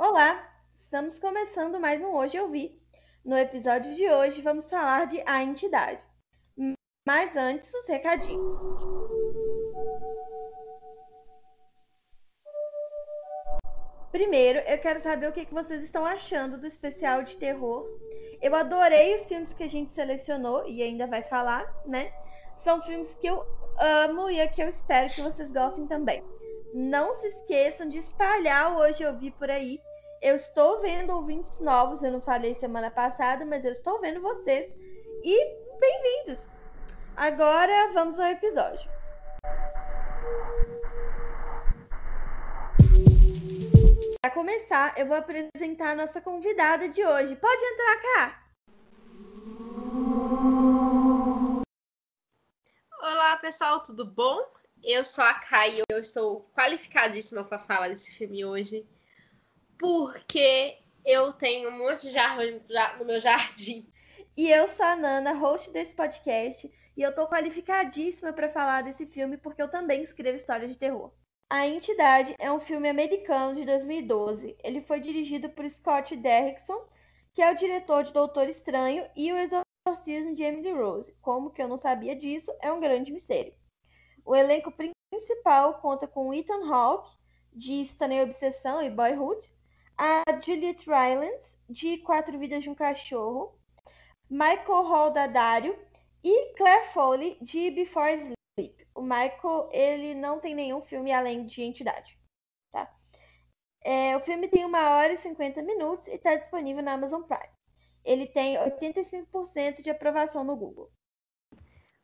[0.00, 2.80] Olá, estamos começando mais um Hoje Eu Vi.
[3.24, 6.06] No episódio de hoje vamos falar de A Entidade.
[7.04, 8.56] Mas antes, os recadinhos.
[14.12, 17.84] Primeiro, eu quero saber o que vocês estão achando do especial de terror.
[18.40, 22.12] Eu adorei os filmes que a gente selecionou e ainda vai falar, né?
[22.56, 23.44] São filmes que eu
[23.76, 26.22] amo e é que eu espero que vocês gostem também.
[26.72, 29.80] Não se esqueçam de espalhar o Hoje Eu Vi por aí.
[30.20, 34.68] Eu estou vendo ouvintes novos, eu não falei semana passada, mas eu estou vendo vocês.
[35.22, 36.40] E bem-vindos!
[37.16, 38.90] Agora vamos ao episódio.
[44.20, 47.36] Para começar, eu vou apresentar a nossa convidada de hoje.
[47.36, 48.42] Pode entrar cá!
[53.00, 54.44] Olá, pessoal, tudo bom?
[54.82, 58.84] Eu sou a Kai eu estou qualificadíssima para falar desse filme hoje,
[59.78, 62.60] porque eu tenho um monte de árvore
[62.98, 63.90] no meu jardim.
[64.36, 69.06] E eu sou a Nana, host desse podcast, e eu estou qualificadíssima para falar desse
[69.06, 71.12] filme porque eu também escrevo histórias de terror.
[71.50, 74.56] A Entidade é um filme americano de 2012.
[74.62, 76.86] Ele foi dirigido por Scott Derrickson,
[77.32, 81.14] que é o diretor de Doutor Estranho e o Exorcismo de Emily Rose.
[81.22, 83.54] Como que eu não sabia disso, é um grande mistério.
[84.24, 84.72] O elenco
[85.10, 87.16] principal conta com Ethan Hawke,
[87.52, 89.50] de Stanley Obsessão e Boyhood,
[89.98, 93.58] a Juliette Rylance, de Quatro Vidas de um Cachorro,
[94.30, 95.76] Michael Hall Dadário
[96.22, 98.88] e Claire Foley, de Before Sleep.
[98.94, 102.16] O Michael, ele não tem nenhum filme além de Entidade.
[102.72, 102.88] Tá?
[103.82, 107.52] É, o filme tem uma hora e 50 minutos e está disponível na Amazon Prime.
[108.04, 110.90] Ele tem 85% de aprovação no Google.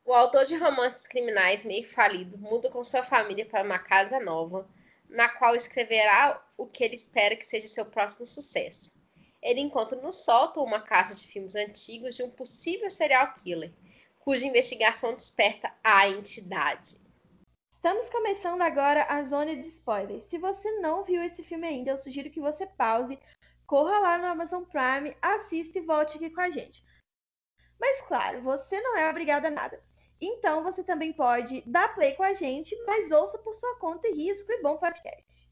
[0.05, 4.69] O autor de romances criminais meio falido muda com sua família para uma casa nova,
[5.09, 9.01] na qual escreverá o que ele espera que seja seu próximo sucesso.
[9.43, 13.73] Ele encontra no sótão uma caixa de filmes antigos de um possível serial killer,
[14.19, 16.99] cuja investigação desperta a entidade.
[17.71, 20.25] Estamos começando agora a zona de spoilers.
[20.31, 23.19] Se você não viu esse filme ainda, eu sugiro que você pause,
[23.67, 26.83] corra lá no Amazon Prime, assista e volte aqui com a gente.
[27.79, 29.85] Mas claro, você não é obrigada a nada.
[30.27, 34.15] Então você também pode dar play com a gente, mas ouça por sua conta e
[34.15, 35.47] risco e bom podcast.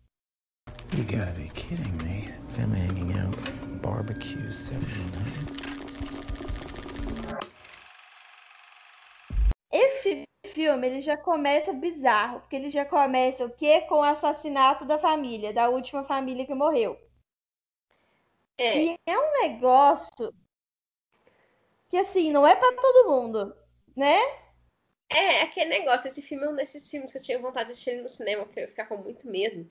[0.96, 2.32] You gotta be kidding me.
[2.48, 3.36] Family hanging out,
[3.82, 5.30] barbecue 79.
[9.70, 13.82] Este filme ele já começa bizarro, porque ele já começa o quê?
[13.82, 16.98] Com o assassinato da família, da última família que morreu.
[18.56, 18.84] É.
[18.84, 20.32] E é um negócio
[21.90, 23.54] que assim, não é para todo mundo,
[23.94, 24.41] né?
[25.14, 28.00] É, aquele negócio, esse filme é um desses filmes que eu tinha vontade de assistir
[28.00, 29.70] no cinema, porque eu ia ficar com muito medo.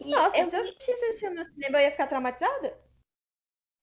[0.00, 2.78] E Nossa, é se eu assistisse esse filme no cinema, eu ia ficar traumatizada?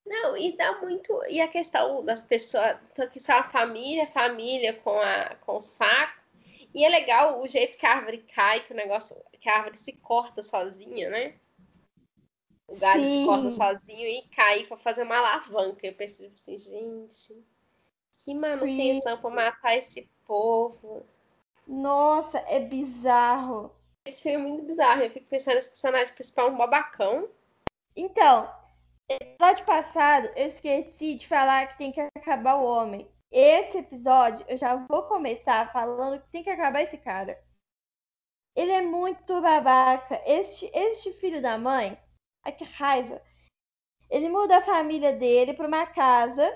[0.05, 1.23] Não, e dá muito.
[1.29, 2.77] E a questão das pessoas,
[3.11, 6.19] que são a família, família com, a, com o saco.
[6.73, 9.15] E é legal o jeito que a árvore cai, que o negócio.
[9.39, 11.35] que a árvore se corta sozinha, né?
[12.67, 13.21] O galho Sim.
[13.21, 15.85] se corta sozinho e cai para fazer uma alavanca.
[15.85, 17.43] Eu pensei assim, gente,
[18.23, 21.05] que manutenção para matar esse povo.
[21.67, 23.75] Nossa, é bizarro.
[24.07, 25.01] Esse filme é muito bizarro.
[25.01, 27.29] Eu fico pensando nesse personagem principal, um babacão.
[27.93, 28.49] Então,
[29.09, 33.11] episódio passado eu esqueci de falar que tem que acabar o homem.
[33.29, 37.37] Esse episódio eu já vou começar falando que tem que acabar esse cara.
[38.55, 40.21] Ele é muito babaca.
[40.25, 41.99] Este, este filho da mãe,
[42.45, 43.21] ai que raiva.
[44.09, 46.49] Ele muda a família dele para uma casa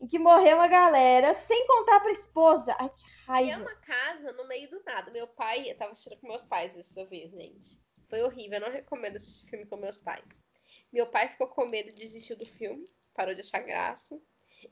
[0.00, 2.76] em que morreu uma galera, sem contar pra esposa.
[2.78, 3.48] Ai, que raiva.
[3.48, 5.10] E é uma casa no meio do nada.
[5.10, 7.80] Meu pai, eu tava assistindo com meus pais dessa vez, gente.
[8.08, 10.42] Foi horrível, eu não recomendo assistir filme com meus pais.
[10.92, 12.84] Meu pai ficou com medo de desistir do filme,
[13.14, 14.20] parou de achar graça.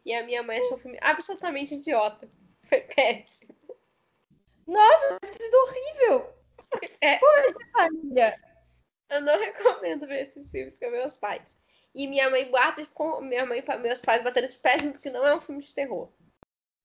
[0.04, 2.28] E a minha mãe achou o filme absolutamente idiota.
[2.62, 3.54] Foi péssimo.
[4.66, 6.34] Nossa, que sido horrível!
[7.00, 7.18] É.
[7.18, 8.40] Poxa, família!
[9.10, 11.60] Eu não recomendo ver esses filmes com meus pais.
[11.94, 15.24] E minha mãe bate com minha mãe meus pais batendo de pé junto que não
[15.24, 16.08] é um filme de terror.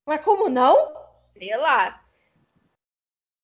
[0.06, 0.96] Mas como não?
[1.38, 2.06] Sei lá.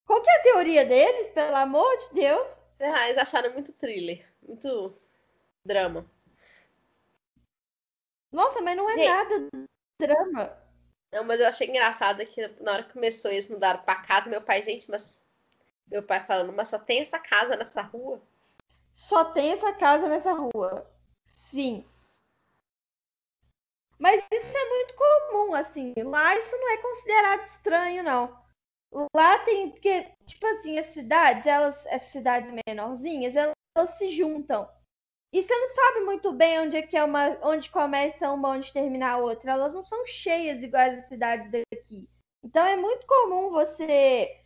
[0.05, 2.47] Qual que é a teoria deles, pelo amor de Deus?
[2.79, 4.95] Ah, eles acharam muito thriller, muito
[5.65, 6.05] drama.
[8.31, 9.05] Nossa, mas não é Sim.
[9.05, 9.49] nada
[9.99, 10.57] drama.
[11.11, 14.41] Não, mas eu achei engraçado que na hora que começou eles mudaram pra casa, meu
[14.41, 15.23] pai, gente, mas.
[15.87, 18.19] Meu pai falando, mas só tem essa casa nessa rua?
[18.95, 20.91] Só tem essa casa nessa rua.
[21.55, 21.85] Sim.
[23.97, 25.93] Mas isso é muito comum, assim.
[26.03, 28.37] Lá isso não é considerado estranho, não.
[29.15, 34.69] Lá tem, porque, tipo assim, as cidades, elas, as cidades menorzinhas, elas, elas se juntam.
[35.33, 38.73] E você não sabe muito bem onde é que é uma, onde começa uma, onde
[38.73, 39.51] termina a outra.
[39.53, 42.09] Elas não são cheias iguais as cidades daqui.
[42.43, 44.44] Então é muito comum você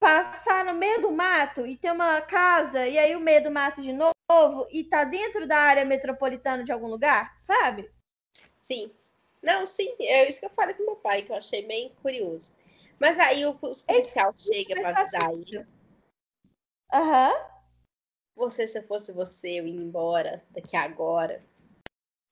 [0.00, 3.82] passar no meio do mato e ter uma casa e aí o meio do mato
[3.82, 7.88] de novo e tá dentro da área metropolitana de algum lugar, sabe?
[8.58, 8.90] Sim.
[9.42, 12.54] Não, sim, é isso que eu falei com meu pai, que eu achei bem curioso.
[12.98, 15.66] Mas aí o policial chega para avisar ele.
[16.92, 17.32] Aham.
[17.32, 17.50] Uhum.
[18.36, 21.44] Você, se eu fosse você, eu ia embora daqui agora.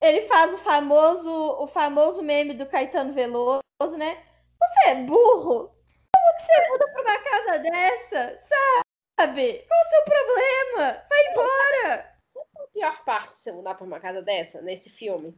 [0.01, 3.63] Ele faz o famoso, o famoso meme do Caetano Veloso,
[3.97, 4.25] né?
[4.59, 5.78] Você é burro?
[6.29, 8.45] Como que você muda pra uma casa dessa?
[9.19, 9.65] Sabe?
[9.67, 11.07] Qual o seu problema?
[11.09, 12.19] Vai embora!
[12.29, 15.37] Sabe qual a pior parte de você mudar pra uma casa dessa, nesse filme?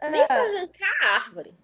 [0.00, 0.10] Ah.
[0.10, 1.56] Nem pra arrancar a árvore.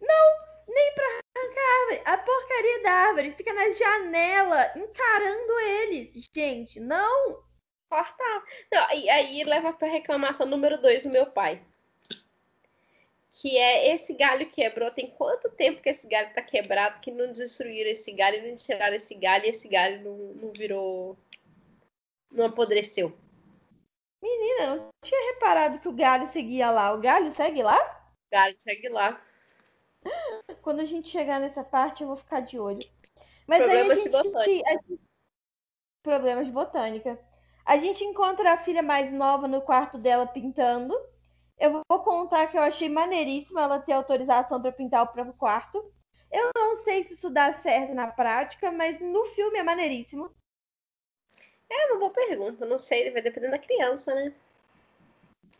[0.00, 2.02] Não, nem pra arrancar a árvore.
[2.04, 6.12] A porcaria da árvore fica na janela, encarando eles.
[6.34, 7.42] Gente, não!
[7.90, 8.24] Corta.
[8.72, 11.64] Não, e aí leva pra reclamação número dois do meu pai.
[13.40, 14.90] Que é esse galho quebrou.
[14.90, 18.94] Tem quanto tempo que esse galho tá quebrado que não destruíram esse galho, não tiraram
[18.94, 21.16] esse galho e esse galho não, não virou.
[22.30, 23.12] não apodreceu.
[24.22, 26.94] Menina, não tinha reparado que o galho seguia lá.
[26.94, 27.76] O galho segue lá?
[27.76, 29.20] O galho segue lá.
[30.62, 32.78] Quando a gente chegar nessa parte, eu vou ficar de olho.
[33.46, 34.70] Mas Problemas aí de botânica.
[34.70, 35.00] Gente...
[36.02, 37.18] Problemas de botânica.
[37.64, 40.94] A gente encontra a filha mais nova no quarto dela pintando.
[41.58, 45.92] Eu vou contar que eu achei maneiríssimo ela ter autorização para pintar o próprio quarto.
[46.30, 50.34] Eu não sei se isso dá certo na prática, mas no filme é maneiríssimo.
[51.70, 54.34] É uma boa pergunta, não sei, vai depender da criança, né?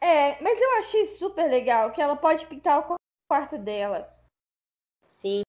[0.00, 2.96] É, mas eu achei super legal que ela pode pintar o
[3.28, 4.12] quarto dela.
[5.02, 5.42] Sim.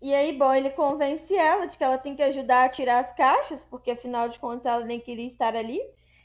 [0.00, 3.14] E aí, bom, ele convence ela de que ela tem que ajudar a tirar as
[3.14, 5.80] caixas, porque afinal de contas ela nem queria estar ali.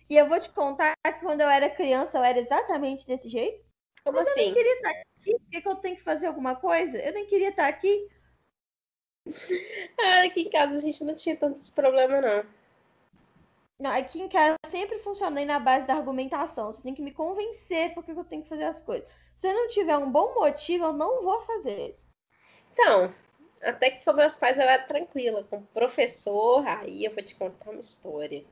[0.10, 3.64] E eu vou te contar que quando eu era criança eu era exatamente desse jeito.
[4.04, 4.40] Como Mas assim?
[4.40, 5.32] Eu nem queria estar aqui.
[5.32, 6.98] Por que, que eu tenho que fazer alguma coisa?
[6.98, 8.10] Eu nem queria estar aqui.
[10.00, 12.46] Ah, aqui em casa a gente não tinha tanto esse problema, não.
[13.80, 16.72] Não, aqui em casa eu sempre funcionei na base da argumentação.
[16.72, 19.08] Você tem que me convencer porque eu tenho que fazer as coisas.
[19.38, 22.00] Se eu não tiver um bom motivo, eu não vou fazer.
[22.72, 23.12] Então,
[23.62, 25.44] até que com meus pais eu era tranquila.
[25.44, 28.46] Com o professor, aí eu vou te contar uma história.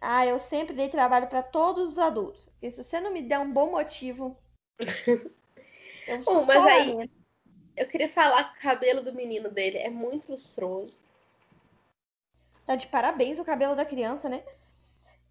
[0.00, 2.48] Ah, eu sempre dei trabalho para todos os adultos.
[2.50, 4.36] Porque se você não me der um bom motivo.
[6.06, 7.10] eu Bom, mas aí,
[7.76, 11.00] eu queria falar que o cabelo do menino dele é muito lustroso.
[12.66, 14.42] Tá de parabéns o cabelo da criança, né?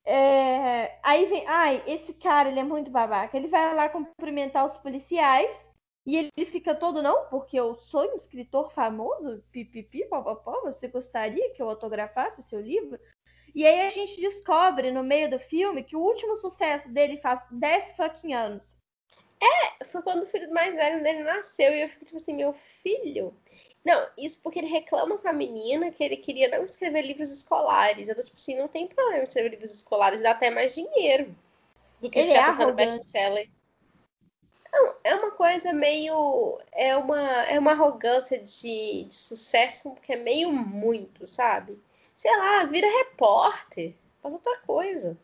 [0.03, 0.97] É...
[1.03, 1.45] Aí vem.
[1.47, 3.35] Ai, esse cara, ele é muito babaca.
[3.35, 5.65] Ele vai lá cumprimentar os policiais.
[6.05, 11.51] E ele fica todo, não, porque eu sou um escritor famoso, pipipi, popopó, você gostaria
[11.55, 12.99] que eu autografasse o seu livro?
[13.55, 17.39] E aí a gente descobre no meio do filme que o último sucesso dele faz
[17.49, 18.75] 10 fucking anos.
[19.41, 22.51] É, foi quando o filho mais velho dele nasceu e eu fico tipo assim, meu
[22.51, 23.33] filho.
[23.83, 28.09] Não, isso porque ele reclama com a menina que ele queria não escrever livros escolares.
[28.09, 31.33] Eu tô tipo assim, não tem problema escrever livros escolares, dá até mais dinheiro
[32.01, 33.49] do que ele ficar é best-seller.
[34.73, 36.59] Não, é uma coisa meio.
[36.73, 41.79] É uma, é uma arrogância de, de sucesso que é meio muito, sabe?
[42.15, 45.19] Sei lá, vira repórter, faz outra coisa.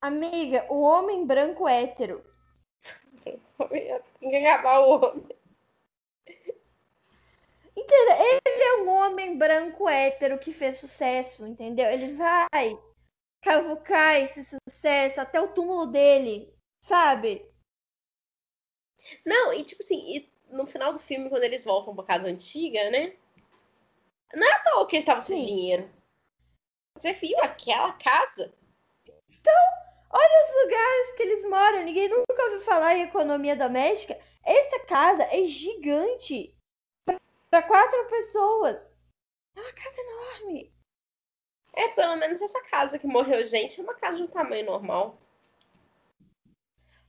[0.00, 2.24] Amiga, o homem branco hétero.
[3.24, 3.40] Tem
[4.20, 5.26] que acabar o homem.
[7.76, 8.40] Entendeu?
[8.46, 11.90] Ele é um homem branco hétero que fez sucesso, entendeu?
[11.90, 12.78] Ele vai
[13.42, 17.44] cavucar esse sucesso até o túmulo dele, sabe?
[19.26, 23.16] Não, e tipo assim, no final do filme, quando eles voltam pra casa antiga, né?
[24.32, 25.90] Não é à toa que eles estavam sem dinheiro.
[26.96, 28.54] Você viu aquela casa?
[29.28, 29.54] Então,
[30.10, 31.82] olha os lugares que eles moram.
[31.82, 34.18] Ninguém nunca ouviu falar em economia doméstica.
[34.44, 36.56] Essa casa é gigante
[37.50, 38.76] para quatro pessoas.
[39.56, 40.74] É uma casa enorme.
[41.74, 45.18] É, pelo menos essa casa que morreu gente é uma casa de um tamanho normal.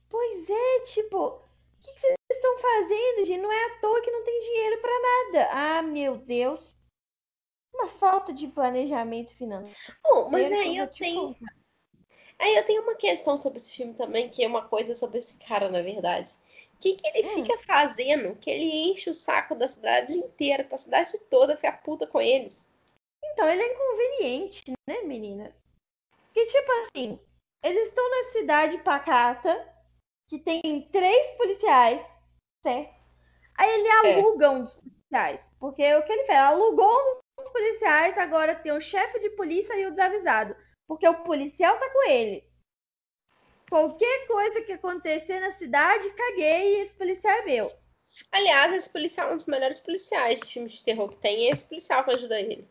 [0.08, 1.46] Pois é, tipo,
[1.86, 3.40] que, que vocês estão fazendo, gente?
[3.40, 5.48] Não é à toa que não tem dinheiro para nada.
[5.52, 6.75] Ah, meu Deus.
[7.76, 9.98] Uma falta de planejamento financeiro.
[10.02, 11.36] Bom, mas aí eu tenho.
[12.38, 15.38] Aí eu tenho uma questão sobre esse filme também, que é uma coisa sobre esse
[15.38, 16.30] cara, na verdade.
[16.74, 17.44] O que, que ele hum.
[17.44, 22.06] fica fazendo que ele enche o saco da cidade inteira, pra cidade toda ficar puta
[22.06, 22.68] com eles?
[23.24, 25.54] Então, ele é inconveniente, né, menina?
[26.34, 27.18] Que tipo assim,
[27.62, 29.74] eles estão na cidade pacata,
[30.28, 32.06] que tem três policiais,
[32.62, 32.94] certo?
[33.58, 34.48] Aí ele aluga é.
[34.50, 35.50] um dos policiais.
[35.58, 36.38] Porque o que ele fez?
[36.38, 40.56] Alugou um dos policiais, agora tem o chefe de polícia e o desavisado.
[40.86, 42.44] Porque o policial tá com ele.
[43.68, 47.72] Qualquer coisa que acontecer na cidade, caguei e esse policial é meu.
[48.32, 51.48] Aliás, esse policial é um dos melhores policiais de filmes de terror que tem, e
[51.48, 52.68] esse policial que ajuda ele.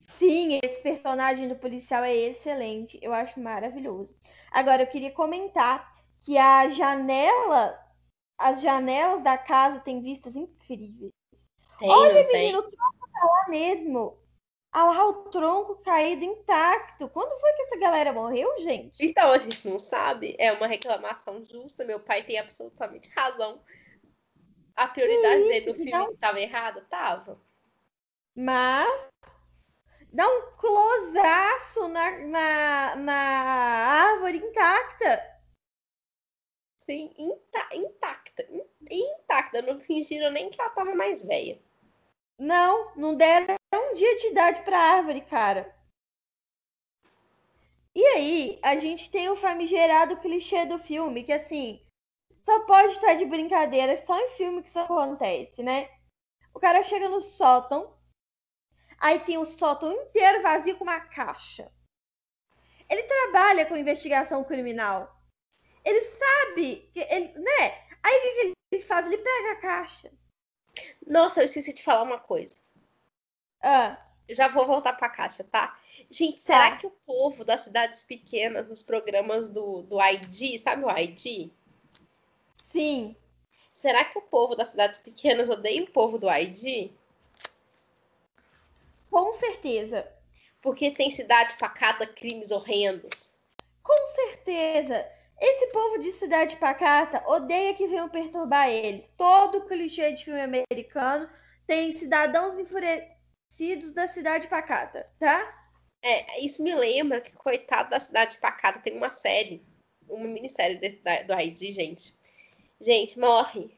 [0.00, 2.98] Sim, esse personagem do policial é excelente.
[3.02, 4.14] Eu acho maravilhoso.
[4.50, 7.78] Agora, eu queria comentar que a janela,
[8.38, 11.10] as janelas da casa têm vistas incríveis.
[11.78, 12.52] Tem, Olha, tem?
[12.52, 12.90] menino, tá
[13.26, 14.18] lá mesmo.
[14.72, 17.08] Ah lá, o tronco caído intacto.
[17.10, 18.96] Quando foi que essa galera morreu, gente?
[18.98, 20.34] Então, a gente não sabe.
[20.38, 21.84] É uma reclamação justa.
[21.84, 23.62] Meu pai tem absolutamente razão.
[24.74, 26.80] A prioridade dele no filme estava errada?
[26.90, 27.40] Tava.
[28.34, 29.08] Mas
[30.12, 35.22] dá um closaço na, na, na árvore intacta.
[36.76, 38.42] Sim, inta- intacta.
[38.50, 39.62] in- Intacta.
[39.62, 41.58] Não fingiram nem que ela tava mais velha.
[42.38, 45.74] Não, não deram um dia de idade pra árvore, cara.
[47.94, 51.80] E aí, a gente tem o famigerado clichê do filme, que assim,
[52.44, 55.88] só pode estar de brincadeira, só em filme que isso acontece, né?
[56.52, 57.96] O cara chega no sótão,
[58.98, 61.72] aí tem o sótão inteiro vazio com uma caixa.
[62.90, 65.14] Ele trabalha com investigação criminal.
[65.84, 67.86] Ele sabe que ele, né?
[68.02, 69.06] Aí o que ele faz?
[69.06, 70.12] Ele pega a caixa.
[71.06, 72.56] Nossa, eu esqueci de falar uma coisa.
[73.62, 75.78] Ah, Já vou voltar pra caixa, tá?
[76.10, 76.76] Gente, será Tá.
[76.78, 81.50] que o povo das cidades pequenas, dos programas do, do ID, sabe o ID?
[82.70, 83.16] sim.
[83.72, 86.92] Será que o povo das cidades pequenas odeia o povo do ID?
[89.10, 90.06] Com certeza.
[90.62, 93.32] Porque tem cidade pacata, crimes horrendos.
[93.82, 95.06] Com certeza.
[95.40, 99.10] Esse povo de cidade pacata odeia que venham perturbar eles.
[99.16, 101.28] Todo clichê de filme americano
[101.66, 105.54] tem cidadãos enfurecidos da cidade pacata, tá?
[106.02, 109.62] É, isso me lembra que, coitado da cidade pacata, tem uma série,
[110.08, 112.14] uma minissérie desse- da- do ID, gente.
[112.80, 113.70] Gente, morre.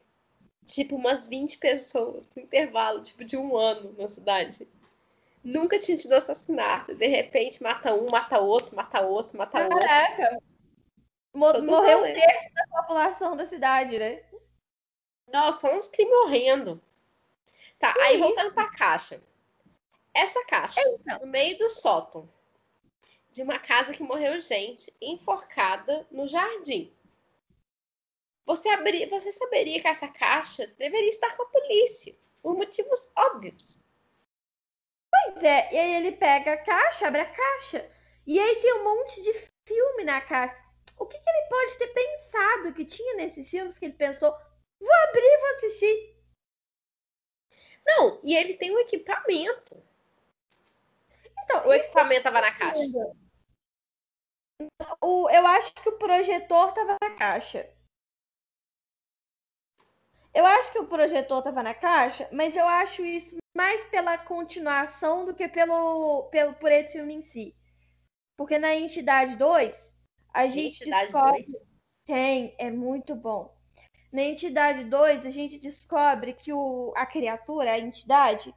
[0.65, 4.67] Tipo, umas 20 pessoas, no intervalo, tipo, de um ano na cidade.
[5.41, 6.93] Nunca tinha tido assassinato.
[6.93, 9.79] De repente, mata um, mata outro, mata outro, mata outro.
[9.79, 10.41] Caraca.
[11.39, 14.23] Todo morreu um terço da população da cidade, né?
[15.27, 16.79] Nossa, uns crimes horrendos.
[17.79, 18.23] Tá, aí isso?
[18.23, 19.21] voltando pra caixa.
[20.13, 20.81] Essa caixa,
[21.21, 22.27] no meio do sótão,
[23.31, 26.91] de uma casa que morreu gente enforcada no jardim.
[28.45, 29.05] Você, abri...
[29.05, 33.79] Você saberia que essa caixa deveria estar com a polícia, por motivos óbvios.
[35.11, 37.89] Pois é, e aí ele pega a caixa, abre a caixa,
[38.25, 39.33] e aí tem um monte de
[39.65, 40.66] filme na caixa.
[40.97, 44.31] O que, que ele pode ter pensado que tinha nesses filmes que ele pensou,
[44.79, 46.17] vou abrir e vou assistir?
[47.85, 49.81] Não, e ele tem um equipamento.
[51.43, 52.81] Então, O equipamento estava na caixa.
[54.99, 57.71] O, eu acho que o projetor tava na caixa.
[60.33, 65.25] Eu acho que o projetor tava na caixa, mas eu acho isso mais pela continuação
[65.25, 67.55] do que pelo, pelo por esse filme em si.
[68.37, 69.96] Porque na Entidade 2,
[70.33, 71.43] a gente Entidade descobre...
[71.43, 71.67] 2.
[72.05, 73.55] Tem, é muito bom.
[74.11, 78.55] Na Entidade 2, a gente descobre que o, a criatura, a entidade,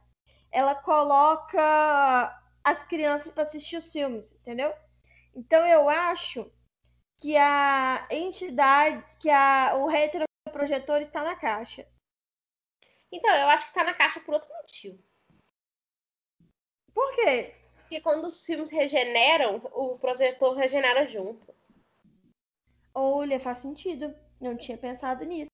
[0.51, 4.73] ela coloca as crianças para assistir os filmes, entendeu?
[5.35, 6.49] Então eu acho
[7.17, 11.87] que a entidade, que a, o retroprojetor está na caixa.
[13.11, 15.03] Então, eu acho que tá na caixa por outro motivo.
[16.93, 17.53] Por quê?
[17.75, 21.53] Porque quando os filmes regeneram, o projetor regenera junto.
[22.93, 24.13] Olha, faz sentido.
[24.39, 25.51] Não tinha pensado nisso.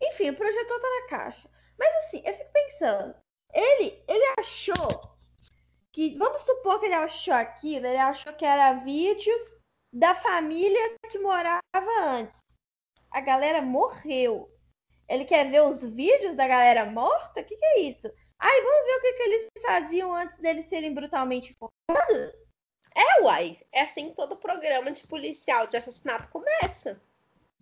[0.00, 1.50] Enfim, o projetor tá na caixa.
[1.78, 3.14] Mas assim, eu fico pensando.
[3.52, 5.00] Ele, ele achou
[5.92, 9.42] que, vamos supor que ele achou aquilo, ele achou que era vídeos
[9.92, 11.60] da família que morava
[12.00, 12.34] antes.
[13.10, 14.50] A galera morreu.
[15.08, 17.40] Ele quer ver os vídeos da galera morta?
[17.40, 18.06] O que, que é isso?
[18.38, 21.56] Ai, vamos ver o que, que eles faziam antes deles serem brutalmente?
[22.98, 23.56] É, uai.
[23.70, 27.00] É assim que todo programa de policial de assassinato começa.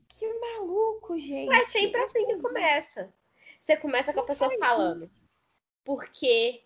[0.09, 1.53] Que maluco, gente.
[1.53, 3.13] É sempre assim que começa.
[3.61, 5.11] Você começa com a pessoa falando.
[5.85, 6.63] Porque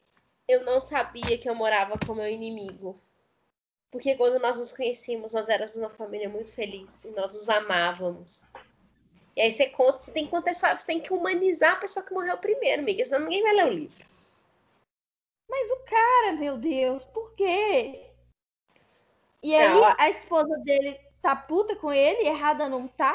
[0.47, 2.97] eu não sabia que eu morava com meu inimigo.
[3.91, 8.45] Porque quando nós nos conhecíamos, nós éramos uma família muito feliz e nós nos amávamos.
[9.35, 12.15] E aí você conta, você tem que contextualizar, você tem que humanizar a pessoa que
[12.15, 14.05] morreu primeiro, amiga, senão ninguém vai ler o livro.
[15.49, 18.10] Mas o cara, meu Deus, por quê?
[19.42, 23.12] E aí Não, a- esposa dele tá puta com ele, errada não tá?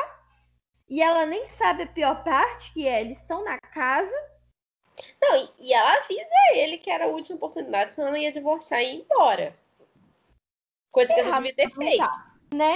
[0.87, 4.13] E ela nem sabe a pior parte, que é eles estão na casa.
[5.21, 8.95] Não, e, ela avisa ele que era a última oportunidade, senão ela ia divorciar e
[8.95, 9.57] ir embora.
[10.91, 12.05] Coisa que a gente devia ter feito.
[12.53, 12.75] Né?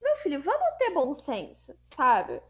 [0.00, 2.40] Meu filho, vamos ter bom senso, sabe?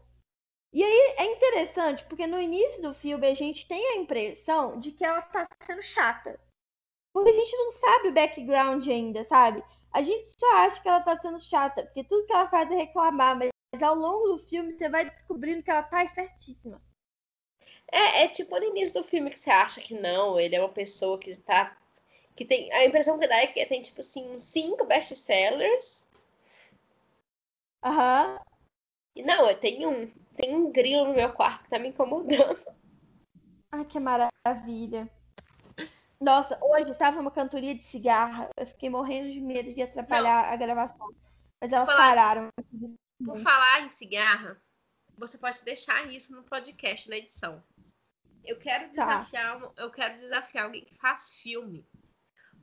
[0.71, 4.91] E aí é interessante, porque no início do filme a gente tem a impressão de
[4.91, 6.39] que ela tá sendo chata.
[7.11, 9.63] Porque a gente não sabe o background ainda, sabe?
[9.93, 12.75] A gente só acha que ela tá sendo chata, porque tudo que ela faz é
[12.75, 13.49] reclamar, mas
[13.81, 16.81] ao longo do filme você vai descobrindo que ela tá certíssima.
[17.91, 20.69] É, é tipo no início do filme que você acha que não, ele é uma
[20.69, 21.77] pessoa que tá.
[22.35, 22.71] que tem.
[22.73, 26.07] A impressão que dá é que tem, tipo assim, cinco best-sellers.
[27.83, 28.39] Aham.
[29.15, 30.11] E não, eu tenho um.
[30.35, 32.57] Tem um grilo no meu quarto que tá me incomodando.
[33.71, 35.09] Ai, que maravilha.
[36.19, 38.49] Nossa, hoje tava uma cantoria de cigarra.
[38.57, 40.53] Eu fiquei morrendo de medo de atrapalhar não.
[40.53, 41.15] a gravação.
[41.61, 42.49] Mas elas falar, pararam.
[43.23, 44.61] Por falar em cigarra,
[45.17, 47.63] você pode deixar isso no podcast, na edição.
[48.43, 49.05] Eu quero tá.
[49.05, 49.73] desafiar, tá.
[49.77, 51.87] eu quero desafiar alguém que faz filme.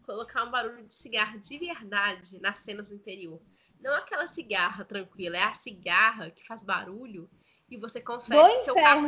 [0.03, 3.41] Colocar um barulho de cigarra de verdade nas cenas do interior.
[3.81, 7.31] Não aquela cigarra tranquila, é a cigarra que faz barulho
[7.71, 9.07] e você confere se seu carro.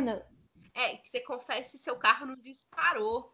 [0.73, 3.33] É, que você confere se seu carro não disparou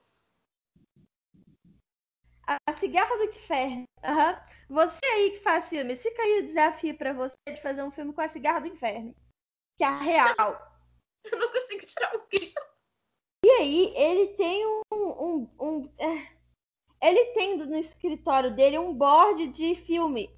[2.48, 3.84] a cigarra do inferno.
[4.04, 4.76] Uhum.
[4.76, 8.14] Você aí que faz filmes, fica aí o desafio para você de fazer um filme
[8.14, 9.16] com a cigarra do inferno.
[9.78, 10.74] Que é a real.
[11.32, 12.62] Eu não consigo tirar o grito.
[13.46, 14.82] E aí, ele tem um.
[14.92, 16.34] um, um é,
[17.02, 20.30] ele tem no escritório dele um board de filme.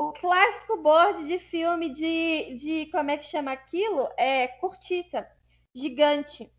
[0.00, 2.86] O clássico board de filme de, de.
[2.90, 4.08] Como é que chama aquilo?
[4.16, 5.30] É cortiça.
[5.74, 6.50] Gigante.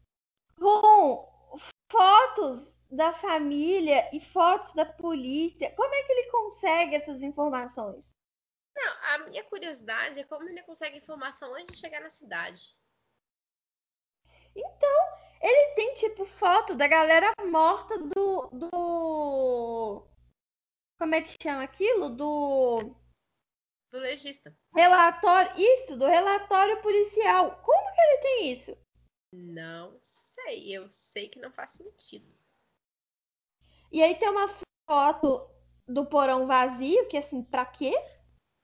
[0.56, 1.28] Com
[1.92, 5.72] fotos da família e fotos da polícia.
[5.76, 8.14] Como é que ele consegue essas informações?
[8.76, 12.76] Não, a minha curiosidade é como ele consegue informação antes de chegar na cidade.
[14.56, 18.50] Então, ele tem tipo foto da galera morta do.
[18.52, 20.08] do...
[21.00, 22.10] Como é que chama aquilo?
[22.10, 22.96] Do.
[23.92, 24.56] Do legista.
[24.74, 25.54] Relatório.
[25.58, 27.62] Isso, do relatório policial.
[27.62, 28.78] Como que ele tem isso?
[29.34, 30.76] Não sei.
[30.76, 32.28] Eu sei que não faz sentido.
[33.92, 34.48] E aí tem uma
[34.90, 35.50] foto
[35.88, 37.94] do porão vazio, que assim, pra quê?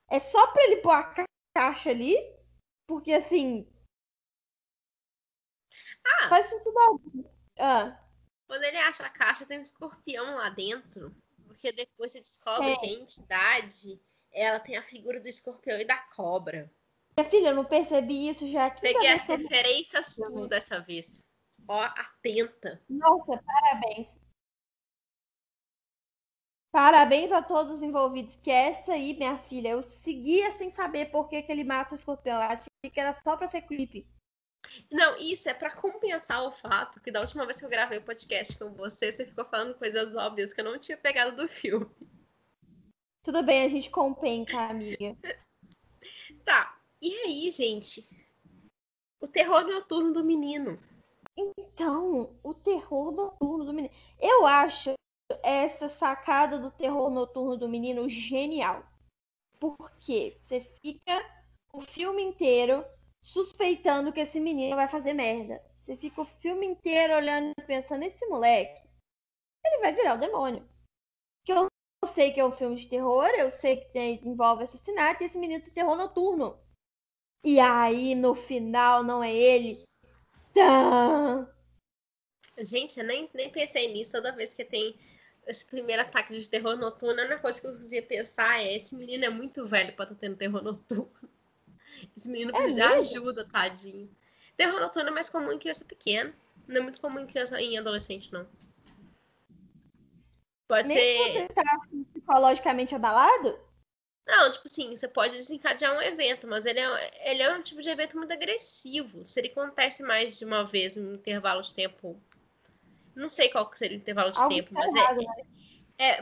[0.09, 2.15] É só pra ele pôr a caixa ali?
[2.87, 3.67] Porque assim.
[6.05, 6.29] Ah!
[6.29, 7.23] Faz sentido algum.
[7.57, 7.99] Ah.
[8.47, 11.15] Quando ele acha a caixa, tem um escorpião lá dentro.
[11.47, 12.77] Porque depois você descobre é.
[12.77, 16.71] que a entidade ela tem a figura do escorpião e da cobra.
[17.17, 18.69] Minha filha, eu não percebi isso já.
[18.71, 21.23] Peguei as referências tudo dessa vez.
[21.67, 22.81] Ó, atenta.
[22.89, 24.09] Nossa, parabéns.
[26.73, 31.29] Parabéns a todos os envolvidos, que essa aí, minha filha, eu seguia sem saber por
[31.29, 32.37] que, que ele mata o escorpião.
[32.37, 34.07] Eu achei que era só pra ser creepy.
[34.91, 38.03] Não, isso é para compensar o fato que da última vez que eu gravei o
[38.03, 41.87] podcast com você, você ficou falando coisas óbvias que eu não tinha pegado do filme.
[43.21, 45.15] Tudo bem, a gente compensa, amiga.
[46.43, 46.75] tá.
[46.99, 48.01] E aí, gente?
[49.21, 50.81] O terror noturno do menino.
[51.37, 53.93] Então, o terror noturno do menino.
[54.19, 54.95] Eu acho
[55.41, 58.83] essa sacada do terror noturno do menino genial.
[59.59, 61.23] Porque você fica
[61.73, 62.85] o filme inteiro
[63.21, 65.63] suspeitando que esse menino vai fazer merda.
[65.85, 68.87] Você fica o filme inteiro olhando e pensando, esse moleque,
[69.65, 70.67] ele vai virar o demônio.
[71.45, 71.69] Que eu
[72.05, 75.37] sei que é um filme de terror, eu sei que tem, envolve assassinato, e esse
[75.37, 76.57] menino tem terror noturno.
[77.43, 79.83] E aí, no final, não é ele.
[80.53, 81.52] Tã!
[82.59, 84.95] Gente, eu nem, nem pensei nisso toda vez que tem
[85.47, 88.95] esse primeiro ataque de terror noturno, a única coisa que eu conseguia pensar é: esse
[88.95, 91.11] menino é muito velho pra estar tá tendo terror noturno.
[92.17, 94.09] Esse menino é precisa é de ajuda, tadinho.
[94.57, 96.33] Terror noturno é mais comum em criança pequena.
[96.67, 98.47] Não é muito comum em criança em adolescente, não.
[100.67, 101.33] Pode Nem ser.
[101.33, 101.79] Você tá
[102.11, 103.59] psicologicamente abalado?
[104.25, 107.81] Não, tipo assim, você pode desencadear um evento, mas ele é, ele é um tipo
[107.81, 109.25] de evento muito agressivo.
[109.25, 112.19] Se ele acontece mais de uma vez em um intervalo de tempo
[113.15, 115.25] não sei qual que seria o intervalo de Algo tempo, mas é, né?
[115.97, 116.21] é.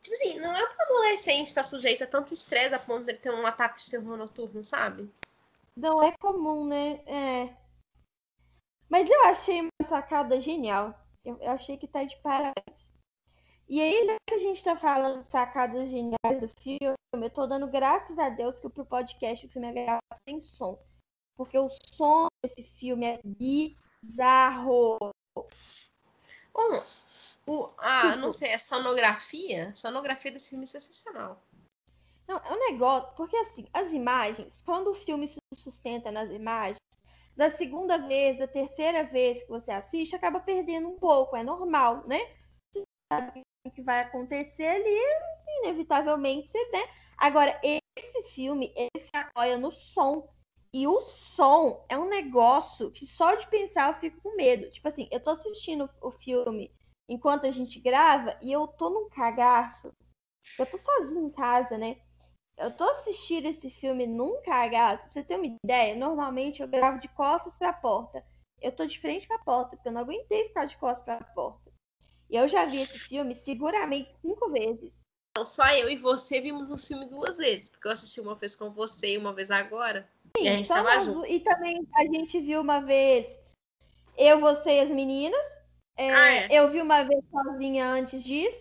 [0.00, 3.18] Tipo assim, não é para adolescente estar sujeito a tanto estresse a ponto de ele
[3.18, 5.10] ter um ataque de terror noturno, sabe?
[5.76, 7.00] Não é comum, né?
[7.06, 7.54] É.
[8.88, 10.98] Mas eu achei uma sacada genial.
[11.24, 12.80] Eu, eu achei que tá de parabéns.
[13.68, 17.46] E aí, já que a gente tá falando de sacadas geniais do filme, eu tô
[17.46, 20.76] dando graças a Deus que pro podcast o filme é gravado sem som.
[21.36, 24.98] Porque o som desse filme é bizarro.
[26.52, 26.80] Bom,
[27.46, 31.42] o, a, não sei, a sonografia, a sonografia desse filme é sensacional.
[32.26, 36.78] Não, é um negócio, porque assim, as imagens, quando o filme se sustenta nas imagens,
[37.36, 42.06] da segunda vez, da terceira vez que você assiste, acaba perdendo um pouco, é normal,
[42.06, 42.20] né?
[42.72, 42.82] Você
[43.12, 44.98] sabe o que vai acontecer ali
[45.62, 46.88] inevitavelmente você, né?
[47.16, 50.28] Agora, esse filme, ele se apoia no som.
[50.72, 54.70] E o som é um negócio que só de pensar eu fico com medo.
[54.70, 56.72] Tipo assim, eu tô assistindo o filme
[57.08, 59.92] enquanto a gente grava e eu tô num cagaço.
[60.58, 62.00] Eu tô sozinha em casa, né?
[62.56, 65.04] Eu tô assistindo esse filme num cagaço.
[65.04, 68.24] Pra você ter uma ideia, normalmente eu gravo de costas pra porta.
[68.60, 71.72] Eu tô de frente pra porta, porque eu não aguentei ficar de costas pra porta.
[72.28, 74.92] E eu já vi esse filme seguramente cinco vezes.
[75.36, 78.54] Não, só eu e você vimos o filme duas vezes, porque eu assisti uma vez
[78.54, 80.08] com você e uma vez agora.
[80.44, 81.26] Sim, e junto.
[81.26, 83.38] E também a gente viu uma vez
[84.16, 85.40] eu, você e as meninas.
[85.96, 86.48] É, ah, é.
[86.50, 88.60] Eu vi uma vez sozinha antes disso.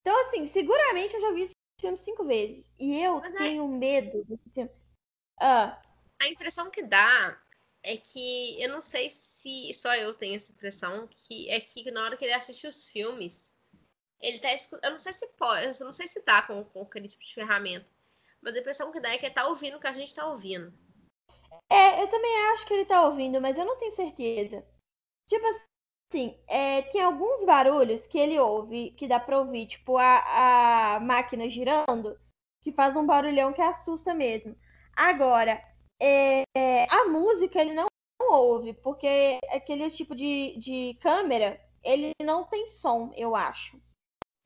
[0.00, 2.64] Então, assim, seguramente eu já vi esse filme cinco vezes.
[2.78, 3.68] E eu Mas é tenho é...
[3.68, 4.70] medo desse filme.
[5.40, 5.80] Ah.
[6.20, 7.40] A impressão que dá
[7.82, 12.02] é que eu não sei se só eu tenho essa impressão, que é que na
[12.04, 13.52] hora que ele assiste os filmes,
[14.20, 14.84] ele tá escutando.
[14.84, 17.34] Eu não sei se pode, eu não sei se tá com, com aquele tipo de
[17.34, 17.86] ferramenta.
[18.42, 20.26] Mas a impressão que dá é que ele tá ouvindo o que a gente tá
[20.26, 20.72] ouvindo.
[21.70, 24.64] É, eu também acho que ele tá ouvindo, mas eu não tenho certeza.
[25.28, 30.94] Tipo assim, é, tem alguns barulhos que ele ouve, que dá pra ouvir, tipo a,
[30.96, 32.18] a máquina girando,
[32.62, 34.56] que faz um barulhão que assusta mesmo.
[34.94, 35.60] Agora,
[36.00, 36.44] é,
[36.90, 37.86] a música ele não
[38.20, 43.80] ouve, porque aquele tipo de, de câmera, ele não tem som, eu acho.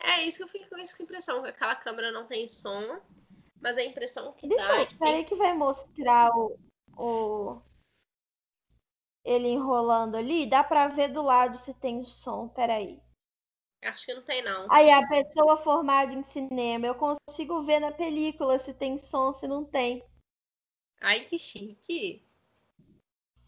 [0.03, 3.00] É isso que eu fico com essa impressão, que aquela câmera não tem som,
[3.61, 5.25] mas a impressão que Deixa dá eu, é que peraí tem...
[5.27, 6.59] que vai mostrar o,
[6.96, 7.62] o...
[9.25, 13.01] ele enrolando ali, dá pra ver do lado se tem som, peraí.
[13.83, 14.66] Acho que não tem, não.
[14.70, 19.46] Aí a pessoa formada em cinema, eu consigo ver na película se tem som, se
[19.46, 20.05] não tem.
[21.01, 22.23] Ai, que chique.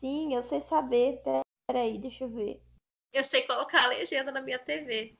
[0.01, 1.23] Sim, eu sei saber.
[1.67, 2.63] Peraí, deixa eu ver.
[3.13, 5.15] Eu sei colocar a legenda na minha TV.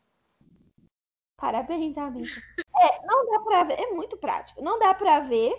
[1.37, 2.27] Parabéns, amiga.
[2.83, 3.81] É, não dá pra ver.
[3.81, 4.63] É muito prático.
[4.63, 5.53] Não dá pra ver,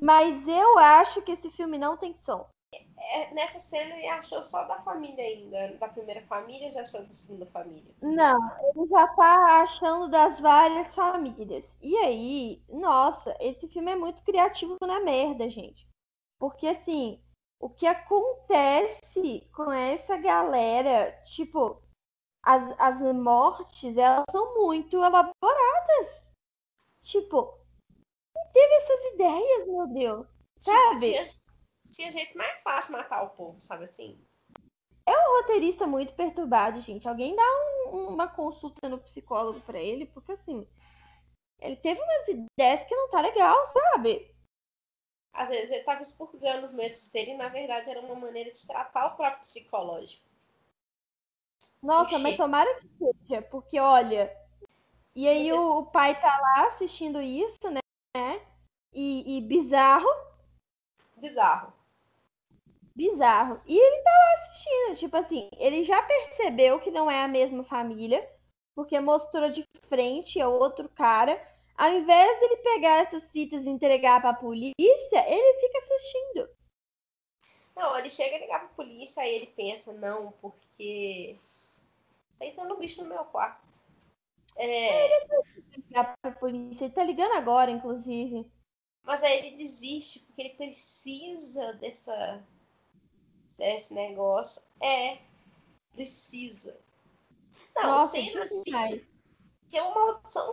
[0.00, 2.46] mas eu acho que esse filme não tem som.
[2.98, 7.12] É, nessa cena ele achou só da família ainda, da primeira família, já achou da
[7.12, 7.94] segunda família?
[8.02, 8.38] Não,
[8.74, 11.76] ele já tá achando das várias famílias.
[11.80, 15.86] E aí, nossa, esse filme é muito criativo na merda, gente.
[16.40, 17.22] Porque assim,
[17.60, 21.80] o que acontece com essa galera, tipo,
[22.42, 26.23] as, as mortes, elas são muito elaboradas.
[27.04, 27.58] Tipo,
[28.52, 30.26] teve essas ideias, meu Deus.
[30.58, 31.10] Sabe?
[31.10, 31.24] Tinha,
[31.90, 34.18] tinha jeito mais fácil de matar o povo, sabe assim?
[35.06, 37.06] É um roteirista muito perturbado, gente.
[37.06, 37.42] Alguém dá
[37.92, 40.66] um, uma consulta no psicólogo para ele, porque assim,
[41.60, 44.34] ele teve umas ideias que não tá legal, sabe?
[45.34, 48.66] Às vezes ele tava expurgando os medos dele e na verdade era uma maneira de
[48.66, 50.24] tratar o próprio psicológico.
[51.82, 54.43] Nossa, mas tomara que seja, porque olha.
[55.16, 57.80] E aí o, o, pai tá lá assistindo isso, né?
[58.92, 60.08] E, e bizarro.
[61.16, 61.72] Bizarro.
[62.94, 63.60] Bizarro.
[63.66, 67.62] E ele tá lá assistindo, tipo assim, ele já percebeu que não é a mesma
[67.64, 68.28] família,
[68.74, 71.40] porque mostrou de frente a outro cara.
[71.76, 74.74] Ao invés dele pegar essas fitas e entregar pra polícia,
[75.28, 76.48] ele fica assistindo.
[77.74, 81.36] Não, ele chega a ligar pra polícia, aí ele pensa, não, porque
[82.38, 83.63] tá entrando um bicho no meu quarto.
[84.56, 85.16] É...
[85.16, 85.36] Ele tá
[85.76, 88.50] ligar pra polícia, ele tá ligando agora, inclusive.
[89.02, 92.42] Mas aí ele desiste, porque ele precisa dessa
[93.56, 94.62] desse negócio.
[94.80, 95.18] É,
[95.92, 96.78] precisa.
[97.74, 99.06] Não, Nossa, sendo assim,
[99.68, 100.52] que é uma maldição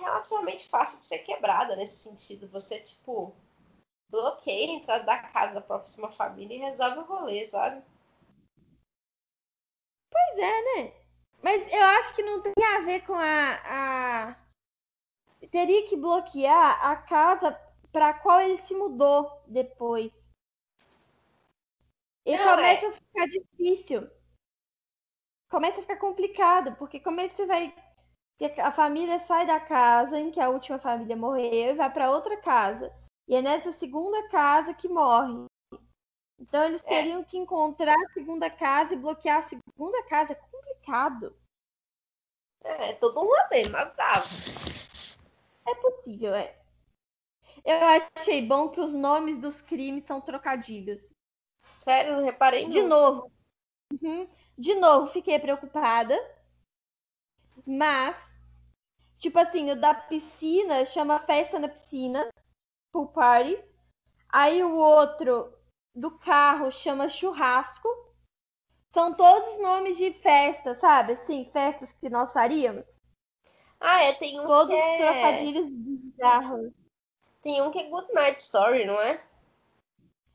[0.00, 2.48] relativamente fácil de ser quebrada nesse sentido.
[2.48, 3.34] Você, tipo,
[4.10, 7.82] bloqueia a entrada da casa da próxima família e resolve o rolê, sabe?
[10.10, 11.03] Pois é, né?
[11.44, 13.60] Mas eu acho que não tem a ver com a.
[13.66, 14.36] a...
[15.50, 17.52] Teria que bloquear a casa
[17.92, 20.10] para qual ele se mudou depois.
[22.24, 22.88] E não, começa é...
[22.88, 24.10] a ficar difícil.
[25.50, 27.74] Começa a ficar complicado, porque como é que você vai.
[28.62, 32.38] A família sai da casa em que a última família morreu e vai para outra
[32.38, 32.90] casa.
[33.28, 35.44] E é nessa segunda casa que morre.
[36.40, 36.88] Então eles é.
[36.88, 37.24] teriam é.
[37.24, 40.32] que encontrar a segunda casa e bloquear a segunda casa.
[40.32, 40.73] É complicado.
[42.62, 44.26] É, é todo um rolê, mas dava.
[45.66, 46.58] É possível, é.
[47.64, 47.78] Eu
[48.16, 51.10] achei bom que os nomes dos crimes são trocadilhos.
[51.70, 53.30] Sério, não reparei De novo.
[53.92, 54.28] Uhum.
[54.56, 56.14] De novo, fiquei preocupada.
[57.66, 58.38] Mas,
[59.18, 62.28] tipo assim, o da piscina chama festa na piscina
[62.92, 63.62] pool party.
[64.28, 65.56] Aí o outro
[65.94, 67.88] do carro chama churrasco.
[68.94, 71.14] São todos nomes de festa, sabe?
[71.14, 72.86] Assim, festas que nós faríamos.
[73.80, 74.98] Ah, é, tem um Todos que os é...
[74.98, 76.72] trocadilhos bizarros.
[77.42, 79.20] Tem um que é Good Night Story, não é?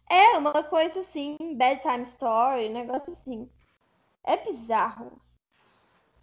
[0.10, 3.50] É, uma coisa assim, bedtime story, um negócio assim.
[4.26, 5.22] É bizarro.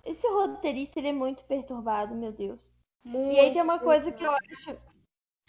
[0.05, 2.61] Esse roteirista, ele é muito perturbado, meu Deus.
[3.03, 4.77] Muito E aí tem uma coisa que eu acho,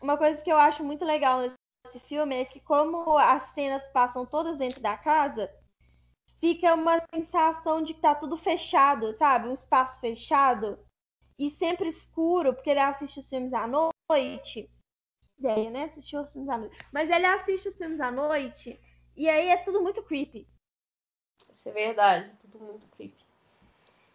[0.02, 4.26] uma coisa que eu acho muito legal nesse filme é que como as cenas passam
[4.26, 5.52] todas dentro da casa,
[6.40, 9.48] fica uma sensação de que tá tudo fechado, sabe?
[9.48, 10.78] Um espaço fechado
[11.38, 14.70] e sempre escuro, porque ele assiste os filmes à noite.
[15.38, 15.84] Ideia, né?
[15.84, 16.78] Assistir os filmes à noite.
[16.92, 18.80] Mas ele assiste os filmes à noite
[19.16, 20.48] e aí é tudo muito creepy.
[21.52, 23.24] Isso é verdade, tudo muito creepy.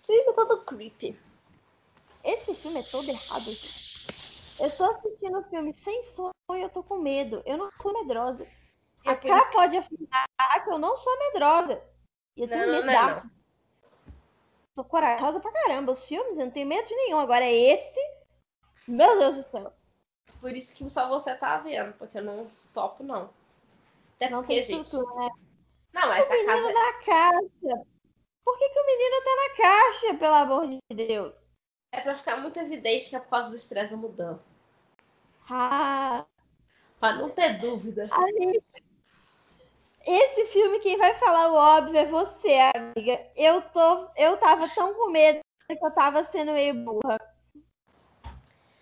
[0.01, 1.21] Esse filme é todo creepy.
[2.25, 3.45] Esse filme é todo errado.
[3.51, 4.63] gente.
[4.63, 7.43] Eu tô assistindo o filme sem sonho e eu tô com medo.
[7.47, 8.47] Eu não sou medrosa.
[9.05, 10.27] É A que- pode afirmar
[10.65, 11.83] que eu não sou medrosa.
[12.37, 13.31] E eu tenho Não, medo não é daço.
[14.75, 15.93] Sou corajosa pra caramba.
[15.93, 17.19] Os filmes eu não tenho medo de nenhum.
[17.19, 18.01] Agora esse.
[18.89, 19.73] Meu Deus do céu.
[20.41, 23.31] Por isso que só você tá vendo, porque eu não topo, não.
[24.17, 24.85] Até Não porque, tem gente.
[24.87, 25.31] estrutura, né?
[25.93, 26.73] Não, O essa menino casa.
[26.73, 27.87] na caixa.
[28.45, 31.35] Por que, que o menino tá na caixa, pelo amor de Deus?
[31.93, 34.47] É pra ficar muito evidente que é por causa do estresse da mudança.
[35.51, 36.25] Ah,
[36.99, 38.09] Pra não ter dúvida.
[38.11, 38.63] amiga.
[40.05, 43.21] Esse filme, quem vai falar o óbvio é você, amiga.
[43.37, 44.09] Eu tô.
[44.17, 47.19] Eu tava tão com medo que eu tava sendo meio burra.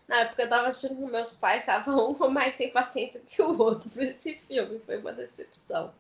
[0.09, 3.21] Não, é porque eu tava assistindo com meus pais, tava um com mais sem paciência
[3.21, 4.81] que o outro pra esse filme.
[4.81, 5.95] Foi uma decepção.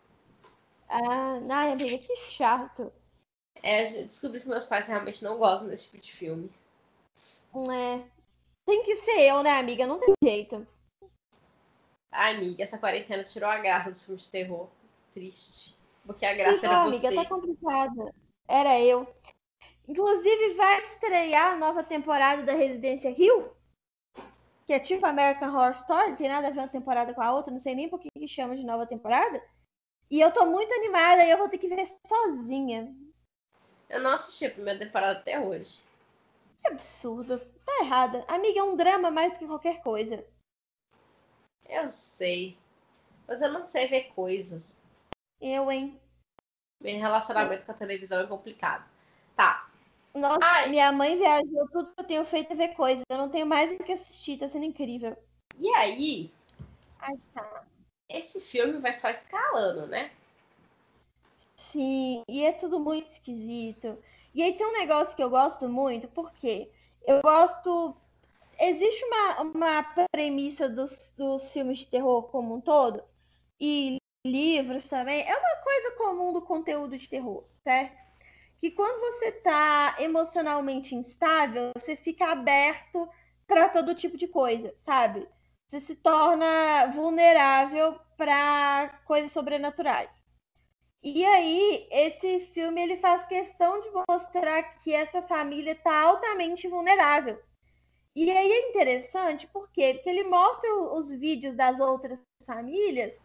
[0.89, 2.93] Ah, ai, amiga, que chato.
[3.63, 6.51] É, eu descobri que meus pais realmente não gostam desse tipo de filme.
[7.55, 8.03] É.
[8.67, 9.87] Tem que ser eu, né, amiga?
[9.87, 10.67] Não tem jeito.
[12.11, 14.69] Ai, amiga, essa quarentena tirou a graça dos filmes de terror.
[15.13, 15.77] Triste.
[16.07, 17.15] Porque a graça Ficou, era amiga, você.
[17.15, 18.15] tá complicada.
[18.49, 19.07] Era eu.
[19.87, 23.53] Inclusive, vai estrear a nova temporada da Residência Rio.
[24.67, 27.33] Que é tipo American Horror Story, não tem nada a ver uma temporada com a
[27.33, 29.43] outra, não sei nem por que que chama de nova temporada.
[30.11, 32.95] E eu tô muito animada e eu vou ter que ver sozinha.
[33.89, 35.81] Eu não assisti a primeira temporada até hoje.
[36.63, 37.39] Que absurdo.
[37.65, 38.25] Tá errada.
[38.29, 40.25] Amiga, é um drama mais que qualquer coisa.
[41.69, 42.57] Eu sei.
[43.27, 44.81] Mas eu não sei ver coisas.
[45.41, 45.99] Eu, hein?
[46.81, 48.89] Meu relacionamento com a televisão é complicado.
[49.37, 49.71] Tá.
[50.15, 50.71] Nossa, Ai.
[50.71, 53.05] minha mãe viajou, tudo que eu tenho feito é ver coisas.
[53.09, 55.17] Eu não tenho mais o que assistir, tá sendo incrível.
[55.59, 56.33] E aí,
[56.99, 57.65] Ai, tá.
[58.09, 60.11] esse filme vai só escalando, né?
[61.57, 63.97] Sim, e é tudo muito esquisito.
[64.35, 66.71] E aí tem um negócio que eu gosto muito, porque
[67.07, 67.95] eu gosto.
[68.59, 73.03] Existe uma, uma premissa dos, dos filmes de terror como um todo,
[73.59, 75.23] e livros também.
[75.23, 77.97] É uma coisa comum do conteúdo de terror, certo?
[78.59, 83.09] Que quando você tá emocionalmente instável, você fica aberto
[83.47, 85.27] para todo tipo de coisa, sabe?
[85.67, 90.23] Você se torna vulnerável para coisas sobrenaturais.
[91.03, 97.41] E aí, esse filme ele faz questão de mostrar que essa família está altamente vulnerável.
[98.15, 99.95] E aí é interessante, por quê?
[99.95, 103.19] Porque ele mostra os vídeos das outras famílias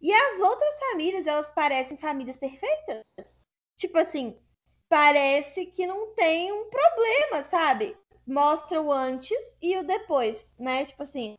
[0.00, 3.04] e as outras famílias, elas parecem famílias perfeitas.
[3.76, 4.38] Tipo assim,
[4.88, 7.96] parece que não tem um problema, sabe?
[8.26, 10.84] Mostra o antes e o depois, né?
[10.86, 11.36] Tipo assim,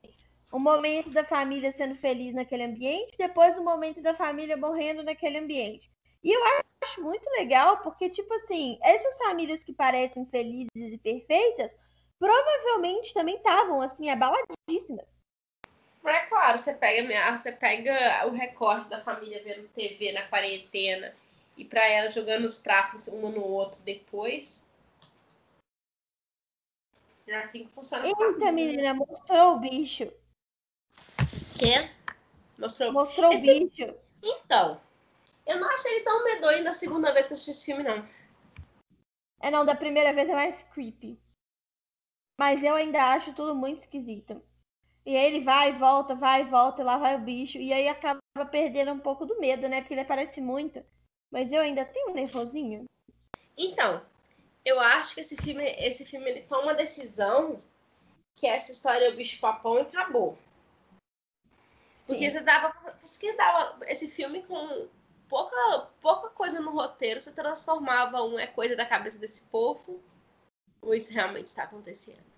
[0.51, 5.37] o momento da família sendo feliz naquele ambiente, depois o momento da família morrendo naquele
[5.37, 5.91] ambiente.
[6.23, 6.41] E eu
[6.83, 11.75] acho muito legal, porque, tipo assim, essas famílias que parecem felizes e perfeitas,
[12.19, 15.10] provavelmente também estavam, assim, abaladíssimas.
[16.03, 21.15] Mas é claro, você pega, você pega o recorte da família vendo TV na quarentena
[21.55, 24.67] e pra ela jogando os pratos um no outro depois.
[27.27, 28.05] É assim que funciona.
[28.07, 30.11] Eita, menina, mostrou o bicho.
[31.59, 31.89] Quê?
[32.57, 32.91] Mostrou.
[32.91, 33.95] Mostrou Esse- o bicho.
[34.23, 34.81] Então,
[35.45, 38.05] eu não achei ele tão medonho da segunda vez que eu assisti esse filme, não.
[39.39, 41.17] É, não, da primeira vez é mais creepy.
[42.39, 44.43] Mas eu ainda acho tudo muito esquisito.
[45.05, 47.57] E aí ele vai e volta, vai e volta, e lá vai o bicho.
[47.57, 48.19] E aí acaba
[48.51, 49.81] perdendo um pouco do medo, né?
[49.81, 50.83] Porque ele aparece muito.
[51.31, 52.85] Mas eu ainda tenho um nervosinho.
[53.57, 54.05] Então,
[54.63, 57.57] eu acho que esse filme, esse filme ele toma uma decisão
[58.35, 60.37] que essa história é o bicho papão e acabou.
[62.05, 62.31] Porque Sim.
[62.31, 64.87] você dava, você dava esse filme com
[65.29, 70.01] pouca, pouca coisa no roteiro, você transformava um é coisa da cabeça desse povo,
[70.81, 72.30] ou isso realmente está acontecendo.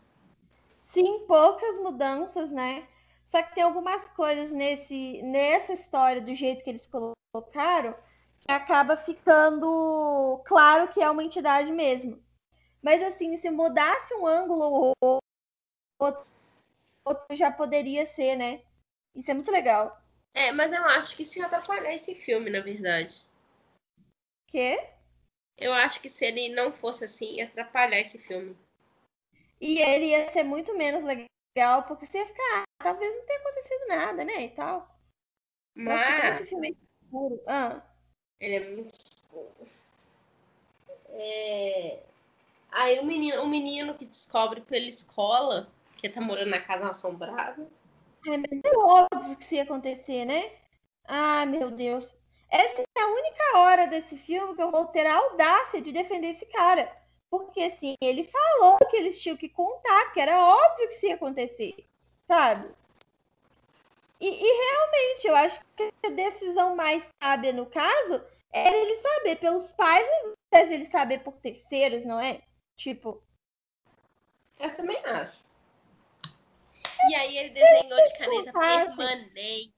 [0.93, 2.87] Sim, poucas mudanças, né?
[3.25, 7.95] Só que tem algumas coisas nesse, nessa história, do jeito que eles colocaram,
[8.39, 12.23] que acaba ficando claro que é uma entidade mesmo.
[12.79, 15.17] Mas assim, se mudasse um ângulo ou
[15.99, 16.31] outro,
[17.03, 18.61] outro já poderia ser, né?
[19.15, 19.99] Isso é muito legal.
[20.35, 23.25] É, mas eu acho que isso ia atrapalhar esse filme, na verdade.
[24.47, 24.89] Quê?
[25.57, 28.55] Eu acho que se ele não fosse assim, ia atrapalhar esse filme.
[29.63, 33.39] E ele ia ser muito menos legal, porque você ia ficar, ah, talvez não tenha
[33.39, 34.43] acontecido nada, né?
[34.43, 34.93] E tal.
[35.73, 36.41] Mas.
[36.41, 37.41] Esse filme é escuro.
[37.47, 37.81] Ah.
[38.41, 39.55] Ele é muito escuro.
[41.11, 42.03] É...
[42.73, 47.65] Aí o menino, o menino que descobre pela escola que tá morando na casa assombrada.
[48.27, 50.57] Ai, mas é óbvio que isso ia acontecer, né?
[51.05, 52.13] Ai, meu Deus.
[52.49, 56.31] Essa é a única hora desse filme que eu vou ter a audácia de defender
[56.31, 57.02] esse cara.
[57.33, 61.15] Porque, assim, ele falou que eles tinham que contar, que era óbvio que isso ia
[61.15, 61.73] acontecer,
[62.27, 62.71] sabe?
[64.21, 69.39] E, e realmente, eu acho que a decisão mais sábia no caso era ele saber
[69.39, 72.39] pelos pais, ao invés de ele saber por terceiros, não é?
[72.77, 73.19] Tipo.
[74.59, 75.43] Eu também acho.
[77.09, 79.73] E aí ele desenhou de caneta permanente.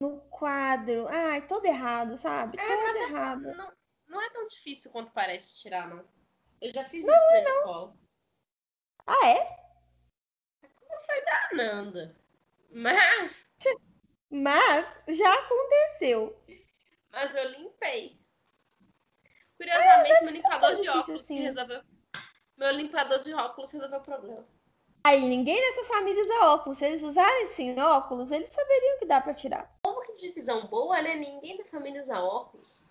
[0.00, 1.06] No quadro.
[1.08, 2.58] Ai, todo errado, sabe?
[2.58, 3.42] É, todo mas errado.
[3.54, 3.72] Não,
[4.16, 6.04] não é tão difícil quanto parece tirar, não.
[6.60, 7.58] Eu já fiz Não, isso na não.
[7.58, 7.96] escola.
[9.06, 9.66] Ah, é?
[10.88, 12.16] Não foi da Nanda.
[12.70, 13.52] Mas,
[14.30, 16.42] Mas já aconteceu.
[17.10, 18.18] mas eu limpei.
[19.56, 21.36] Curiosamente, meu limpador de óculos assim.
[21.40, 21.82] resolveu.
[22.56, 24.44] Meu limpador de óculos resolveu o problema.
[25.04, 26.78] Aí ninguém nessa família usa óculos.
[26.78, 29.78] Se eles usarem sim óculos, eles saberiam que dá pra tirar.
[29.84, 31.14] Como que de visão boa, né?
[31.14, 32.85] Ninguém da família usa óculos.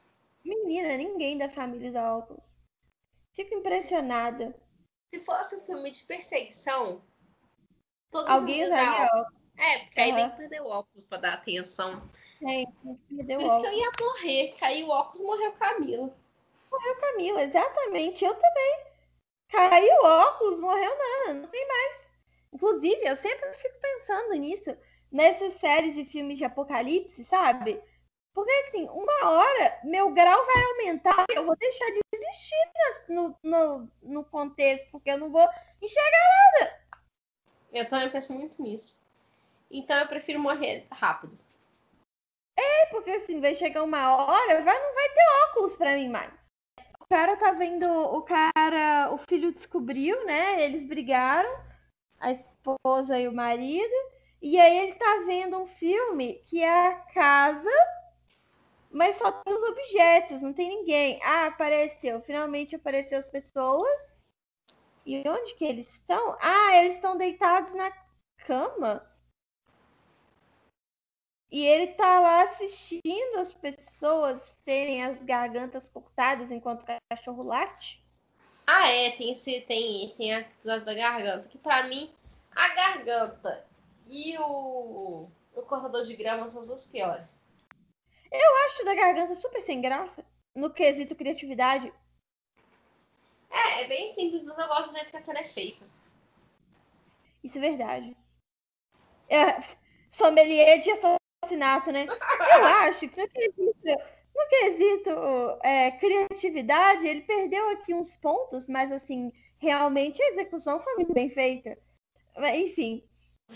[0.45, 2.55] Menina, ninguém da família usa óculos.
[3.33, 4.55] Fico impressionada.
[5.09, 7.03] Se fosse um filme de perseguição,
[8.11, 9.21] todo Alguém mundo usa usaria óculos.
[9.25, 9.45] óculos.
[9.57, 12.09] É, porque aí tem que perder o óculos pra dar atenção.
[13.09, 13.73] Perdeu Por o isso que óculos.
[13.73, 14.55] eu ia morrer.
[14.59, 16.15] Caiu o óculos, morreu Camila.
[16.99, 18.23] Camila, exatamente.
[18.25, 18.85] Eu também.
[19.49, 22.01] Caiu o óculos, morreu nada, não tem mais.
[22.53, 24.77] Inclusive, eu sempre fico pensando nisso,
[25.11, 27.81] nessas séries e filmes de apocalipse, sabe?
[28.35, 32.55] Porque assim, uma hora meu grau vai aumentar e eu vou deixar de existir
[33.09, 35.47] no, no, no contexto, porque eu não vou
[35.81, 36.85] enxergar.
[37.73, 39.01] Eu também penso muito nisso.
[39.71, 41.45] Então eu prefiro morrer rápido.
[42.95, 46.31] Porque assim, vai chegar uma hora, vai, não vai ter óculos pra mim mais.
[46.99, 50.63] O cara tá vendo, o cara, o filho descobriu, né?
[50.63, 51.49] Eles brigaram,
[52.19, 53.93] a esposa e o marido,
[54.41, 57.69] e aí ele tá vendo um filme que é a casa,
[58.95, 61.19] mas só tem os objetos, não tem ninguém.
[61.21, 64.15] Ah, apareceu, finalmente apareceu as pessoas.
[65.05, 66.37] E onde que eles estão?
[66.39, 67.91] Ah, eles estão deitados na
[68.47, 69.05] cama.
[71.51, 78.01] E ele tá lá assistindo as pessoas terem as gargantas cortadas enquanto o cachorro late.
[78.65, 82.09] Ah, é, tem esse tem tem a da garganta, que pra mim
[82.55, 83.67] a garganta
[84.07, 87.44] e o o cortador de grama são os piores.
[88.31, 91.91] Eu acho da garganta super sem graça, no quesito criatividade.
[93.49, 95.85] É, é bem simples, mas eu gosto do jeito que a cena é feita.
[97.43, 98.17] Isso é verdade.
[99.29, 99.61] É,
[100.11, 102.07] sommelier de assassinato, né?
[102.07, 103.75] Eu acho que no quesito,
[104.35, 105.11] no quesito
[105.63, 111.29] é, criatividade, ele perdeu aqui uns pontos, mas assim, realmente a execução foi muito bem
[111.29, 111.77] feita.
[112.55, 113.03] Enfim.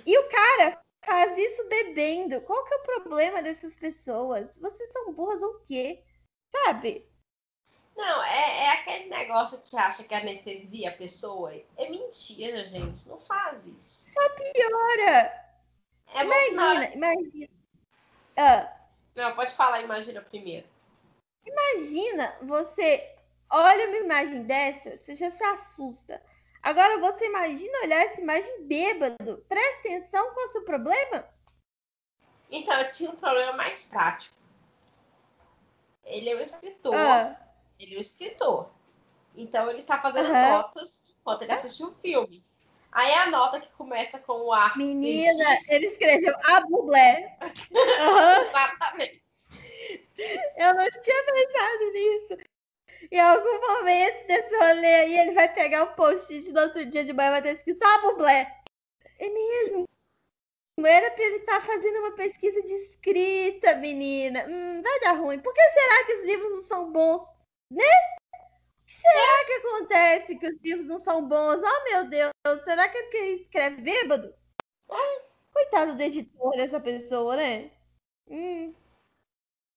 [0.06, 2.42] E o cara faz isso bebendo.
[2.42, 4.58] Qual que é o problema dessas pessoas?
[4.58, 6.04] Vocês são burras ou o quê?
[6.52, 7.08] Sabe?
[7.96, 11.54] Não, é, é aquele negócio que acha que anestesia a pessoa.
[11.78, 13.08] É mentira, gente.
[13.10, 14.12] Não faz isso.
[14.54, 15.50] Piora!
[16.16, 17.50] É bom Imagina, imagina.
[18.38, 18.74] Ah,
[19.16, 20.66] Não, pode falar, imagina primeiro.
[21.46, 23.16] Imagina, você
[23.50, 26.22] olha uma imagem dessa, você já se assusta.
[26.62, 29.44] Agora você imagina olhar essa imagem bêbado.
[29.48, 31.28] Presta atenção qual é o seu problema.
[32.52, 34.36] Então, eu tinha um problema mais prático.
[36.04, 36.96] Ele é o escritor.
[36.96, 37.36] Ah,
[37.80, 38.70] Ele é o escritor.
[39.36, 40.50] Então, ele está fazendo Aham.
[40.50, 42.44] notas enquanto ele assiste o filme.
[42.92, 44.76] Aí a nota que começa com o ar.
[44.76, 47.38] menina, ele escreveu a bublé.
[48.00, 49.24] Aham, Exatamente.
[50.58, 52.59] eu não tinha pensado nisso.
[53.12, 57.12] Em algum momento desse rolê aí, ele vai pegar o post-it do outro dia de
[57.12, 58.56] manhã e vai ter escrito a bublé.
[59.18, 59.86] É mesmo.
[60.86, 64.46] Era pra ele estar fazendo uma pesquisa de escrita, menina.
[64.48, 65.40] Hum, vai dar ruim.
[65.40, 67.22] Por que será que os livros não são bons?
[67.72, 67.84] Né?
[67.84, 71.62] O que será que acontece que os livros não são bons?
[71.62, 72.32] Oh, meu Deus.
[72.64, 74.34] Será que é porque ele escreve bêbado?
[75.52, 77.72] Coitado do editor dessa pessoa, né?
[78.28, 78.74] Hum,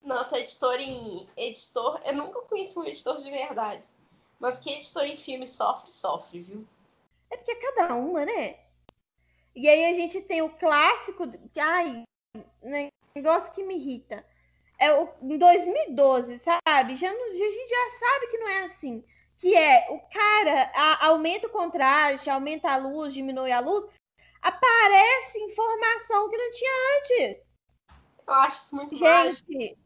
[0.03, 1.27] Nossa, editor em.
[1.37, 2.01] Editor.
[2.05, 3.87] Eu nunca conheci um editor de verdade.
[4.41, 6.67] Mas quem editou em filme sofre, sofre, viu?
[7.31, 8.57] É porque é cada uma, né?
[9.55, 11.25] E aí a gente tem o clássico.
[11.57, 12.03] Ai,
[13.15, 14.25] negócio que me irrita.
[14.79, 16.97] É o, em 2012, sabe?
[16.97, 19.05] Já, a gente já sabe que não é assim.
[19.39, 23.87] Que é o cara a, aumenta o contraste, aumenta a luz, diminui a luz,
[24.41, 27.43] aparece informação que não tinha antes.
[28.27, 29.82] Eu acho isso muito Gente, mágico.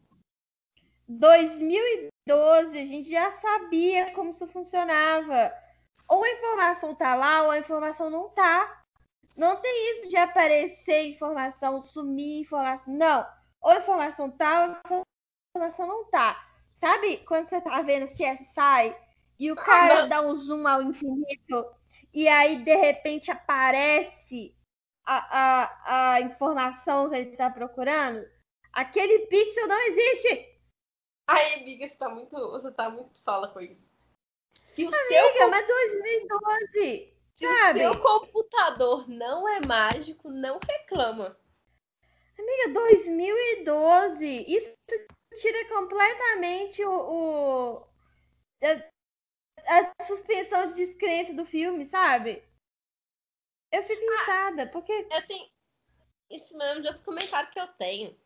[1.07, 5.53] 2012, a gente já sabia como isso funcionava.
[6.09, 8.83] Ou a informação tá lá, ou a informação não tá.
[9.37, 12.93] Não tem isso de aparecer informação, sumir informação.
[12.93, 13.25] Não.
[13.61, 15.03] Ou a informação tá, ou a
[15.55, 16.43] informação não tá.
[16.79, 18.95] Sabe quando você tá vendo CSI
[19.39, 21.65] e o cara ah, dá um zoom ao infinito
[22.13, 24.55] e aí de repente aparece
[25.05, 28.23] a, a, a informação que ele tá procurando?
[28.71, 30.56] Aquele pixel não existe!
[31.27, 33.91] Ai, amiga, você tá muito, você tá muito pistola com isso.
[34.63, 35.49] Se o amiga, seu...
[35.49, 37.13] mas 2012!
[37.33, 37.85] Se sabe?
[37.85, 41.37] o seu computador não é mágico, não reclama.
[42.39, 44.45] Amiga, 2012.
[44.47, 44.75] Isso
[45.39, 47.87] tira completamente o, o
[48.63, 52.43] a, a, suspensão de descrença do filme, sabe?
[53.71, 54.91] Eu fico ah, irritada, porque.
[54.91, 55.47] Eu tenho.
[56.29, 58.17] Isso mesmo de outro comentário que eu tenho.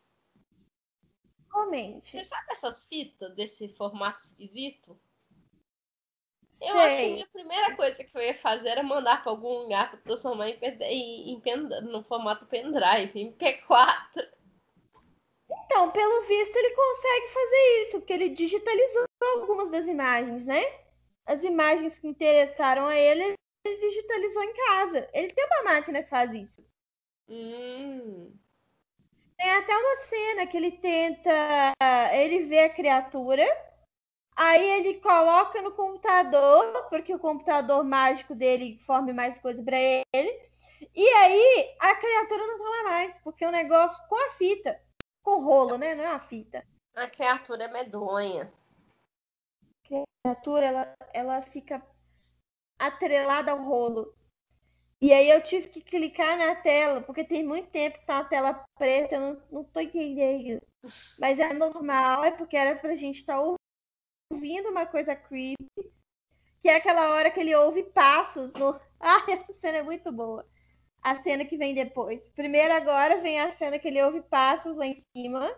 [1.52, 2.10] Comente.
[2.10, 4.98] Você sabe essas fitas desse formato esquisito?
[6.62, 9.90] Eu acho que a primeira coisa que eu ia fazer era mandar para algum lugar
[9.90, 14.30] para transformar em, em, em, no formato pendrive, em P4.
[15.64, 20.62] Então, pelo visto, ele consegue fazer isso, porque ele digitalizou algumas das imagens, né?
[21.26, 23.34] As imagens que interessaram a ele,
[23.66, 25.10] ele digitalizou em casa.
[25.12, 26.64] Ele tem uma máquina que faz isso.
[27.28, 28.32] Hum.
[29.42, 31.30] Tem até uma cena que ele tenta.
[32.12, 33.44] Ele vê a criatura
[34.34, 40.50] Aí ele coloca no computador, porque o computador mágico dele forme mais coisa para ele.
[40.94, 44.80] E aí a criatura não tá lá mais, porque o negócio com a fita,
[45.22, 45.94] com o rolo, né?
[45.94, 46.66] Não é a fita.
[46.96, 48.52] A criatura é medonha.
[49.84, 51.82] A criatura, ela, ela fica
[52.78, 54.14] atrelada ao rolo.
[55.02, 58.24] E aí eu tive que clicar na tela, porque tem muito tempo que tá uma
[58.24, 60.62] tela preta, eu não, não tô entendendo.
[61.18, 63.56] Mas é normal, é porque era pra gente estar tá
[64.32, 65.56] ouvindo uma coisa creepy,
[66.60, 68.80] que é aquela hora que ele ouve passos no.
[69.04, 70.46] Ah, essa cena é muito boa.
[71.02, 72.30] A cena que vem depois.
[72.30, 75.52] Primeiro, agora vem a cena que ele ouve passos lá em cima,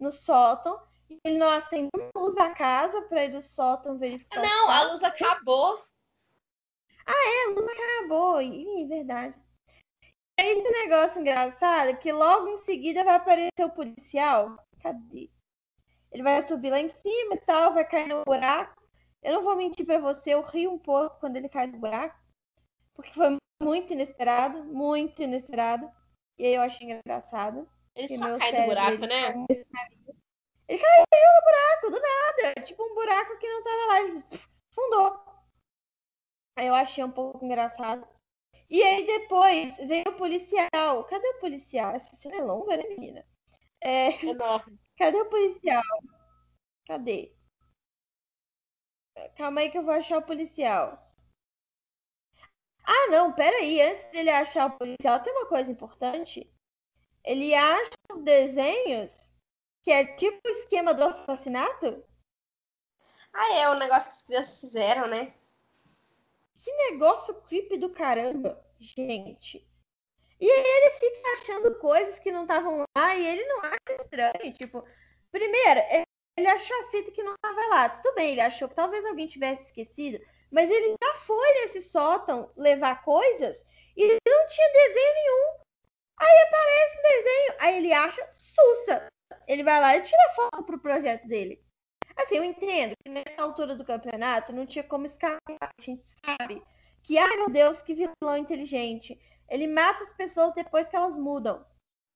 [0.00, 0.80] no sótão.
[1.22, 4.40] Ele não acende a luz da casa para ir do sótão verificar.
[4.40, 5.84] Não, a luz acabou.
[7.06, 8.42] Ah, é, a luz acabou.
[8.42, 9.34] Ih, verdade.
[10.38, 14.56] E aí, esse negócio engraçado que logo em seguida vai aparecer o policial.
[14.82, 15.30] Cadê?
[16.12, 18.74] Ele vai subir lá em cima e tal, vai cair no buraco.
[19.22, 22.16] Eu não vou mentir para você, eu ri um pouco quando ele cai no buraco,
[22.94, 25.90] porque foi muito inesperado, muito inesperado.
[26.38, 27.68] E aí eu achei engraçado.
[27.94, 29.46] Ele só cai no buraco, né?
[30.68, 32.54] Ele caiu no buraco, do nada.
[32.64, 34.00] Tipo um buraco que não tava lá.
[34.00, 34.22] Ele
[34.70, 35.26] fundou.
[36.56, 38.08] Aí eu achei um pouco engraçado.
[38.68, 41.04] E aí depois veio o policial.
[41.04, 41.94] Cadê o policial?
[41.94, 43.24] Essa cena é longa, né, menina?
[43.80, 44.24] É...
[44.24, 44.80] Enorme.
[44.98, 45.82] Cadê o policial?
[46.86, 47.36] Cadê?
[49.36, 51.02] Calma aí que eu vou achar o policial.
[52.82, 53.80] Ah, não, peraí.
[53.82, 56.50] Antes dele achar o policial, tem uma coisa importante.
[57.22, 59.12] Ele acha os desenhos,
[59.82, 62.04] que é tipo o esquema do assassinato.
[63.32, 65.34] Ah, é o negócio que as crianças fizeram, né?
[66.66, 69.64] Que negócio creepy do caramba, gente.
[70.40, 74.52] E ele fica achando coisas que não estavam lá e ele não acha estranho.
[74.52, 74.84] Tipo,
[75.30, 75.80] primeiro,
[76.36, 77.88] ele achou a fita que não estava lá.
[77.88, 80.18] Tudo bem, ele achou que talvez alguém tivesse esquecido,
[80.50, 83.64] mas ele já foi nesse sótão levar coisas
[83.96, 85.60] e não tinha desenho nenhum.
[86.18, 89.06] Aí aparece o desenho, aí ele acha sussa.
[89.46, 91.64] Ele vai lá e tira foto pro projeto dele.
[92.16, 95.58] Assim, eu entendo que nessa altura do campeonato não tinha como escapar.
[95.60, 96.62] A gente sabe
[97.02, 99.18] que, ai meu Deus, que vilão inteligente.
[99.48, 101.64] Ele mata as pessoas depois que elas mudam.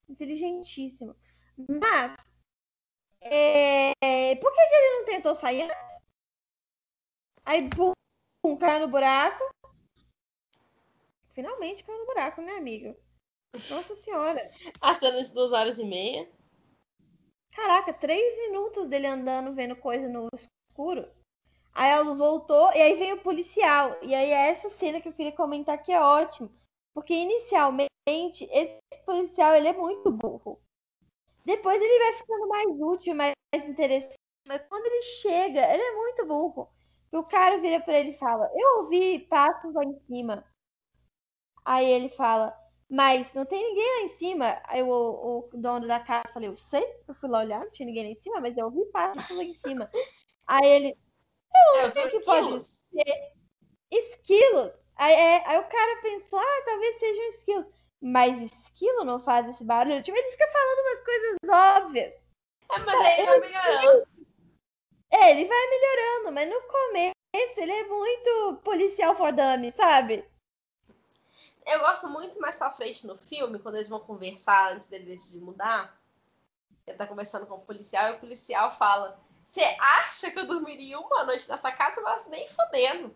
[0.09, 1.15] Inteligentíssimo.
[1.69, 2.17] Mas,
[3.21, 3.93] é...
[4.37, 6.17] por que, que ele não tentou sair antes?
[7.45, 7.93] Aí, pum,
[8.57, 9.45] caiu no buraco.
[11.35, 12.97] Finalmente caiu no buraco, né, amigo?
[13.53, 14.51] Nossa senhora.
[14.81, 16.29] A cena de duas horas e meia.
[17.53, 21.09] Caraca, três minutos dele andando, vendo coisa no escuro.
[21.73, 23.97] Aí a luz voltou e aí vem o policial.
[24.03, 26.51] E aí é essa cena que eu queria comentar que é ótimo.
[26.95, 27.91] Porque inicialmente
[28.51, 30.61] esse policial ele é muito burro.
[31.45, 34.17] Depois ele vai ficando mais útil, mais interessante.
[34.49, 36.69] Mas quando ele chega, ele é muito burro.
[37.13, 40.45] E o cara vira pra ele e fala: Eu ouvi passos lá em cima.
[41.65, 42.55] Aí ele fala:
[42.91, 44.61] Mas não tem ninguém lá em cima.
[44.65, 47.87] Aí o, o dono da casa falou: Eu sei, eu fui lá olhar, não tinha
[47.87, 49.89] ninguém lá em cima, mas eu ouvi passos lá em cima.
[50.47, 50.99] Aí ele:
[51.55, 53.33] Eu não sei o que pode ser.
[53.93, 54.77] Esquilos.
[54.97, 57.71] Aí, é, aí o cara pensou: Ah, talvez sejam esquilos.
[58.03, 60.03] Mas esquilo não faz esse barulho.
[60.03, 61.37] Tipo, ele fica falando umas coisas
[61.85, 62.15] óbvias.
[62.73, 64.09] É, mas aí ele vai melhorando.
[65.13, 67.15] É, ele vai melhorando, mas no começo
[67.57, 70.25] ele é muito policial for dummy, sabe?
[71.67, 75.41] Eu gosto muito mais pra frente no filme, quando eles vão conversar antes dele decidir
[75.41, 75.99] mudar.
[76.87, 80.99] Ele tá conversando com o policial e o policial fala: Você acha que eu dormiria
[80.99, 82.01] uma noite nessa casa?
[82.01, 83.15] Mas nem fodendo.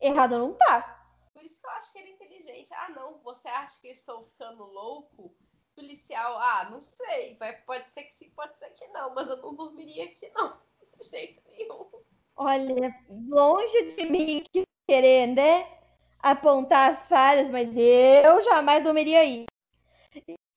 [0.00, 1.06] Errado não tá.
[1.32, 2.72] Por isso que eu acho que ele é inteligente.
[2.74, 5.34] Ah, não, você acha que eu estou ficando louco?
[5.74, 7.36] Policial, ah, não sei.
[7.36, 10.56] Vai, pode ser que sim, pode ser que não, mas eu não dormiria aqui, não.
[11.00, 11.88] De jeito nenhum.
[12.36, 14.44] Olha, longe de mim
[14.86, 15.81] querer, né?
[16.22, 19.44] Apontar as falhas, mas eu jamais dormiria aí.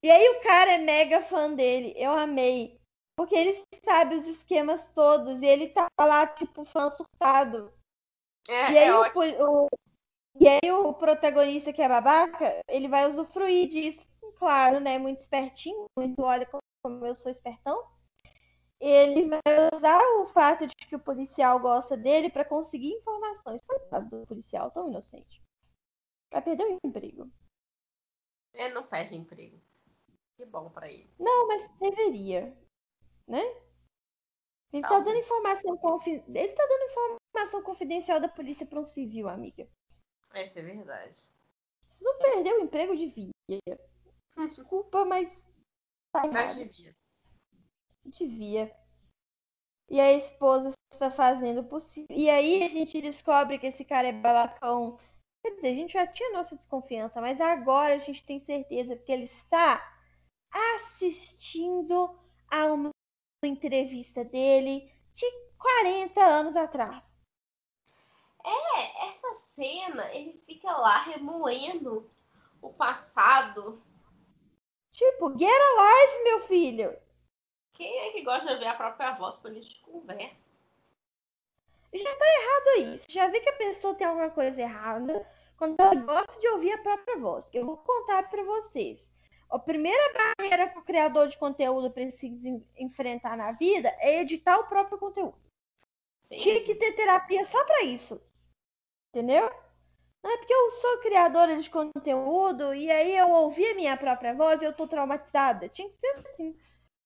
[0.04, 1.94] E aí o cara é mega fã dele.
[1.96, 2.80] Eu amei.
[3.18, 5.42] Porque ele sabe os esquemas todos.
[5.42, 7.74] E ele tá lá, tipo, fã surtado.
[8.48, 9.68] É, e aí é o, o-
[10.40, 14.06] e aí o protagonista que é babaca, ele vai usufruir disso,
[14.38, 14.98] claro, né?
[15.00, 16.48] Muito espertinho, muito olha
[16.84, 17.88] como eu sou espertão.
[18.80, 19.42] Ele vai
[19.76, 23.62] usar o fato de que o policial gosta dele pra conseguir informações.
[23.66, 25.42] Coitado do policial, tão inocente.
[26.36, 27.32] Vai perder o emprego.
[28.54, 29.58] Ele não perde emprego.
[30.36, 31.10] Que bom pra ele.
[31.18, 32.54] Não, mas deveria,
[33.26, 33.40] né?
[34.74, 35.06] Ele tá Talvez.
[35.06, 36.12] dando informação confi...
[36.28, 39.66] ele tá dando informação confidencial da polícia pra um civil, amiga.
[40.34, 41.26] Essa é verdade.
[41.88, 43.32] Se não perder o emprego, devia.
[44.36, 45.32] Desculpa, mas
[46.12, 46.94] tá Mas devia.
[48.04, 48.78] Devia.
[49.90, 52.08] E a esposa está fazendo o possível.
[52.10, 55.00] E aí a gente descobre que esse cara é babacão.
[55.46, 59.12] Quer dizer, a gente já tinha nossa desconfiança, mas agora a gente tem certeza porque
[59.12, 59.96] ele está
[60.50, 62.20] assistindo
[62.50, 62.90] a uma
[63.44, 65.26] entrevista dele de
[65.60, 67.04] 40 anos atrás.
[68.44, 72.10] É, essa cena, ele fica lá remoendo
[72.60, 73.80] o passado.
[74.92, 76.98] Tipo, get alive, meu filho.
[77.72, 80.50] Quem é que gosta de ouvir a própria voz quando a gente conversa?
[81.94, 83.06] Errado isso.
[83.10, 86.78] Já vi que a pessoa tem alguma coisa errada quando ela gosta de ouvir a
[86.78, 87.48] própria voz.
[87.54, 89.10] Eu vou contar para vocês.
[89.50, 94.58] A primeira barreira que o criador de conteúdo precisa en- enfrentar na vida é editar
[94.60, 95.38] o próprio conteúdo.
[96.22, 96.40] Sim.
[96.40, 98.20] Tinha que ter terapia só para isso.
[99.14, 99.50] Entendeu?
[100.24, 104.34] Não é porque eu sou criadora de conteúdo e aí eu ouvi a minha própria
[104.34, 105.70] voz e eu tô traumatizada.
[105.70, 106.58] Tinha que ser assim.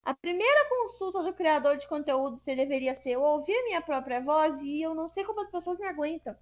[0.06, 4.22] A primeira consulta do criador de conteúdo você deveria ser eu ouvi a minha própria
[4.22, 6.36] voz e eu não sei como as pessoas me aguentam.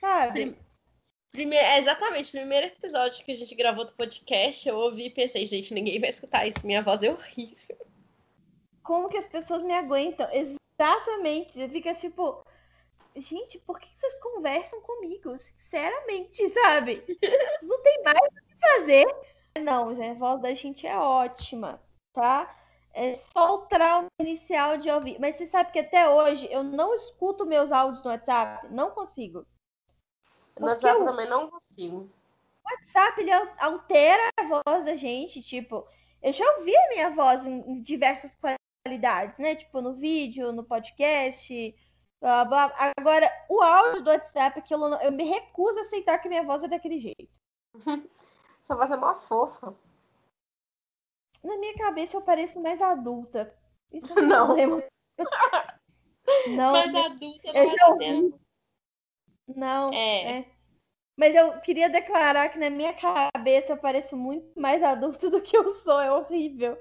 [0.00, 0.56] Sabe?
[1.30, 5.10] Prim- Primeiro, é exatamente, primeiro episódio que a gente gravou do podcast, eu ouvi e
[5.10, 7.76] pensei, gente, ninguém vai escutar isso, minha voz é horrível.
[8.82, 10.26] Como que as pessoas me aguentam?
[10.32, 11.68] Exatamente.
[11.68, 12.44] Fica tipo,
[13.14, 15.38] gente, por que vocês conversam comigo?
[15.38, 16.96] Sinceramente, sabe?
[17.62, 19.06] Não tem mais o que fazer.
[19.62, 21.80] Não, gente, a voz da gente é ótima,
[22.12, 22.56] tá?
[22.92, 25.20] É só o trauma inicial de ouvir.
[25.20, 28.66] Mas você sabe que até hoje eu não escuto meus áudios no WhatsApp.
[28.70, 29.46] Não consigo.
[30.60, 32.08] No WhatsApp eu- também não consigo.
[32.64, 35.42] O WhatsApp ele al- altera a voz da gente.
[35.42, 35.86] Tipo,
[36.22, 38.36] eu já ouvi a minha voz em, diversas
[38.86, 39.56] qualidades, né?
[39.56, 41.74] Tipo, no vídeo, no podcast.
[42.20, 42.72] Blá, blá.
[42.98, 46.62] Agora, o áudio do WhatsApp, aquilo, não- eu me recuso a aceitar que minha voz
[46.62, 47.32] é daquele jeito.
[48.60, 49.74] Sua voz é mó fofa.
[51.42, 53.52] Na minha cabeça eu pareço mais adulta.
[53.90, 54.56] Isso é um Não.
[56.48, 58.34] Não, Mas adulta eu não já ouvi.
[59.56, 59.92] Não.
[59.92, 60.38] É.
[60.38, 60.46] é.
[61.16, 65.56] Mas eu queria declarar que na minha cabeça eu pareço muito mais adulta do que
[65.56, 66.00] eu sou.
[66.00, 66.78] É horrível.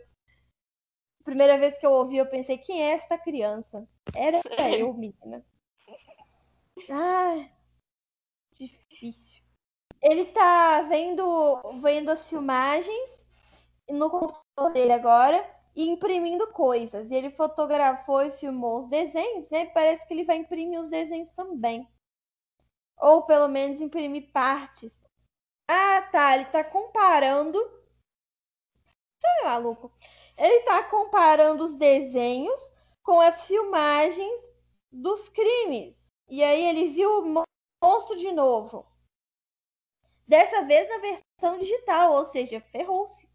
[1.24, 3.88] Primeira vez que eu ouvi, eu pensei, quem é esta criança?
[4.16, 4.40] Era
[4.80, 5.46] eu, menina.
[6.90, 7.52] Ai,
[8.54, 9.44] difícil.
[10.02, 13.26] Ele tá vendo, vendo as filmagens
[13.90, 15.46] no computador dele agora
[15.76, 17.12] e imprimindo coisas.
[17.12, 19.66] E ele fotografou e filmou os desenhos, né?
[19.68, 21.88] Parece que ele vai imprimir os desenhos também.
[23.00, 24.94] Ou pelo menos imprimir partes.
[25.68, 26.36] Ah, tá.
[26.36, 27.58] Ele tá comparando.
[29.18, 29.92] Você é maluco.
[30.38, 32.60] Ele tá comparando os desenhos
[33.04, 34.42] com as filmagens
[34.92, 35.98] dos crimes.
[36.28, 37.44] E aí ele viu o mo-
[37.84, 38.86] monstro de novo.
[40.28, 43.28] Dessa vez na versão digital, ou seja, ferrou-se.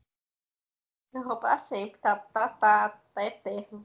[1.15, 3.85] Errou pra sempre, tá, tá, tá, tá eterno.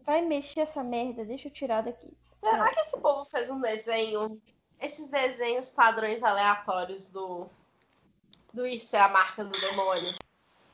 [0.00, 2.16] Vai mexer essa merda, deixa eu tirar daqui.
[2.40, 4.40] Será que esse povo fez um desenho?
[4.80, 7.46] Esses desenhos padrões aleatórios do.
[8.52, 10.14] Do Isso é a marca do demônio.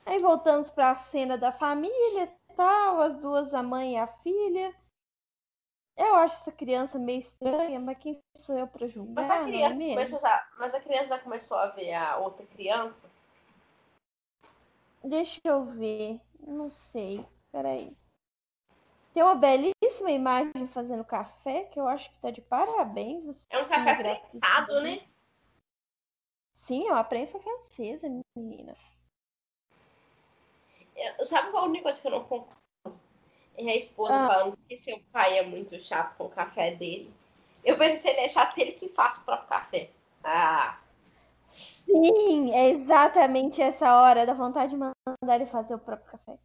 [0.06, 4.74] Aí voltamos para a cena da família tal, as duas, a mãe e a filha.
[5.96, 9.14] Eu acho essa criança meio estranha, mas quem sou eu para julgar?
[9.14, 12.44] Mas a, criança é começou já, mas a criança já começou a ver a outra
[12.46, 13.08] criança?
[15.04, 16.20] Deixa eu ver.
[16.40, 17.24] Não sei.
[17.52, 17.96] Peraí.
[19.12, 19.36] Tem uma
[19.94, 23.46] belíssima imagem fazendo café, que eu acho que tá de parabéns.
[23.50, 25.00] É um café prensado, né?
[26.52, 28.76] Sim, é uma prensa francesa, menina.
[30.96, 32.62] Eu, sabe qual a única coisa que eu não concordo?
[33.56, 34.26] É a esposa ah.
[34.26, 37.12] falando que seu pai é muito chato com o café dele.
[37.64, 39.90] Eu pensei, se ele é chato, ele que faz o próprio café.
[40.22, 40.78] Ah.
[41.46, 46.38] Sim, é exatamente essa hora da vontade de mandar ele fazer o próprio café.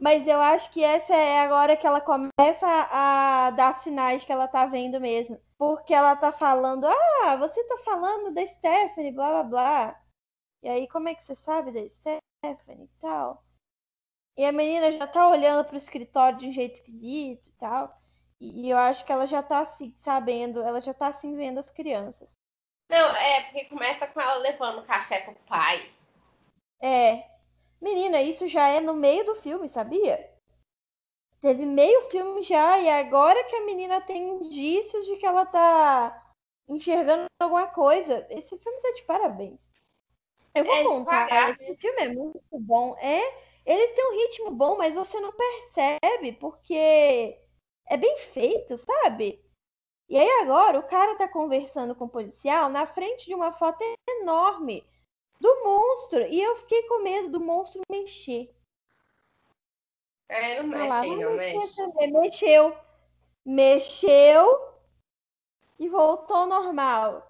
[0.00, 4.48] Mas eu acho que essa é agora que ela começa a dar sinais que ela
[4.48, 5.38] tá vendo mesmo.
[5.58, 10.02] Porque ela tá falando, ah, você tá falando da Stephanie, blá blá blá.
[10.62, 13.44] E aí, como é que você sabe da Stephanie e tal?
[14.38, 17.94] E a menina já tá olhando pro escritório de um jeito esquisito e tal.
[18.40, 21.70] E eu acho que ela já tá assim, sabendo, ela já tá assim vendo as
[21.70, 22.32] crianças.
[22.88, 25.92] Não, é, porque começa com ela levando café pro pai.
[26.80, 27.28] É.
[27.80, 30.30] Menina, isso já é no meio do filme, sabia?
[31.40, 36.34] Teve meio filme já, e agora que a menina tem indícios de que ela tá
[36.68, 38.26] enxergando alguma coisa.
[38.28, 39.60] Esse filme tá de parabéns.
[40.54, 42.94] Eu vou é contar, esse filme é muito bom.
[42.98, 43.20] É,
[43.64, 47.38] ele tem um ritmo bom, mas você não percebe, porque
[47.86, 49.42] é bem feito, sabe?
[50.08, 53.78] E aí agora o cara tá conversando com o policial na frente de uma foto
[54.08, 54.84] enorme
[55.40, 56.26] do monstro.
[56.26, 58.54] E eu fiquei com medo do monstro mexer.
[60.28, 62.12] É, não mexe, lá, não, mexe.
[62.12, 62.76] Mexeu.
[63.44, 64.70] Mexeu
[65.78, 67.26] e voltou normal.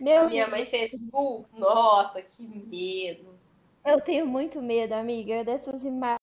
[0.00, 0.50] Meu minha Deus.
[0.50, 3.38] mãe fez, uh, nossa, que medo.
[3.84, 6.18] Eu tenho muito medo, amiga, dessas imagens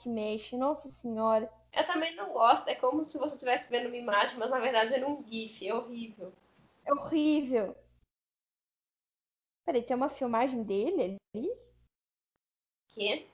[0.00, 0.58] que mexem.
[0.58, 1.50] Nossa senhora.
[1.72, 2.68] Eu também não gosto.
[2.68, 5.66] É como se você estivesse vendo uma imagem, mas na verdade era um GIF.
[5.66, 6.32] É horrível.
[6.84, 7.74] É horrível.
[9.66, 11.50] Peraí, tem uma filmagem dele ali?
[12.94, 13.26] Quê?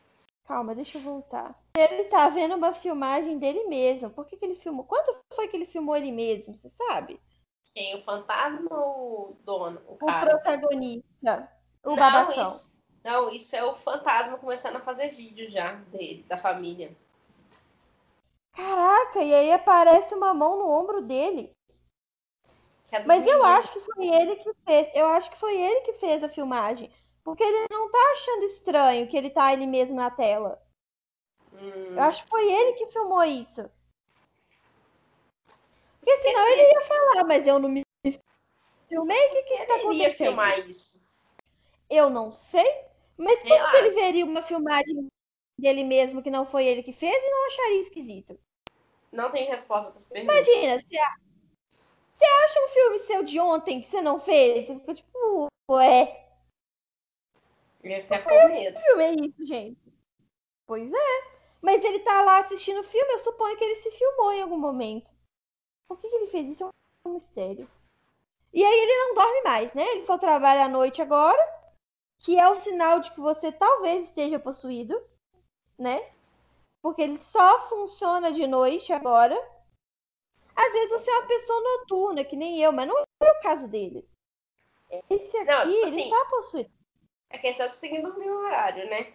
[0.46, 1.62] Calma, deixa eu voltar.
[1.76, 4.10] Ele tá vendo uma filmagem dele mesmo.
[4.10, 4.84] Por que, que ele filmou?
[4.84, 6.56] Quando foi que ele filmou ele mesmo?
[6.56, 7.20] Você sabe?
[7.74, 7.94] Quem?
[7.96, 9.80] O fantasma ou o dono?
[9.86, 11.52] O, o protagonista.
[11.84, 12.44] O não.
[12.44, 16.96] Isso, não, isso é o fantasma começando a fazer vídeo já dele, da família.
[18.54, 21.52] Caraca, e aí aparece uma mão no ombro dele.
[22.92, 24.90] É Mas eu acho que foi ele que fez.
[24.94, 26.92] Eu acho que foi ele que fez a filmagem.
[27.24, 30.62] Porque ele não tá achando estranho que ele tá ele mesmo na tela.
[31.54, 31.94] Hum.
[31.94, 33.62] Eu acho que foi ele que filmou isso.
[36.00, 37.82] Porque senão ele ia falar, mas eu não me
[38.88, 40.02] filmei, o que, que ele tá acontecendo?
[40.02, 41.06] ia filmar isso.
[41.88, 42.84] Eu não sei,
[43.16, 45.06] mas como que ele veria uma filmagem
[45.58, 48.38] dele mesmo que não foi ele que fez e não acharia esquisito?
[49.12, 50.98] Não tem resposta pra você Imagina, você,
[52.22, 54.66] você acha um filme seu de ontem que você não fez?
[54.66, 56.28] Você fica tipo, ué.
[57.82, 58.78] Eu ia ficar com medo.
[58.78, 59.92] Que filme é isso, gente?
[60.66, 61.32] Pois é.
[61.60, 64.58] Mas ele tá lá assistindo o filme, eu suponho que ele se filmou em algum
[64.58, 65.10] momento.
[65.88, 66.64] Por que, que ele fez isso?
[66.64, 67.68] É um mistério.
[68.52, 69.86] E aí ele não dorme mais, né?
[69.92, 71.40] Ele só trabalha à noite agora,
[72.18, 75.00] que é o sinal de que você talvez esteja possuído
[75.82, 76.00] né?
[76.80, 79.36] Porque ele só funciona de noite agora.
[80.54, 83.68] Às vezes você é uma pessoa noturna, que nem eu, mas não é o caso
[83.68, 84.06] dele.
[85.08, 86.70] Esse aqui, não, tipo ele assim, tá possuído.
[87.30, 89.14] É questão de seguir dormir no horário, né?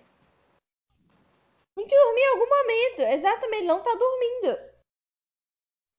[1.75, 2.99] Tem que dormir em algum momento.
[3.01, 4.57] Exatamente, ele não tá dormindo.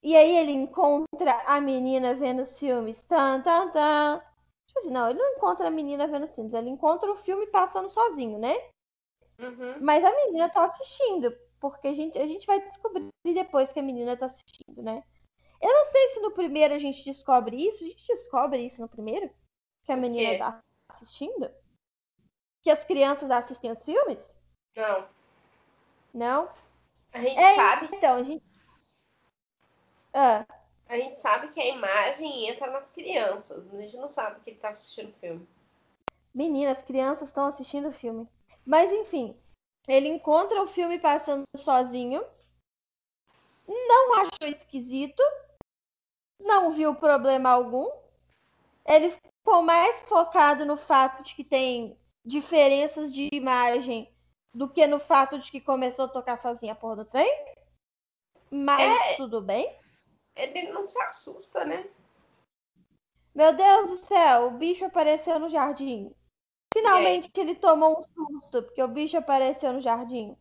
[0.02, 3.02] E aí ele encontra a menina vendo os filmes.
[3.04, 4.20] Tan, tan, tan.
[4.66, 6.52] Tipo assim, não, ele não encontra a menina vendo os filmes.
[6.52, 8.54] Ele encontra o filme passando sozinho, né?
[9.38, 9.78] Uhum.
[9.80, 13.82] Mas a menina tá assistindo, porque a gente, a gente vai descobrir depois que a
[13.82, 15.04] menina tá assistindo, né?
[15.60, 17.84] Eu não sei se no primeiro a gente descobre isso.
[17.84, 19.30] A gente descobre isso no primeiro?
[19.84, 21.50] Que a menina tá assistindo?
[22.62, 24.18] Que as crianças assistem os filmes?
[24.76, 25.08] Não.
[26.14, 26.48] Não?
[27.12, 27.88] A gente é, sabe.
[27.92, 28.44] Então, a gente.
[30.12, 30.46] Ah.
[30.88, 33.72] A gente sabe que a imagem entra nas crianças.
[33.72, 35.48] A gente não sabe que ele tá assistindo o filme.
[36.34, 38.28] Menina, as crianças estão assistindo o filme.
[38.64, 39.36] Mas enfim,
[39.88, 42.22] ele encontra o filme passando sozinho,
[43.66, 45.22] não achou esquisito,
[46.40, 47.90] não viu problema algum.
[48.84, 54.12] Ele ficou mais focado no fato de que tem diferenças de imagem
[54.54, 57.30] do que no fato de que começou a tocar sozinha a porra do trem.
[58.50, 59.16] Mas é...
[59.16, 59.74] tudo bem.
[60.34, 61.88] Ele não se assusta, né?
[63.34, 66.12] Meu Deus do céu, o bicho apareceu no jardim.
[66.74, 70.36] Finalmente ele tomou um susto, porque o bicho apareceu no jardim.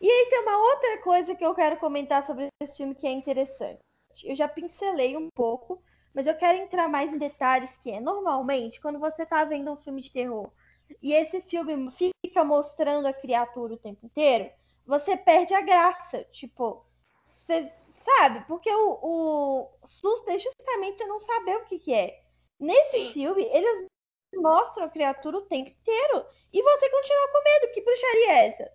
[0.00, 3.12] E aí tem uma outra coisa que eu quero comentar sobre esse filme que é
[3.12, 3.80] interessante.
[4.22, 5.82] Eu já pincelei um pouco,
[6.14, 9.76] mas eu quero entrar mais em detalhes que é normalmente quando você tá vendo um
[9.76, 10.50] filme de terror
[11.02, 14.50] e esse filme fica mostrando a criatura o tempo inteiro,
[14.86, 16.24] você perde a graça.
[16.24, 16.84] Tipo,
[17.24, 18.44] você sabe?
[18.46, 22.22] Porque o, o susto é justamente você não saber o que, que é.
[22.58, 23.12] Nesse Sim.
[23.12, 23.86] filme, eles
[24.34, 27.72] mostram a criatura o tempo inteiro e você continua com medo.
[27.72, 28.72] Que bruxaria é essa?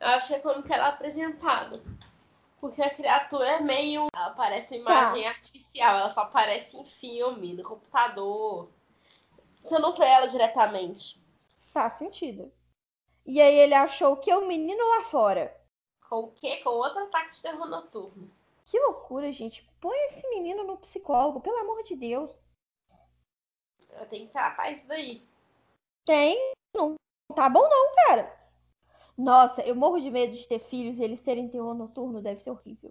[0.00, 1.78] Eu achei como que ela é apresentada.
[2.60, 4.06] Porque a criatura é meio.
[4.14, 5.30] Ela parece imagem tá.
[5.30, 8.68] artificial, ela só aparece em filme, no computador.
[9.56, 11.20] Você não vê ela diretamente.
[11.72, 12.52] Faz sentido.
[13.24, 15.56] E aí ele achou que é o menino lá fora.
[16.08, 16.58] Com o quê?
[16.58, 18.30] Com outro ataque de terror noturno.
[18.66, 19.68] Que loucura, gente.
[19.80, 22.30] Põe esse menino no psicólogo, pelo amor de Deus.
[23.90, 25.26] Eu tenho que tratar isso daí.
[26.04, 26.52] Tem?
[26.74, 26.96] Não
[27.34, 28.39] tá bom não, cara.
[29.20, 32.48] Nossa, eu morro de medo de ter filhos e eles terem terror noturno, deve ser
[32.48, 32.90] horrível.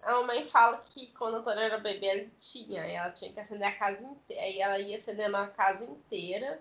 [0.00, 2.84] A mãe fala que quando a Antônia era bebê, ela tinha.
[2.84, 4.42] Ela tinha que acender a casa inteira.
[4.42, 6.60] Aí ela ia acendendo a casa inteira.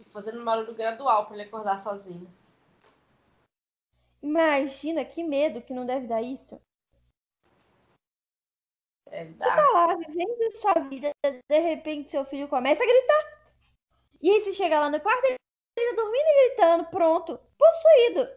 [0.00, 2.26] E fazendo um barulho gradual para ele acordar sozinho.
[4.22, 6.58] Imagina que medo que não deve dar isso.
[9.10, 9.46] Deve dar.
[9.46, 13.38] Você tá lá vivendo sua vida, de repente seu filho começa a gritar.
[14.22, 15.38] E aí você chega lá no quarto, ele
[15.86, 18.28] tá dormindo e gritando, pronto, possuído.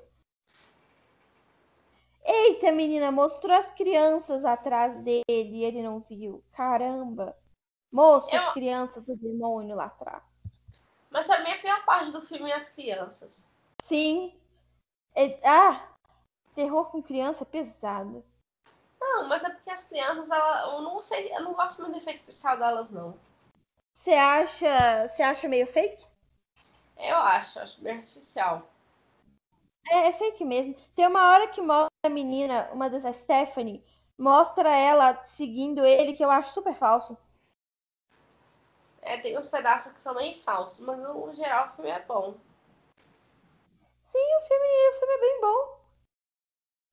[2.23, 6.43] Eita, menina, mostrou as crianças atrás dele e ele não viu.
[6.53, 7.35] Caramba.
[7.91, 8.41] Moço, Eu...
[8.41, 10.23] as crianças do demônio lá atrás.
[11.09, 13.51] Mas pra mim a pior parte do filme é as crianças.
[13.83, 14.39] Sim.
[15.15, 15.39] É...
[15.43, 15.89] Ah,
[16.55, 18.23] terror com criança é pesado.
[18.99, 21.97] Não, mas é porque as crianças, ela, eu não sei, eu não gosto muito do
[21.97, 23.17] efeito especial delas, não.
[23.97, 26.05] Você acha, você acha meio fake?
[27.01, 28.67] Eu acho, acho bem artificial.
[29.89, 30.75] É, é fake mesmo.
[30.95, 33.83] Tem uma hora que mostra a menina, uma das a Stephanie,
[34.17, 37.17] mostra ela seguindo ele, que eu acho super falso.
[39.01, 42.35] É, tem uns pedaços que são bem falsos, mas no geral o filme é bom.
[44.11, 45.81] Sim, o filme, o filme é bem bom.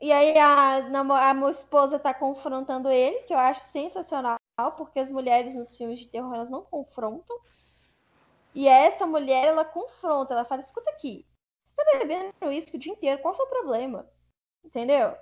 [0.01, 4.39] E aí a, a, a esposa tá confrontando ele, que eu acho sensacional,
[4.77, 7.39] porque as mulheres nos filmes de terror elas não confrontam.
[8.55, 11.27] E essa mulher, ela confronta, ela fala, escuta aqui,
[11.67, 14.11] você tá bebendo isso o dia inteiro, qual é o seu problema?
[14.65, 15.17] Entendeu?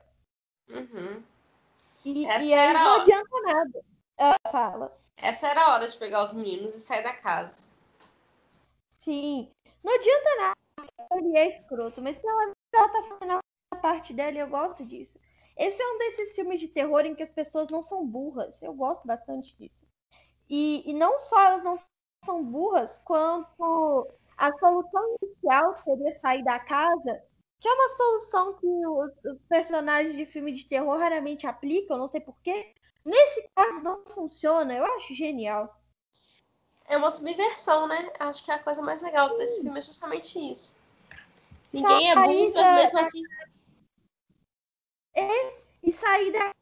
[0.68, 1.22] Uhum.
[2.04, 3.84] E, e aí não adianta nada.
[4.16, 4.98] Ela fala.
[5.16, 7.68] Essa era a hora de pegar os meninos e sair da casa.
[9.02, 9.50] Sim.
[9.82, 10.92] Não adianta nada.
[11.12, 13.38] Ele é escroto, mas ela, ela tá fazendo
[13.72, 15.18] a parte dela e eu gosto disso.
[15.56, 18.62] Esse é um desses filmes de terror em que as pessoas não são burras.
[18.62, 19.86] Eu gosto bastante disso.
[20.48, 21.76] E, e não só elas não
[22.24, 27.22] são burras, quanto a solução inicial seria sair da casa,
[27.58, 32.20] que é uma solução que os, personagens de filme de terror raramente aplicam, não sei
[32.20, 32.74] porquê.
[33.04, 35.80] Nesse caso não funciona, eu acho genial.
[36.88, 38.10] É uma subversão, né?
[38.20, 40.78] Acho que é a coisa mais legal desse filme é justamente isso.
[41.72, 43.22] Ninguém é burro, mas mesmo assim.
[45.14, 46.52] É, e sair da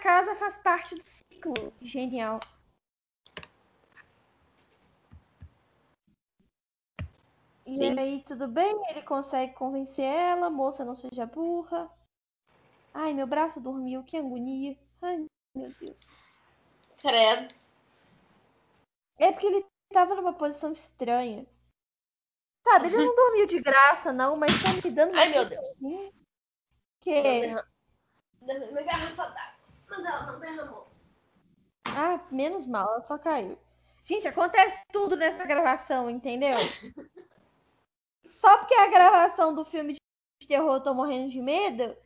[0.00, 1.72] casa faz parte do ciclo.
[1.82, 2.40] Genial.
[7.66, 7.94] Sim.
[7.94, 8.74] E aí, tudo bem?
[8.90, 11.90] Ele consegue convencer ela, moça, não seja burra.
[12.92, 14.78] Ai, meu braço dormiu, que agonia.
[15.00, 16.10] Ai, meu Deus.
[16.98, 17.54] Credo.
[19.18, 21.46] É porque ele tava numa posição estranha.
[22.66, 25.14] Sabe, ele não dormiu de graça, não, mas tá me dando.
[25.14, 25.60] Ai, meu Deus.
[25.68, 26.12] Assim.
[27.00, 27.22] Que?
[28.40, 29.54] Derramei minha garrafa d'água,
[29.88, 30.86] mas ela não derramou.
[31.96, 33.58] Ah, menos mal, ela só caiu.
[34.04, 36.56] Gente, acontece tudo nessa gravação, entendeu?
[38.24, 41.96] Só porque a gravação do filme de terror eu tô morrendo de medo,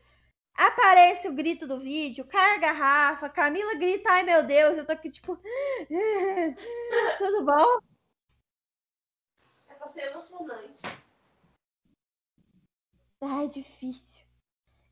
[0.54, 4.92] aparece o grito do vídeo, cai a garrafa, Camila grita, ai meu Deus, eu tô
[4.92, 5.38] aqui tipo.
[7.18, 7.78] Tudo bom?
[9.68, 10.82] É pra ser emocionante.
[13.20, 14.24] Ai, difícil.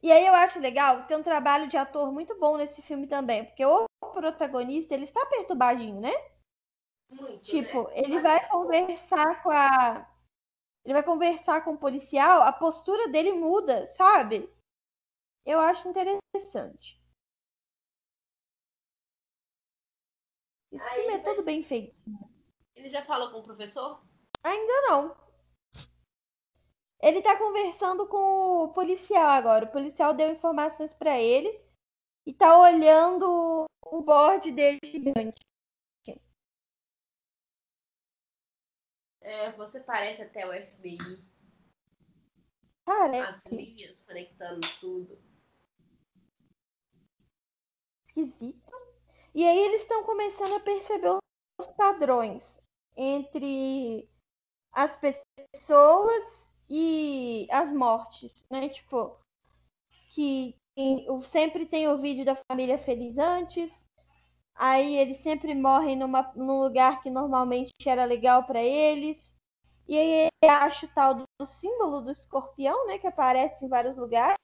[0.03, 3.45] E aí eu acho legal ter um trabalho de ator muito bom nesse filme também,
[3.45, 6.13] porque o protagonista, ele está perturbadinho, né?
[7.09, 7.93] Muito, tipo, né?
[7.97, 10.07] ele vai conversar com a
[10.87, 14.49] ele vai conversar com o policial, a postura dele muda, sabe?
[15.45, 17.03] Eu acho interessante.
[20.73, 21.93] Esse filme é todo bem feito.
[22.77, 24.01] Ele já falou com o professor?
[24.45, 25.17] Ainda não.
[27.03, 29.65] Ele tá conversando com o policial agora.
[29.65, 31.61] O policial deu informações para ele
[32.25, 35.41] e tá olhando o board dele gigante.
[39.27, 40.97] É, você parece até o FBI.
[42.85, 43.29] Parece.
[43.29, 45.21] As linhas conectando tudo.
[48.07, 48.73] Esquisito.
[49.35, 51.19] E aí eles estão começando a perceber
[51.59, 52.63] os padrões
[52.97, 54.09] entre
[54.71, 58.69] as pessoas e as mortes, né?
[58.69, 59.19] Tipo,
[60.15, 63.86] que tem, sempre tem o vídeo da família feliz antes,
[64.57, 69.35] aí eles sempre morrem numa, num lugar que normalmente era legal para eles.
[69.89, 72.99] E aí ele acha o tal do, do símbolo do escorpião, né?
[72.99, 74.37] Que aparece em vários lugares.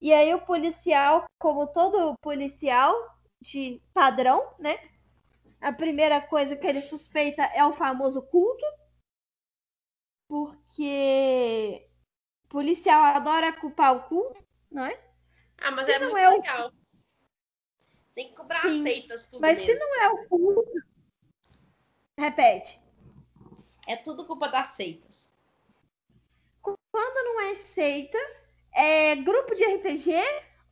[0.00, 2.94] E aí o policial, como todo policial
[3.42, 4.78] de padrão, né?
[5.60, 8.64] A primeira coisa que ele suspeita é o famoso culto.
[10.28, 11.88] Porque
[12.48, 14.94] policial adora culpar o culto, não é?
[15.58, 16.72] Ah, mas Se é muito é o- legal.
[18.16, 19.84] Tem que cobrar Sim, aceitas tudo Mas se mesmo.
[19.84, 20.72] não é o culto.
[22.18, 22.80] Repete.
[23.86, 25.36] É tudo culpa das seitas.
[26.62, 28.18] Quando não é seita,
[28.72, 30.12] é grupo de RPG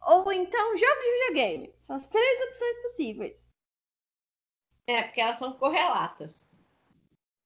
[0.06, 1.74] ou então jogo de videogame.
[1.82, 3.44] São as três opções possíveis.
[4.88, 6.48] É, porque elas são correlatas.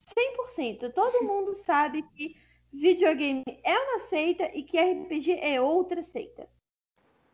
[0.01, 0.93] 100%.
[0.93, 2.41] Todo mundo sabe que
[2.73, 6.49] videogame é uma seita e que RPG é outra seita.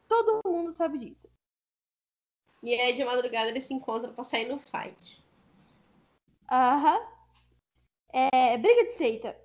[0.09, 1.34] Todo mundo sabe disso.
[2.65, 5.23] E aí de madrugada eles se encontram pra sair no fight.
[6.51, 6.99] Aham.
[8.11, 9.39] É briga de seita.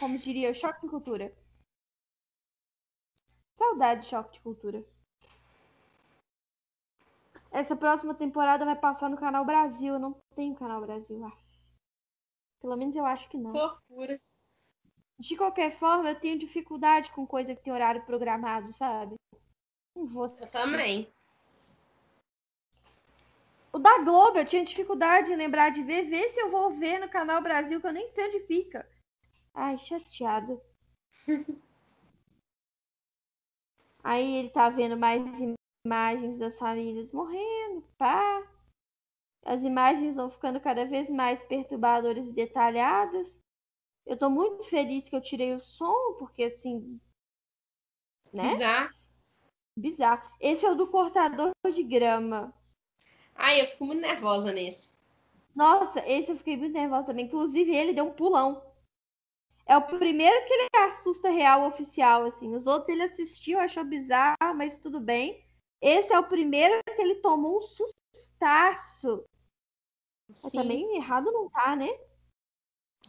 [0.00, 1.36] Como diria o choque de cultura.
[3.58, 4.82] Saudade de choque de cultura.
[7.50, 9.92] Essa próxima temporada vai passar no canal Brasil.
[9.92, 11.46] Eu não tenho canal Brasil, acho.
[12.62, 13.52] Pelo menos eu acho que não.
[13.52, 14.18] Loucura.
[15.18, 19.14] De qualquer forma, eu tenho dificuldade com coisa que tem horário programado, sabe?
[19.94, 21.12] Não vou Eu também.
[23.76, 26.98] O da Globo eu tinha dificuldade em lembrar de ver, ver se eu vou ver
[26.98, 28.88] no canal Brasil, que eu nem sei onde fica.
[29.52, 30.58] Ai, chateada.
[34.02, 35.22] Aí ele tá vendo mais
[35.84, 38.50] imagens das famílias morrendo, pá.
[39.44, 43.38] As imagens vão ficando cada vez mais perturbadoras e detalhadas.
[44.06, 46.98] Eu tô muito feliz que eu tirei o som, porque assim.
[48.32, 48.48] Né?
[48.48, 48.94] Bizarro.
[49.76, 50.30] Bizarro.
[50.40, 52.54] Esse é o do cortador de grama.
[53.36, 54.96] Ai, eu fico muito nervosa nesse.
[55.54, 57.26] Nossa, esse eu fiquei muito nervosa também.
[57.26, 58.62] Inclusive, ele deu um pulão.
[59.64, 62.54] É o primeiro que ele assusta real oficial, assim.
[62.54, 65.44] Os outros ele assistiu, achou bizarro, mas tudo bem.
[65.80, 69.24] Esse é o primeiro que ele tomou um sustaço.
[70.28, 71.88] Mas Sim, também errado não tá, né?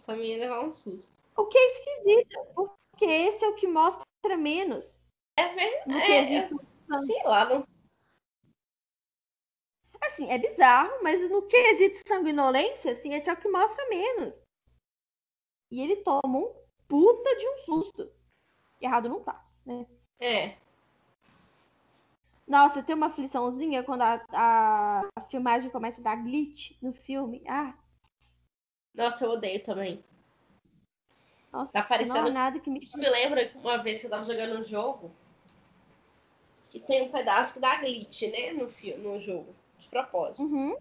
[0.08, 1.12] também ia levar um susto.
[1.36, 4.06] O que é esquisito, porque esse é o que mostra
[4.38, 5.00] menos.
[5.38, 6.12] É verdade.
[6.12, 7.68] É, eu- sei lá, não.
[10.04, 14.41] Assim, é bizarro, mas no quesito sanguinolência, assim, esse é o que mostra menos.
[15.72, 16.56] E ele toma um
[16.88, 18.12] puta de um susto.
[18.82, 19.86] Errado não tá, né?
[20.20, 20.56] É.
[22.48, 27.43] Nossa, tem uma afliçãozinha quando a, a, a filmagem começa a dar glitch no filme.
[27.48, 27.78] Ah,
[28.95, 30.04] Nossa, eu odeio também.
[31.52, 32.80] nossa, Tá não parecendo há nada que me.
[32.82, 35.12] Isso me lembra uma vez que eu tava jogando um jogo
[36.70, 38.52] que tem um pedaço que dá glitch, né?
[38.52, 38.66] No,
[39.04, 40.44] no jogo, de propósito.
[40.44, 40.78] Uhum.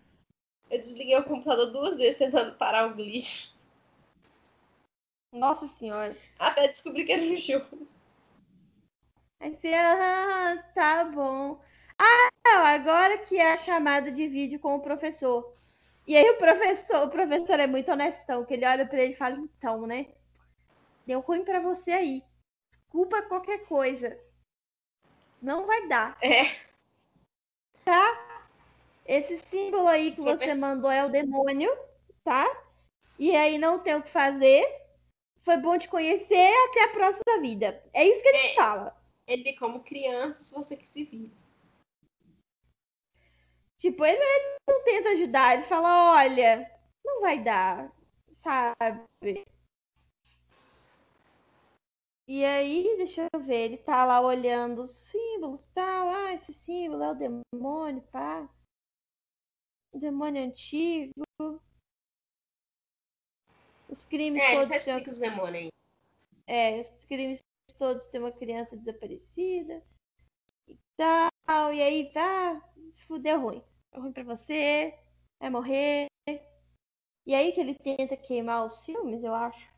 [0.70, 3.54] Eu desliguei o computador duas vezes tentando parar o glitch.
[5.32, 6.16] Nossa senhora.
[6.38, 7.86] Até descobrir que era um jogo.
[9.40, 11.60] Aí você, ah, tá bom.
[11.98, 15.54] Ah, agora que é a chamada de vídeo com o professor.
[16.06, 19.16] E aí o professor, o professor é muito honestão, que ele olha pra ele e
[19.16, 20.06] fala, então, né?
[21.06, 22.22] Deu ruim pra você aí.
[22.70, 24.18] Desculpa qualquer coisa.
[25.40, 26.16] Não vai dar.
[26.22, 26.66] É.
[29.06, 30.60] Esse símbolo aí que você Professor.
[30.60, 31.70] mandou é o demônio,
[32.24, 32.44] tá?
[33.18, 34.64] E aí não tem o que fazer.
[35.42, 37.82] Foi bom te conhecer, até a próxima vida.
[37.92, 38.54] É isso que ele É.
[38.54, 38.96] fala.
[39.26, 41.32] Ele, como criança, você que se vira.
[43.78, 46.70] Tipo, ele, ele não tenta ajudar, ele fala, olha,
[47.04, 47.92] não vai dar,
[48.32, 49.44] sabe?
[52.28, 56.08] E aí, deixa eu ver, ele tá lá olhando os símbolos e tal.
[56.08, 57.14] Ah, esse símbolo é o
[57.52, 58.48] demônio, pá.
[59.98, 61.12] Demônio antigo.
[63.88, 65.68] Os crimes É, todos só têm explica os demônios aí.
[66.46, 67.40] é, os crimes
[67.78, 69.82] todos têm uma criança desaparecida
[70.68, 71.72] e tal.
[71.72, 72.62] E aí, tá,
[73.06, 73.62] fudeu ruim.
[73.92, 74.98] É ruim pra você,
[75.40, 76.06] vai morrer.
[77.26, 79.70] E aí que ele tenta queimar os filmes, eu acho.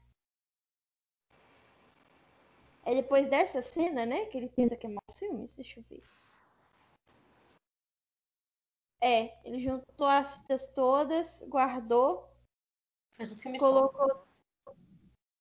[2.85, 5.55] É depois dessa cena, né, que ele tenta queimar os filmes?
[5.55, 6.03] Deixa eu ver.
[9.01, 12.29] É, ele juntou as fitas todas, guardou.
[13.17, 14.09] Fez o filme colocou.
[14.65, 14.75] Só.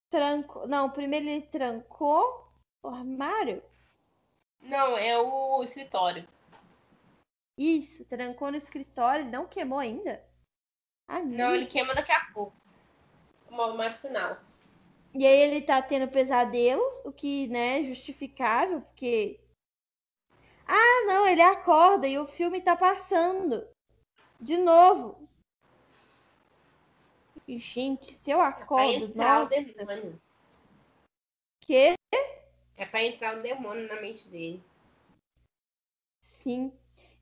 [0.10, 0.68] Trancou.
[0.68, 2.52] Não, primeiro ele trancou
[2.84, 3.64] o armário.
[4.62, 6.28] Não, é o escritório.
[7.58, 10.24] Isso, trancou no escritório, não queimou ainda?
[11.08, 12.56] Ah, não, ele queima daqui a pouco.
[13.50, 14.38] Mais final.
[15.14, 19.40] E aí ele tá tendo pesadelos, o que, né, é justificável, porque.
[20.68, 23.66] Ah, não, ele acorda e o filme tá passando.
[24.40, 25.28] De novo.
[27.48, 28.84] Gente, se eu acordo.
[28.84, 29.56] É pra entrar nossa...
[29.56, 30.22] o demônio.
[31.62, 31.96] Que?
[32.76, 34.62] É pra entrar o demônio na mente dele.
[36.24, 36.72] Sim.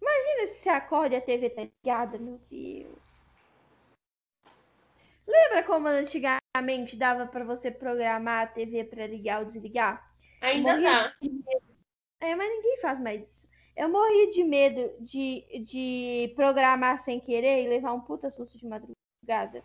[0.02, 3.24] Imagina se você acorda e a TV tá ligada, meu Deus.
[5.28, 10.12] Lembra como antigamente dava para você programar a TV para ligar ou desligar?
[10.42, 11.16] Ainda dá.
[12.26, 13.48] É, mas ninguém faz mais isso.
[13.78, 18.66] Eu morri de medo de, de programar sem querer e levar um puta susto de
[18.66, 19.64] madrugada.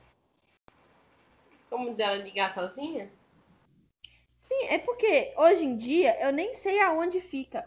[1.70, 3.10] Como dela ligar sozinha?
[4.36, 7.66] Sim, é porque hoje em dia eu nem sei aonde fica.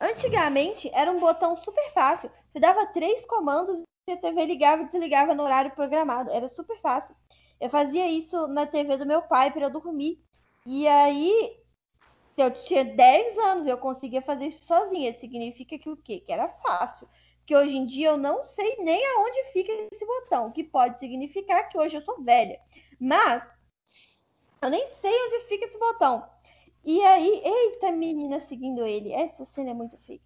[0.00, 2.30] Antigamente era um botão super fácil.
[2.48, 6.30] Você dava três comandos e a TV ligava e desligava no horário programado.
[6.30, 7.12] Era super fácil.
[7.60, 10.22] Eu fazia isso na TV do meu pai para eu dormir.
[10.64, 11.58] E aí
[12.42, 15.12] eu tinha 10 anos, eu conseguia fazer isso sozinha.
[15.12, 16.20] Significa que o quê?
[16.20, 17.08] Que era fácil.
[17.46, 20.98] Que hoje em dia eu não sei nem aonde fica esse botão, o que pode
[20.98, 22.60] significar que hoje eu sou velha.
[23.00, 23.48] Mas
[24.60, 26.28] eu nem sei onde fica esse botão.
[26.84, 29.12] E aí, eita menina seguindo ele.
[29.12, 30.24] Essa cena é muito fake.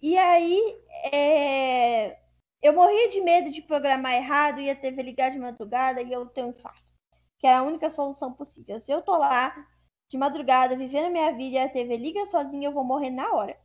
[0.00, 0.76] E aí,
[1.12, 2.18] é...
[2.62, 6.26] eu morria de medo de programar errado e a TV ligar de madrugada e eu
[6.26, 6.82] ter um infarto.
[7.38, 8.80] Que era a única solução possível.
[8.80, 9.54] Se eu tô lá
[10.08, 13.58] de madrugada vivendo minha vida e a TV liga sozinha, eu vou morrer na hora.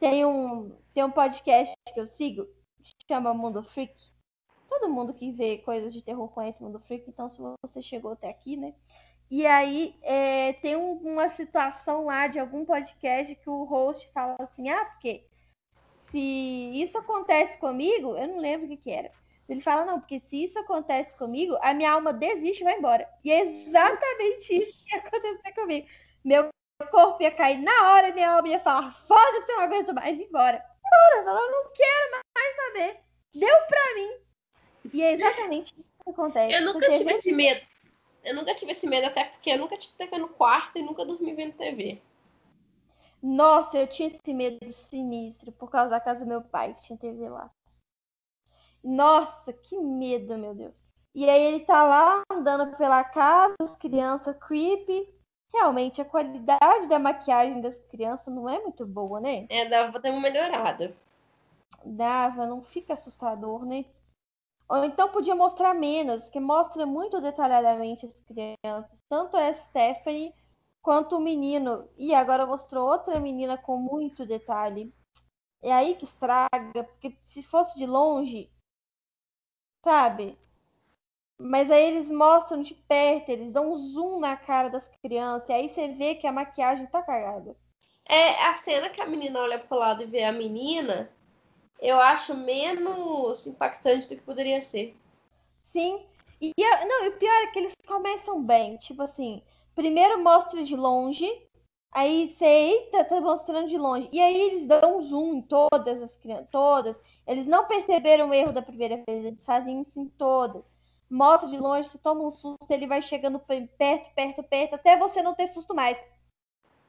[0.00, 2.46] Tem um, tem um podcast que eu sigo
[3.08, 3.94] chama Mundo Freak.
[4.68, 8.28] Todo mundo que vê coisas de terror conhece Mundo Freak, então se você chegou até
[8.28, 8.74] aqui, né?
[9.30, 14.36] E aí é, tem um, uma situação lá de algum podcast que o host fala
[14.38, 15.26] assim, ah, porque
[15.98, 19.10] se isso acontece comigo, eu não lembro o que, que era.
[19.52, 23.06] Ele fala, não, porque se isso acontece comigo, a minha alma desiste e vai embora.
[23.22, 25.86] E é exatamente isso que ia acontecer comigo.
[26.24, 26.48] Meu
[26.90, 30.24] corpo ia cair na hora, minha alma ia falar, foda-se, eu não aguento mais, ir
[30.24, 30.64] embora.
[30.86, 33.00] Embora, eu não quero mais saber.
[33.34, 34.10] Deu pra mim.
[34.92, 36.54] E é exatamente isso que acontece.
[36.54, 37.60] Eu nunca tive esse medo.
[38.24, 41.04] Eu nunca tive esse medo, até porque eu nunca tive TV no quarto e nunca
[41.04, 42.00] dormi vendo TV.
[43.22, 46.98] Nossa, eu tinha esse medo sinistro por causa da casa do meu pai, que tinha
[46.98, 47.50] TV lá.
[48.82, 50.82] Nossa, que medo, meu Deus.
[51.14, 55.08] E aí ele tá lá andando pela casa, as crianças creepy.
[55.52, 59.46] Realmente, a qualidade da maquiagem das crianças não é muito boa, né?
[59.50, 60.96] É, dava pra ter uma melhorada.
[61.84, 63.84] Dava, não fica assustador, né?
[64.68, 70.34] Ou então podia mostrar menos, que mostra muito detalhadamente as crianças, tanto a Stephanie
[70.80, 71.86] quanto o menino.
[71.98, 74.90] E agora mostrou outra menina com muito detalhe.
[75.60, 78.50] É aí que estraga, porque se fosse de longe,
[79.82, 80.38] sabe?
[81.38, 85.52] Mas aí eles mostram de perto, eles dão um zoom na cara das crianças, e
[85.52, 87.56] aí você vê que a maquiagem tá cagada.
[88.04, 91.10] É a cena que a menina olha pro lado e vê a menina,
[91.80, 94.96] eu acho menos impactante do que poderia ser.
[95.60, 96.04] Sim.
[96.40, 96.52] E,
[96.86, 98.76] não, e o pior é que eles começam bem.
[98.76, 99.42] Tipo assim,
[99.74, 101.26] primeiro mostra de longe,
[101.92, 104.08] aí você, eita, tá mostrando de longe.
[104.10, 107.00] E aí eles dão um zoom em todas as crianças, todas.
[107.26, 110.68] Eles não perceberam o erro da primeira vez, eles fazem isso em todas.
[111.08, 115.20] Mostra de longe, você toma um susto, ele vai chegando perto, perto, perto, até você
[115.20, 115.98] não ter susto mais.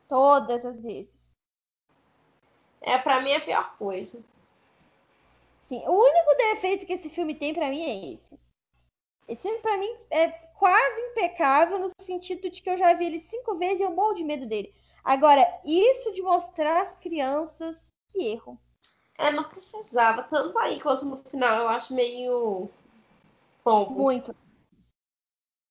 [0.07, 1.11] Todas as vezes.
[2.81, 4.23] É, para mim é a pior coisa.
[5.67, 8.39] Sim, o único defeito que esse filme tem para mim é esse.
[9.27, 13.19] Esse filme para mim é quase impecável no sentido de que eu já vi ele
[13.19, 14.73] cinco vezes e eu morro de medo dele.
[15.03, 18.59] Agora, isso de mostrar às crianças, que erro.
[19.17, 20.23] É, não precisava.
[20.23, 22.69] Tanto aí quanto no final, eu acho meio.
[23.63, 23.91] Pombo.
[23.91, 24.35] Muito.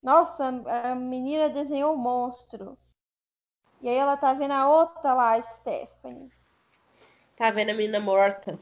[0.03, 2.77] Nossa, a menina desenhou um monstro.
[3.81, 6.31] E aí ela tá vendo a outra lá, a Stephanie.
[7.37, 8.59] Tá vendo a menina morta.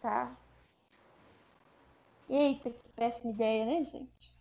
[0.00, 0.36] Tá.
[2.28, 4.34] Eita, que péssima ideia, né, gente?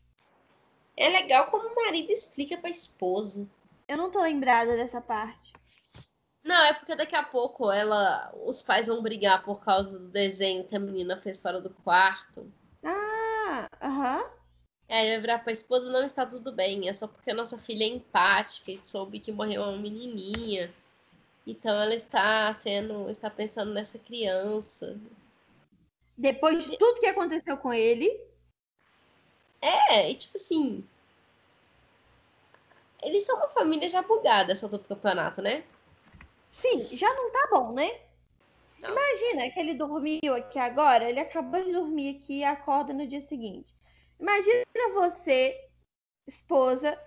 [0.95, 3.47] É legal como o marido explica pra esposa.
[3.91, 5.51] Eu não tô lembrada dessa parte.
[6.41, 10.65] Não, é porque daqui a pouco ela, os pais vão brigar por causa do desenho
[10.65, 12.49] que a menina fez fora do quarto.
[12.81, 14.23] Ah, aham.
[14.87, 17.83] É, vai virar pra esposa, não está tudo bem, é só porque a nossa filha
[17.83, 20.71] é empática e soube que morreu uma menininha.
[21.45, 24.97] Então ela está sendo, está pensando nessa criança.
[26.17, 28.09] Depois de tudo que aconteceu com ele.
[29.61, 30.87] É, e tipo assim.
[33.01, 35.63] Eles são uma família já bugada essa do campeonato, né?
[36.47, 37.89] Sim, já não tá bom, né?
[38.81, 38.91] Não.
[38.91, 43.21] Imagina que ele dormiu aqui agora, ele acabou de dormir aqui e acorda no dia
[43.21, 43.73] seguinte.
[44.19, 45.57] Imagina você,
[46.27, 46.99] esposa,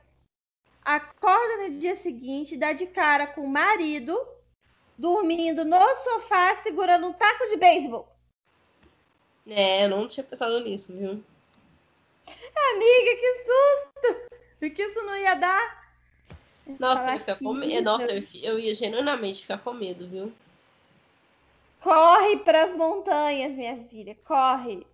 [0.85, 4.19] acorda no dia seguinte, dá de cara com o marido,
[4.97, 8.09] dormindo no sofá, segurando um taco de beisebol.
[9.47, 11.23] É, eu não tinha pensado nisso, viu?
[12.27, 14.75] Amiga, que susto!
[14.75, 15.84] Que isso não ia dar?
[16.79, 17.85] Nossa, eu ia, com medo.
[17.85, 20.33] Nossa, eu, eu ia genuinamente ficar com medo, viu?
[21.81, 24.87] Corre pras montanhas, minha filha, corre.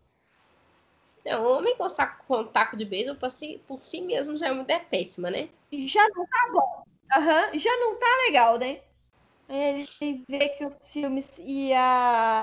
[1.25, 4.53] Não, homem com, saco, com taco de beisebol por si, por si mesmo já é
[4.53, 5.49] uma ideia péssima, né?
[5.73, 6.85] Já não tá bom.
[7.15, 8.81] Aham, já não tá legal, né?
[9.49, 12.43] Ele vê que os filmes e a.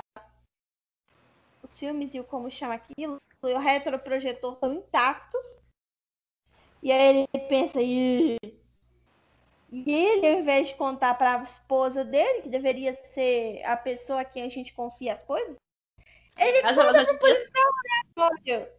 [1.63, 5.45] Os filmes e o como chama aquilo, e o retroprojetor estão intactos.
[6.83, 8.37] E aí ele pensa, "Ih".
[9.69, 14.21] E ele, ao invés de contar para a esposa dele, que deveria ser a pessoa
[14.21, 15.55] a quem a gente confia as coisas,
[16.37, 17.71] ele já conta pro policial
[18.15, 18.71] aleatório.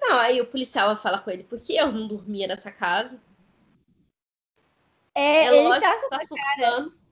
[0.00, 3.22] Não, aí o policial vai falar com ele, por que eu não dormia nessa casa?
[5.14, 6.96] É, É lógico tá que você tá surtando.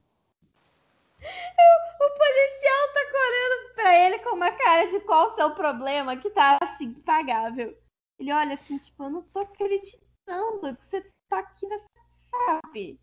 [2.01, 6.31] O policial tá olhando pra ele com uma cara de qual o seu problema, que
[6.31, 7.77] tá assim, impagável.
[8.17, 11.90] Ele olha assim, tipo, eu não tô acreditando que você tá aqui nessa
[12.31, 12.99] sabe.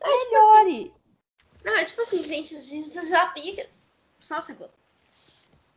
[0.00, 0.94] Não, é tipo Melhore.
[1.64, 3.70] Não, é tipo assim, gente, você já sabia.
[4.20, 4.72] Só um segundo.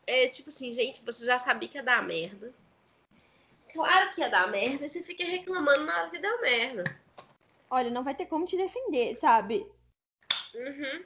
[0.05, 2.53] É tipo assim, gente, você já sabia que ia dar merda.
[3.73, 6.83] Claro que ia dar merda e você fica reclamando na hora que deu merda.
[7.69, 9.69] Olha, não vai ter como te defender, sabe?
[10.55, 11.05] Uhum.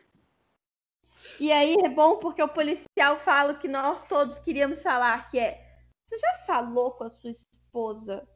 [1.40, 5.40] E aí é bom porque o policial fala o que nós todos queríamos falar, que
[5.40, 5.62] é
[6.08, 8.28] Você já falou com a sua esposa?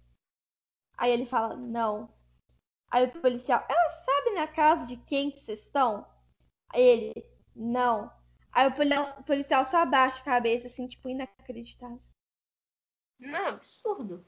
[0.98, 2.10] Aí ele fala, não.
[2.96, 6.08] Aí o policial, ela sabe na casa de quem que vocês estão?
[6.70, 8.10] Aí ele, não.
[8.54, 8.74] Aí o
[9.26, 12.02] policial, o só abaixa a cabeça, assim, tipo, inacreditável.
[13.20, 14.26] Não, absurdo.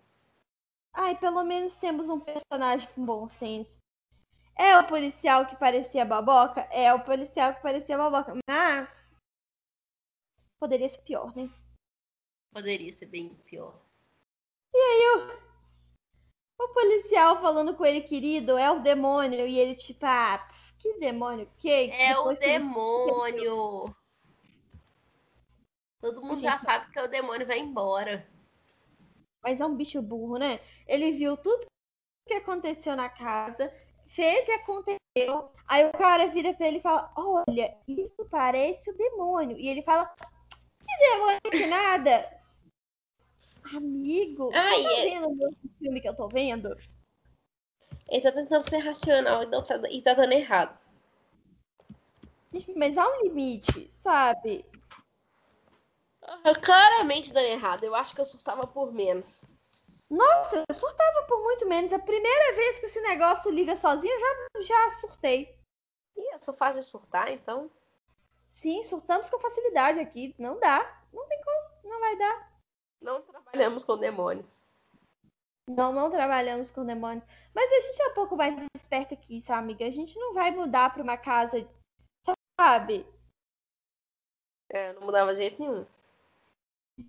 [0.92, 3.78] Ai, pelo menos temos um personagem com bom senso.
[4.54, 6.60] É o policial que parecia baboca?
[6.70, 8.34] É o policial que parecia baboca.
[8.50, 8.90] Mas.
[10.60, 11.50] Poderia ser pior, né?
[12.52, 13.80] Poderia ser bem pior.
[16.60, 19.46] O policial falando com ele, querido, é o demônio.
[19.48, 20.48] E ele, tipo, ah,
[20.80, 21.48] que demônio?
[21.58, 21.92] Que?
[21.92, 23.86] É o ele- demônio.
[26.02, 28.28] Todo mundo já sabe que o demônio vai embora.
[29.44, 30.60] Mas é um bicho burro, né?
[30.88, 31.66] Ele viu tudo
[32.28, 33.74] que aconteceu na casa,
[34.08, 35.52] fez e aconteceu.
[35.68, 39.58] Aí o cara vira pra ele e fala: Olha, isso parece o demônio.
[39.58, 40.14] E ele fala:
[40.80, 42.37] Que demônio que nada?
[43.76, 46.78] Amigo, Ai, tá é- vendo o filme que eu tô vendo?
[48.10, 50.78] Ele tá tentando ser racional e, não tá, e tá dando errado.
[52.76, 54.66] Mas há um limite, sabe?
[56.22, 57.84] Ah, Claramente dando errado.
[57.84, 59.46] Eu acho que eu surtava por menos.
[60.10, 61.92] Nossa, eu surtava por muito menos.
[61.92, 65.54] A primeira vez que esse negócio liga sozinho, eu já, já surtei.
[66.16, 67.70] Ih, eu sou fácil de surtar, então.
[68.50, 70.34] Sim, surtamos com facilidade aqui.
[70.40, 71.04] Não dá.
[71.12, 71.92] Não tem como.
[71.92, 72.57] Não vai dar.
[73.02, 74.66] Não trabalhamos com demônios.
[75.70, 77.26] Não, não trabalhamos com demônios.
[77.54, 79.86] Mas a gente é um pouco mais esperta que isso, amiga.
[79.86, 81.68] A gente não vai mudar pra uma casa,
[82.60, 83.06] sabe?
[84.70, 85.86] É, não mudava de jeito nenhum.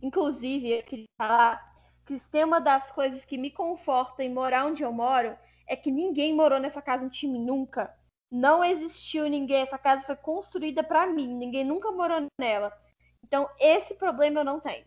[0.02, 1.74] Inclusive, eu queria falar
[2.04, 6.34] que uma das coisas que me conforta em morar onde eu moro é que ninguém
[6.34, 7.94] morou nessa casa antes de mim, nunca.
[8.30, 9.62] Não existiu ninguém.
[9.62, 11.28] Essa casa foi construída pra mim.
[11.28, 12.76] Ninguém nunca morou nela.
[13.24, 14.86] Então, esse problema eu não tenho.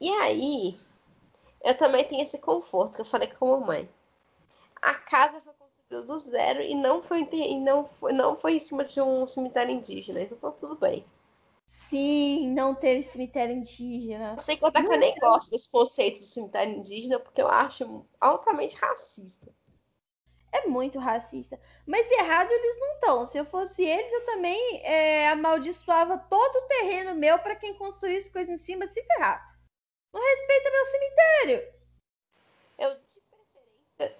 [0.00, 0.78] E aí,
[1.64, 3.88] eu também tenho esse conforto que eu falei com a mamãe.
[4.80, 8.58] A casa foi construída do zero e não foi, e não foi, não foi em
[8.60, 11.04] cima de um cemitério indígena, então tá tudo bem.
[11.66, 14.38] Sim, não teve cemitério indígena.
[14.38, 18.76] Sei contar que eu nem gosto desse conceito de cemitério indígena porque eu acho altamente
[18.76, 19.52] racista.
[20.52, 21.60] É muito racista.
[21.86, 23.26] Mas errado eles não estão.
[23.26, 28.30] Se eu fosse eles, eu também é, amaldiçoava todo o terreno meu para quem construísse
[28.30, 29.47] coisa em cima se ferrar.
[30.12, 31.74] Não respeita meu cemitério.
[32.78, 34.18] Eu, de preferência,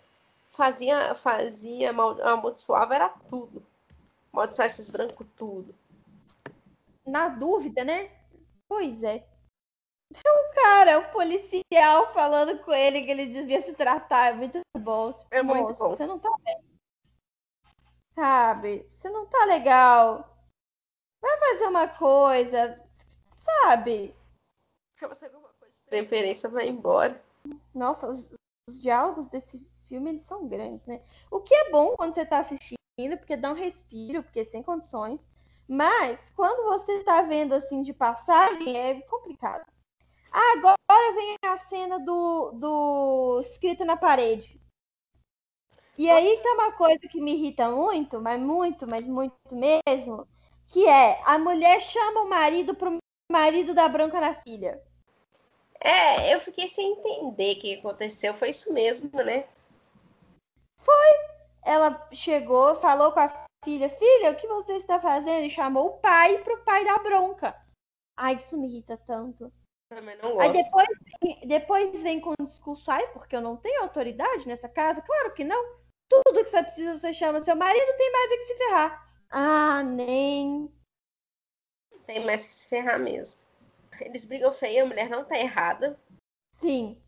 [0.50, 3.64] fazia, fazia, amal- amaldiçoava era tudo.
[4.32, 5.74] Amaldiçoar esses brancos tudo.
[7.06, 8.10] Na dúvida, né?
[8.68, 9.26] Pois é.
[10.10, 14.28] O cara, o policial falando com ele que ele devia se tratar.
[14.28, 15.12] É muito bom.
[15.12, 15.96] Tipo, É muito "Moço, bom.
[15.96, 16.64] Você não tá bem.
[18.14, 18.86] Sabe?
[18.88, 20.36] Você não tá legal.
[21.20, 22.74] Vai fazer uma coisa.
[23.44, 24.14] Sabe?
[25.88, 27.22] Preferência vai embora.
[27.74, 28.34] Nossa, os,
[28.68, 31.00] os diálogos desse filme eles são grandes, né?
[31.30, 32.78] O que é bom quando você tá assistindo,
[33.18, 35.20] porque dá um respiro, porque sem condições.
[35.66, 39.64] Mas quando você tá vendo assim de passagem, é complicado.
[40.30, 44.60] Agora vem a cena do, do escrito na parede.
[45.96, 50.28] E aí tem uma coisa que me irrita muito, mas muito, mas muito mesmo,
[50.68, 52.98] que é a mulher chama o marido pro
[53.30, 54.80] marido da branca na filha.
[55.80, 58.34] É, eu fiquei sem entender o que aconteceu.
[58.34, 59.48] Foi isso mesmo, né?
[60.78, 61.28] Foi.
[61.64, 65.46] Ela chegou, falou com a filha: Filha, o que você está fazendo?
[65.46, 67.54] E chamou o pai pro pai da bronca.
[68.16, 69.52] Ai, isso me irrita tanto.
[69.88, 70.40] Também não gosto.
[70.40, 70.88] Aí depois,
[71.46, 75.00] depois vem com o discurso: Ai, porque eu não tenho autoridade nessa casa?
[75.00, 75.78] Claro que não.
[76.08, 79.08] Tudo que você precisa, você chama seu marido, tem mais é que se ferrar.
[79.30, 80.72] Ah, nem.
[82.06, 83.47] Tem mais que se ferrar mesmo.
[84.00, 85.98] Eles brigam feio, a mulher não tá errada.
[86.60, 87.00] Sim.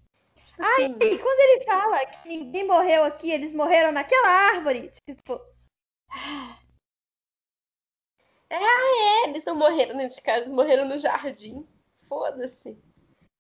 [0.45, 4.91] Tipo Ai, assim, e quando ele fala que ninguém morreu aqui, eles morreram naquela árvore.
[5.07, 5.41] Tipo,
[8.51, 11.67] é, eles não morreram dentro de casa, eles morreram no jardim.
[12.09, 12.77] Foda-se.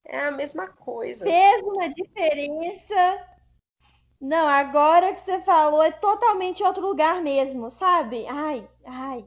[0.04, 1.24] É a mesma coisa.
[1.24, 3.26] fez uma diferença.
[4.20, 8.26] Não, agora que você falou é totalmente outro lugar mesmo, sabe?
[8.28, 9.26] Ai, ai.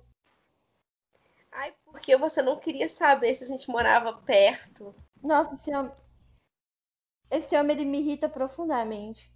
[1.93, 4.95] Porque você não queria saber se a gente morava perto.
[5.21, 5.95] Nossa, esse homem.
[7.29, 9.31] Esse homem ele me irrita profundamente.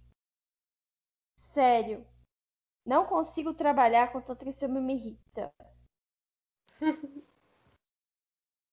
[1.54, 2.04] Sério.
[2.84, 5.52] Não consigo trabalhar com tanto que esse homem me irrita.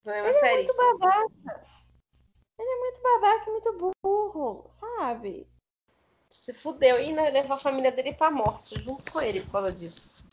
[0.04, 1.68] Problema Ele é muito babaca.
[2.58, 5.48] Ele é muito babaca e muito burro, sabe?
[6.32, 9.72] Se fudeu e ainda levou a família dele pra morte junto com ele por causa
[9.72, 10.26] disso.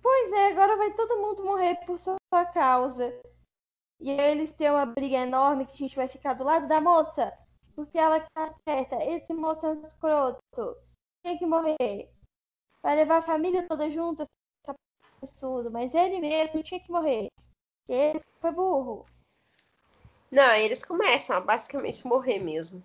[0.00, 2.19] Pois é, agora vai todo mundo morrer por sua
[2.52, 3.12] causa.
[3.98, 6.80] E aí eles têm uma briga enorme que a gente vai ficar do lado da
[6.80, 7.36] moça.
[7.74, 8.96] Porque ela que tá certa.
[9.04, 10.76] Esse moço é um escroto.
[11.22, 12.10] Tem que morrer.
[12.82, 14.74] Vai levar a família toda junto, essa
[15.20, 15.70] absurdo.
[15.70, 17.28] Mas ele mesmo tinha que morrer.
[17.80, 19.04] Porque ele foi burro.
[20.30, 22.82] Não, eles começam a basicamente morrer mesmo.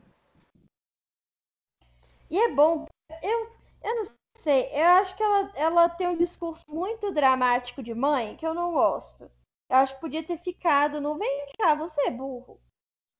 [2.29, 2.85] E é bom.
[3.21, 3.51] Eu,
[3.83, 4.69] eu não sei.
[4.73, 8.73] Eu acho que ela, ela tem um discurso muito dramático de mãe que eu não
[8.73, 9.31] gosto.
[9.69, 12.59] Eu acho que podia ter ficado no vem cá, você é burro.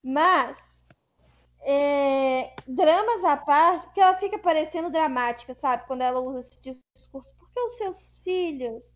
[0.04, 0.60] Mas,
[1.62, 5.86] é, dramas à parte, porque ela fica parecendo dramática, sabe?
[5.88, 7.34] Quando ela usa esse discurso.
[7.40, 8.94] Porque os seus filhos,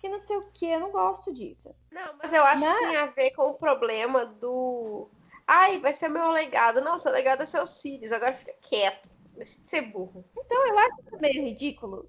[0.00, 1.74] que não sei o que, eu não gosto disso.
[1.90, 5.08] Não, mas eu acho Mas- que tem a ver com o problema do.
[5.46, 6.80] Ai, vai ser meu legado.
[6.80, 8.12] Não, seu legado é seus filhos.
[8.12, 9.10] Agora fica quieto.
[9.36, 10.24] Deixa de ser burro.
[10.38, 12.08] Então eu acho isso meio ridículo.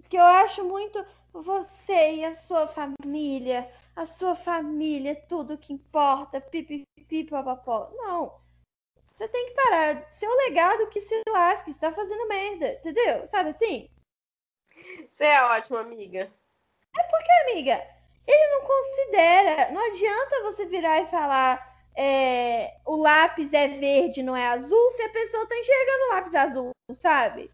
[0.00, 5.72] Porque eu acho muito você e a sua família, a sua família, é tudo que
[5.72, 7.90] importa, pipipi, papapó.
[7.94, 8.38] Não.
[9.14, 10.06] Você tem que parar.
[10.10, 13.26] Seu legado que se lasque, você tá fazendo merda, entendeu?
[13.26, 13.90] Sabe assim?
[15.08, 16.30] Você é ótima, amiga.
[17.48, 17.82] Amiga,
[18.26, 19.72] ele não considera.
[19.72, 25.02] Não adianta você virar e falar é, o lápis é verde, não é azul, se
[25.02, 27.50] a pessoa tá enxergando o lápis azul, sabe?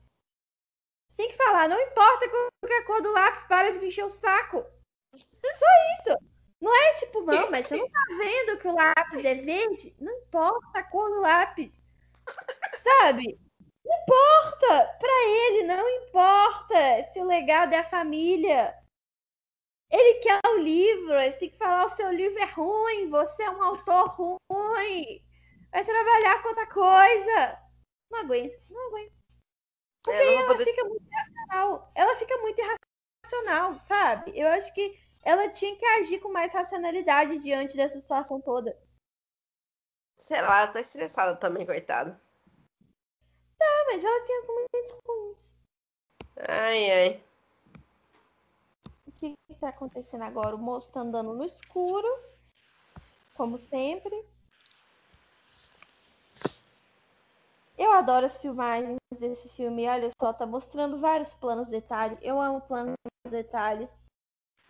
[1.17, 4.05] Tem que falar, não importa qual é a cor do lápis, para de me encher
[4.05, 4.67] o saco.
[5.15, 5.67] É só
[6.01, 6.32] isso.
[6.63, 9.97] Não é tipo, não, mas você não tá vendo que o lápis é verde?
[9.99, 11.73] Não importa a cor do lápis.
[13.03, 13.37] Sabe?
[13.85, 14.97] Não importa.
[15.01, 18.79] Pra ele, não importa se o legado é a família.
[19.91, 23.51] Ele quer o livro, ele tem que falar o seu livro é ruim, você é
[23.51, 25.21] um autor ruim.
[25.73, 27.59] Vai trabalhar com outra coisa.
[28.11, 29.13] Não aguento, não aguento.
[30.09, 31.93] É, eu não Ela poder- fica muito irracional.
[31.95, 34.39] Ela fica muito irracional, sabe?
[34.39, 38.77] Eu acho que ela tinha que agir com mais racionalidade diante dessa situação toda.
[40.19, 42.21] Sei lá, ela tá estressada também, coitada.
[43.61, 45.55] Ah, mas ela tem argumentos ruins.
[46.49, 47.25] Ai, ai.
[49.07, 50.57] O que está acontecendo agora?
[50.57, 52.09] O moço tá andando no escuro,
[53.37, 54.15] como sempre.
[57.79, 59.89] Eu adoro as filmagens desse filme.
[59.89, 62.19] Olha só, tá mostrando vários planos detalhe.
[62.21, 62.95] Eu amo planos
[63.31, 63.89] detalhe.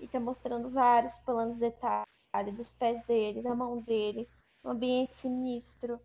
[0.02, 4.28] E tá mostrando vários planos detalhe dos pés dele, da mão dele,
[4.64, 6.00] um ambiente sinistro.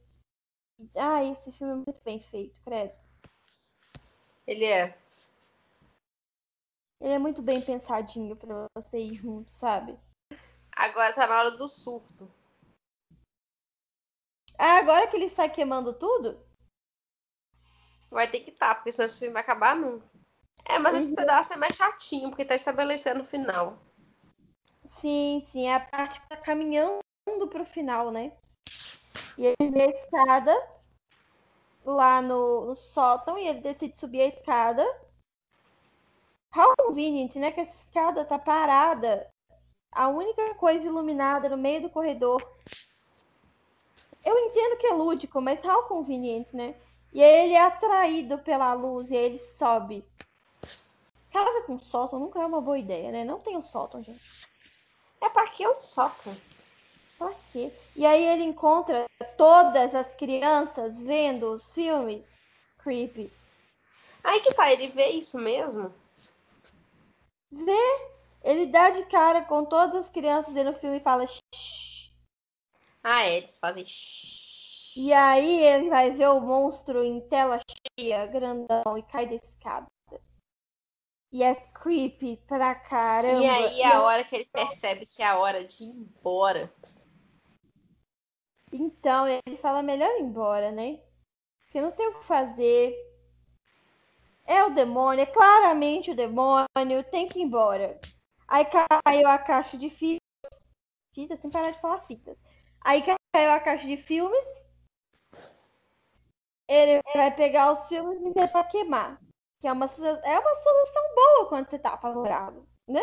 [0.95, 2.94] Ah, esse filme é muito bem feito, credo.
[4.45, 4.95] Ele é.
[7.02, 9.98] Ele é muito bem pensadinho pra você ir junto, sabe?
[10.72, 12.32] Agora tá na hora do surto.
[14.60, 16.40] Ah, agora que ele sai queimando tudo?
[18.11, 20.16] Vai ter que tá, porque senão esse filme vai acabar nunca.
[20.69, 21.15] É, mas esse Uhum.
[21.15, 23.77] pedaço é mais chatinho, porque tá estabelecendo o final.
[24.99, 27.02] Sim, sim, é a parte que tá caminhando
[27.49, 28.34] pro final, né?
[29.38, 30.77] E ele vê a escada
[31.85, 34.84] lá no, no sótão e ele decide subir a escada.
[36.56, 37.52] How convenient, né?
[37.52, 39.30] Que essa escada tá parada.
[39.91, 42.41] A única coisa iluminada no meio do corredor.
[44.26, 46.76] Eu entendo que é lúdico, mas how convenient, né?
[47.14, 50.03] E aí ele é atraído pela luz e aí ele sobe.
[51.38, 53.23] Casa com sótão nunca é uma boa ideia, né?
[53.23, 54.47] Não tem um sótão, gente.
[55.22, 56.35] É pra que um sótão?
[57.15, 57.72] Pra quê?
[57.95, 59.05] E aí ele encontra
[59.38, 62.26] todas as crianças vendo os filmes
[62.80, 63.31] creepy.
[64.23, 65.93] Aí que tá, ele vê isso mesmo?
[67.51, 68.09] Vê?
[68.43, 72.09] Ele dá de cara com todas as crianças vendo o filme e fala Shh.
[73.03, 74.97] Ah, é, eles fazem shh.
[74.97, 77.59] E aí ele vai ver o monstro em tela
[77.95, 79.85] cheia, grandão, e cai da escada.
[81.32, 83.44] E é creepy pra caramba.
[83.44, 86.74] E aí é a hora que ele percebe que é a hora de ir embora.
[88.72, 90.99] Então, ele fala melhor ir embora, né?
[91.62, 92.95] Porque não tem o que fazer.
[94.45, 97.99] É o demônio, é claramente o demônio, tem que ir embora.
[98.48, 100.22] Aí caiu a caixa de fitas.
[101.14, 102.38] Fitas, sem parar de falar fitas.
[102.80, 104.45] Aí caiu a caixa de filmes.
[106.70, 109.22] Ele vai pegar os filmes e tentar queimar.
[109.60, 113.02] Que é uma, é uma solução boa quando você tá apavorado, né?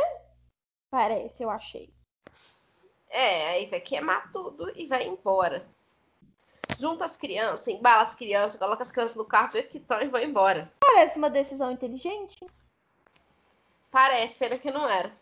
[0.90, 1.92] Parece, eu achei.
[3.08, 5.66] É, aí vai queimar tudo e vai embora.
[6.78, 10.00] Junta as crianças, embala as crianças, coloca as crianças no carro do jeito que estão
[10.00, 10.72] e vai embora.
[10.80, 12.38] Parece uma decisão inteligente.
[13.90, 15.12] Parece, pena que não era.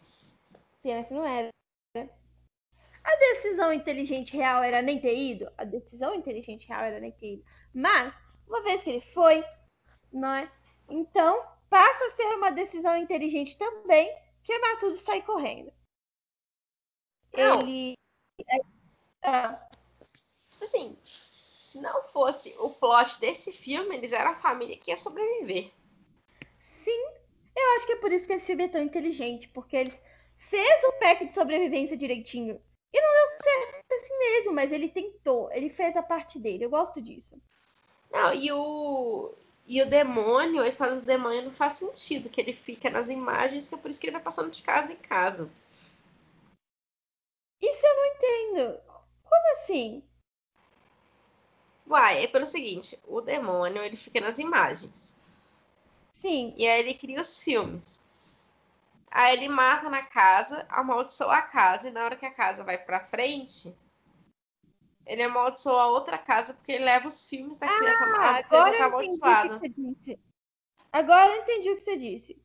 [0.82, 1.48] Pena que não era.
[3.04, 5.50] A decisão inteligente real era nem ter ido.
[5.58, 7.44] A decisão inteligente real era nem ter ido.
[7.74, 8.14] Mas,
[8.46, 9.44] uma vez que ele foi,
[10.12, 10.50] não é?
[10.92, 14.14] Então, passa a ser uma decisão inteligente também
[14.44, 15.72] queimar tudo e sair correndo.
[17.34, 17.60] Não.
[17.60, 17.94] Ele.
[18.46, 18.58] é,
[19.22, 19.68] ah,
[20.62, 24.96] Tipo assim, se não fosse o plot desse filme, eles eram a família que ia
[24.96, 25.72] sobreviver.
[26.84, 27.04] sim,
[27.56, 29.98] eu acho que é por isso que esse filme é tão inteligente, porque ele
[30.36, 32.60] fez o pack de sobrevivência direitinho.
[32.92, 36.64] E não deu certo assim mesmo, mas ele tentou, ele fez a parte dele.
[36.64, 37.40] Eu gosto disso.
[38.10, 39.34] Não, e o.
[39.66, 43.68] E o demônio, a história do demônio não faz sentido, que ele fica nas imagens,
[43.68, 45.50] que é por isso que ele vai passando de casa em casa.
[47.62, 48.80] Isso eu não entendo.
[49.24, 50.02] Como assim?
[51.88, 55.16] Uai, é pelo seguinte, o demônio, ele fica nas imagens.
[56.12, 58.00] Sim, E aí ele cria os filmes.
[59.10, 62.78] Aí ele mata na casa, amaldiçoa a casa, e na hora que a casa vai
[62.78, 63.72] pra frente,
[65.06, 68.58] ele amaldiçoa a outra casa porque ele leva os filmes da criança Ah, agora tá
[68.58, 69.58] eu entendi o que amaldiçoada.
[69.58, 70.20] você disse.
[70.92, 72.42] Agora eu entendi o que você disse.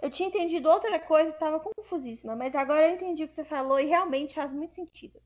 [0.00, 3.80] Eu tinha entendido outra coisa, estava confusíssima, mas agora eu entendi o que você falou
[3.80, 5.20] e realmente faz muito sentido.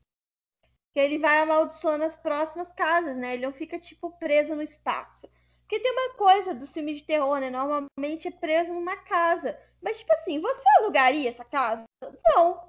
[0.93, 3.33] Que ele vai amaldiçoando as próximas casas, né?
[3.33, 5.29] Ele não fica, tipo, preso no espaço.
[5.61, 7.49] Porque tem uma coisa dos filmes de terror, né?
[7.49, 9.59] Normalmente é preso numa casa.
[9.81, 11.83] Mas, tipo assim, você alugaria essa casa?
[12.25, 12.68] Não.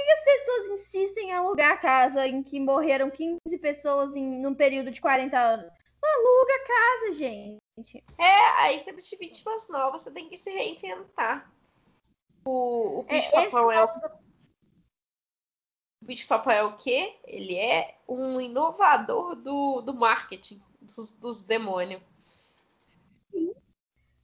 [0.00, 4.16] Por que que as pessoas insistem em alugar a casa em que morreram 15 pessoas
[4.16, 5.72] em num período de 40 anos?
[6.02, 8.04] Aluga a casa, gente.
[8.18, 11.52] É, aí você de vítimas novas, você tem que se reinventar.
[12.44, 13.88] O, o É, bicho esse papão é o
[16.02, 17.18] o bicho papão é o quê?
[17.24, 22.02] Ele é um inovador do, do marketing dos, dos demônios.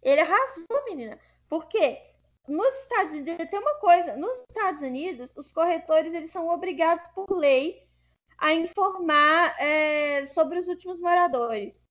[0.02, 1.20] Ele arrasou, menina.
[1.48, 2.00] Porque
[2.48, 7.30] nos Estados Unidos tem uma coisa, nos Estados Unidos, os corretores eles são obrigados por
[7.30, 7.86] lei
[8.38, 11.86] a informar é, sobre os últimos moradores,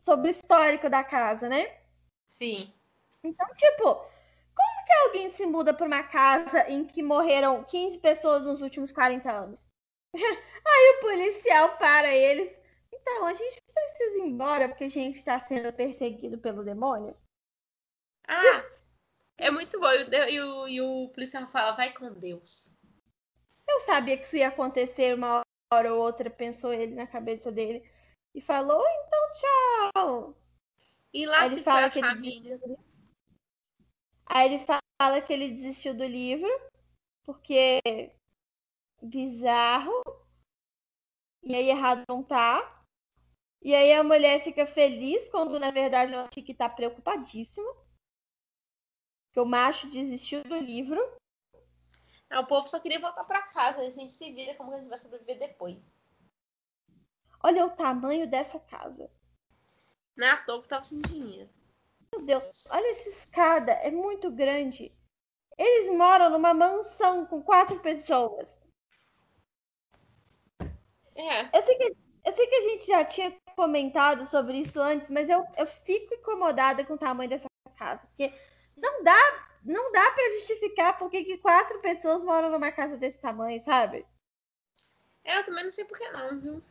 [0.00, 1.78] sobre o histórico da casa, né?
[2.26, 2.72] Sim.
[3.24, 3.94] Então, tipo,
[4.54, 8.92] como que alguém se muda para uma casa em que morreram 15 pessoas nos últimos
[8.92, 9.66] 40 anos?
[10.14, 12.56] Aí o policial para eles.
[12.92, 17.16] Então, a gente precisa ir embora porque a gente está sendo perseguido pelo demônio.
[18.26, 18.64] Ah,
[19.38, 19.86] é muito bom.
[20.28, 22.74] E o, e o, policial fala, vai com Deus.
[23.66, 25.42] Eu sabia que isso ia acontecer uma
[25.72, 27.88] hora ou outra, pensou ele na cabeça dele.
[28.34, 30.36] E falou, então tchau.
[31.12, 32.58] E lá Aí ele se foi fala a que ele família.
[32.58, 32.84] desistiu do livro.
[34.26, 36.48] Aí ele fala que ele desistiu do livro,
[37.24, 37.80] porque
[39.00, 40.02] bizarro.
[41.42, 42.84] E aí errado não tá.
[43.62, 47.87] E aí a mulher fica feliz quando na verdade ela tinha que estar preocupadíssima.
[49.38, 51.00] Que o macho desistiu do livro.
[52.28, 53.82] Ah, o povo só queria voltar pra casa.
[53.82, 55.96] A gente se vira como que a gente vai sobreviver depois.
[57.44, 59.08] Olha o tamanho dessa casa.
[60.16, 61.48] Não é toa que tava sem dinheiro.
[62.12, 64.92] Meu Deus, olha essa escada, é muito grande.
[65.56, 68.60] Eles moram numa mansão com quatro pessoas.
[71.14, 71.56] É.
[71.56, 71.96] Eu sei que
[72.26, 76.12] Eu sei que a gente já tinha comentado sobre isso antes, mas eu, eu fico
[76.12, 77.46] incomodada com o tamanho dessa
[77.76, 78.04] casa.
[78.08, 78.32] Porque
[78.80, 83.60] não dá, não dá para justificar por que quatro pessoas moram numa casa desse tamanho,
[83.60, 84.06] sabe?
[85.24, 86.62] É, eu também não sei por que não, viu?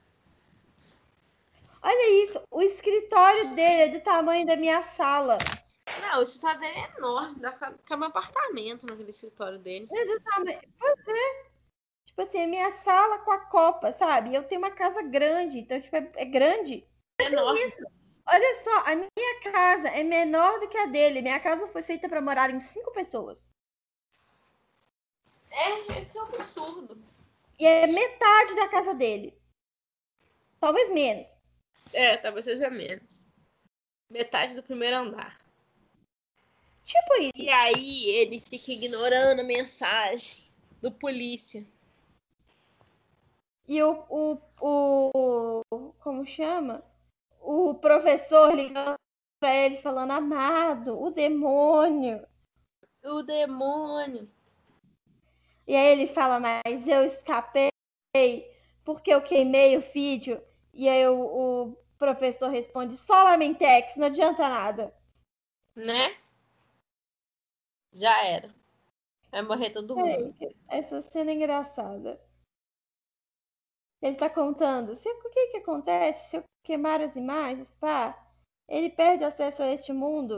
[1.81, 5.37] Olha isso, o escritório dele é do tamanho da minha sala.
[6.01, 9.87] Não, o escritório dele é enorme, dá pra um apartamento naquele escritório dele.
[9.91, 10.59] É do tamanho.
[10.79, 11.45] Pois é.
[12.05, 14.33] Tipo assim, é minha sala com a copa, sabe?
[14.33, 16.85] Eu tenho uma casa grande, então, tipo, é, é grande.
[17.21, 17.63] É enorme.
[17.63, 17.96] Isso.
[18.29, 21.21] Olha só, a minha casa é menor do que a dele.
[21.21, 23.39] Minha casa foi feita para morar em cinco pessoas.
[25.49, 27.01] É, esse é um absurdo.
[27.57, 29.33] E é metade da casa dele.
[30.59, 31.27] Talvez menos.
[31.93, 33.25] É, talvez seja menos.
[34.09, 35.39] Metade do primeiro andar.
[36.83, 37.31] Tipo isso.
[37.35, 40.43] E aí ele fica ignorando a mensagem
[40.81, 41.65] do polícia.
[43.67, 46.83] E o, o, o como chama?
[47.49, 48.99] O professor ligando
[49.39, 52.27] pra ele falando, amado, o demônio.
[53.05, 54.29] O demônio.
[55.65, 57.69] E aí ele fala, mas eu escapei
[58.83, 60.43] porque eu queimei o vídeo.
[60.73, 64.93] E aí o, o professor responde, só Lamentex, não adianta nada.
[65.73, 66.17] Né?
[67.93, 68.53] Já era.
[69.31, 70.35] Vai morrer todo mundo.
[70.67, 72.19] essa cena é engraçada.
[74.01, 74.95] Ele tá contando.
[74.95, 77.71] Se, o que que acontece se eu queimar as imagens?
[77.79, 78.17] Pá,
[78.67, 80.37] ele perde acesso a este mundo.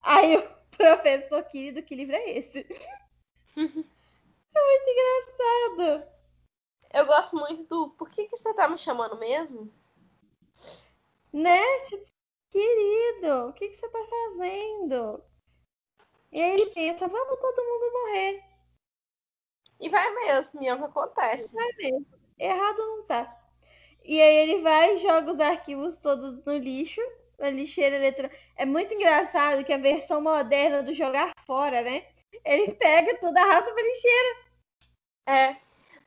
[0.00, 0.42] Aí o
[0.76, 2.60] professor querido, que livro é esse?
[3.56, 6.12] é muito engraçado.
[6.92, 7.90] Eu gosto muito do.
[7.90, 9.72] Por que, que você tá me chamando mesmo?
[11.32, 11.80] Né?
[11.88, 12.06] Tipo,
[12.50, 15.24] querido, o que, que você tá fazendo?
[16.30, 18.44] E aí ele pensa, vamos todo mundo morrer.
[19.80, 21.54] E vai mesmo, e é o que acontece.
[21.54, 22.21] Vai mesmo.
[22.42, 23.38] Errado não tá.
[24.04, 27.00] E aí ele vai e joga os arquivos todos no lixo,
[27.38, 28.36] na lixeira eletrônica.
[28.56, 32.04] É muito engraçado que a versão moderna do jogar fora, né?
[32.44, 34.46] Ele pega tudo, arrasta pra lixeira.
[35.26, 35.56] É,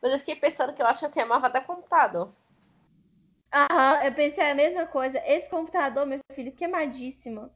[0.02, 2.34] mas eu fiquei pensando que eu acho que eu queimava até computador.
[3.53, 5.18] Aham, eu pensei a mesma coisa.
[5.26, 7.49] Esse computador, meu filho, queimadíssimo.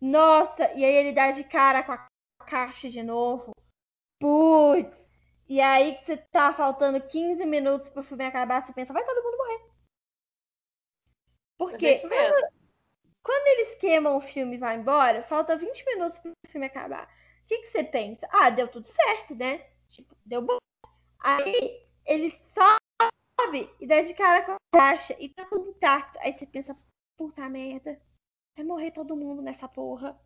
[0.00, 2.08] Nossa, e aí ele dá de cara com a
[2.44, 3.52] caixa de novo.
[4.20, 5.06] Putz.
[5.48, 9.22] E aí que você tá faltando 15 minutos pro filme acabar, você pensa, vai todo
[9.22, 9.74] mundo morrer.
[11.58, 12.52] Porque é quando,
[13.22, 17.06] quando, eles queimam o filme e vai embora, falta 20 minutos pro filme acabar.
[17.42, 18.26] O que, que você pensa?
[18.30, 19.66] Ah, deu tudo certo, né?
[19.88, 20.56] Tipo, deu bom.
[21.20, 26.18] Aí ele sobe e dá de cara com a caixa e tá tudo intacto.
[26.20, 26.76] Aí você pensa,
[27.16, 28.00] puta merda.
[28.56, 30.18] Vai morrer todo mundo nessa porra.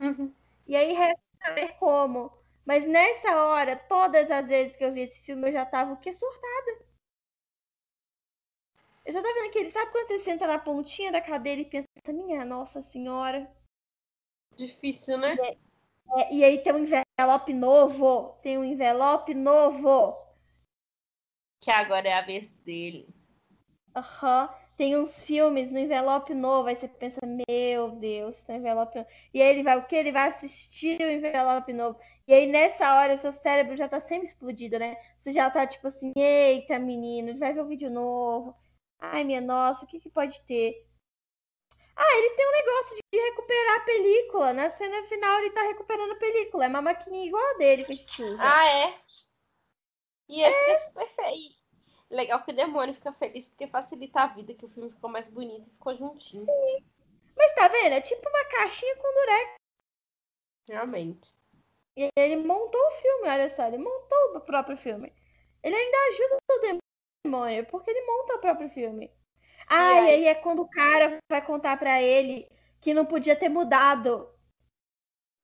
[0.00, 0.34] Uhum.
[0.66, 2.39] E aí resta saber como.
[2.64, 5.96] Mas nessa hora, todas as vezes que eu vi esse filme, eu já tava o
[5.96, 6.12] quê?
[6.12, 6.84] Surtada.
[9.04, 9.70] Eu já tava vendo aquele.
[9.70, 13.50] Sabe quando você senta na pontinha da cadeira e pensa, minha nossa senhora?
[14.54, 15.36] Difícil, né?
[15.36, 18.38] E, é, e aí tem um envelope novo.
[18.42, 20.16] Tem um envelope novo.
[21.62, 23.08] Que agora é a vez dele.
[23.94, 24.48] Aham.
[24.48, 29.10] Uhum tem uns filmes no envelope novo, aí você pensa, meu Deus, no envelope novo.
[29.34, 29.96] E aí ele vai o quê?
[29.96, 32.00] Ele vai assistir o envelope novo.
[32.30, 34.96] E aí nessa hora seu cérebro já tá sempre explodido, né?
[35.18, 38.56] Você já tá tipo assim, eita menino, vai ver um vídeo novo.
[39.00, 40.86] Ai, minha nossa, o que que pode ter?
[41.96, 44.52] Ah, ele tem um negócio de recuperar a película.
[44.52, 46.66] Na cena final ele tá recuperando a película.
[46.66, 48.38] É uma maquininha igual a dele que a gente usa.
[48.40, 49.00] Ah, é?
[50.28, 50.64] E ele é.
[50.66, 51.50] fica super feio.
[52.08, 55.28] Legal que o demônio fica feliz porque facilita a vida, que o filme ficou mais
[55.28, 56.44] bonito e ficou juntinho.
[56.44, 56.84] Sim.
[57.36, 57.94] Mas tá vendo?
[57.94, 59.54] É tipo uma caixinha com durex.
[60.68, 61.39] Realmente.
[62.00, 65.12] E ele montou o filme, olha só, ele montou o próprio filme.
[65.62, 66.80] Ele ainda ajuda o
[67.26, 69.12] demônio, porque ele monta o próprio filme.
[69.68, 72.50] Ah, e aí, e aí é quando o cara vai contar para ele
[72.80, 74.34] que não podia ter mudado.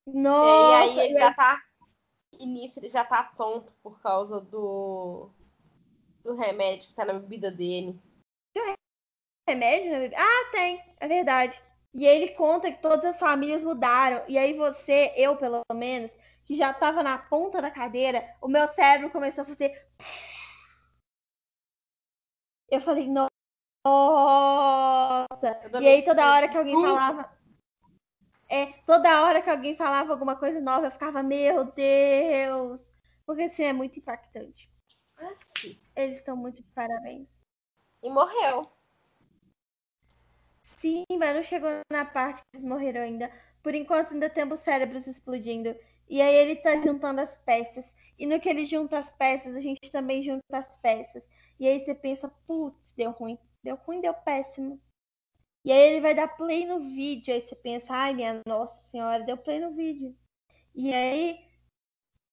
[0.07, 0.49] Nossa!
[0.49, 1.61] E aí ele já tá.
[2.41, 5.31] Início ele já tá tonto por causa do
[6.24, 8.01] do remédio que tá na bebida dele.
[8.55, 8.74] Tem
[9.47, 10.16] remédio na bebida?
[10.19, 11.61] Ah, tem, é verdade.
[11.93, 14.24] E ele conta que todas as famílias mudaram.
[14.27, 16.16] E aí você, eu pelo menos,
[16.47, 19.86] que já tava na ponta da cadeira, o meu cérebro começou a fazer.
[22.68, 23.31] Eu falei, nossa!
[25.81, 27.31] E aí toda hora que alguém falava.
[28.48, 32.82] É, toda hora que alguém falava alguma coisa nova, eu ficava, meu Deus!
[33.24, 34.68] Porque assim é muito impactante.
[35.16, 35.81] Assim.
[35.94, 37.28] Eles estão muito de parabéns.
[38.02, 38.62] E morreu.
[40.60, 43.31] Sim, mas não chegou na parte que eles morreram ainda.
[43.62, 45.74] Por enquanto ainda temos cérebros explodindo.
[46.09, 47.93] E aí ele tá juntando as peças.
[48.19, 51.27] E no que ele junta as peças, a gente também junta as peças.
[51.59, 53.39] E aí você pensa, putz, deu ruim.
[53.62, 54.81] Deu ruim, deu péssimo.
[55.65, 57.35] E aí ele vai dar play no vídeo.
[57.35, 60.16] Aí você pensa, ai, minha nossa senhora, deu play no vídeo.
[60.74, 61.45] E aí.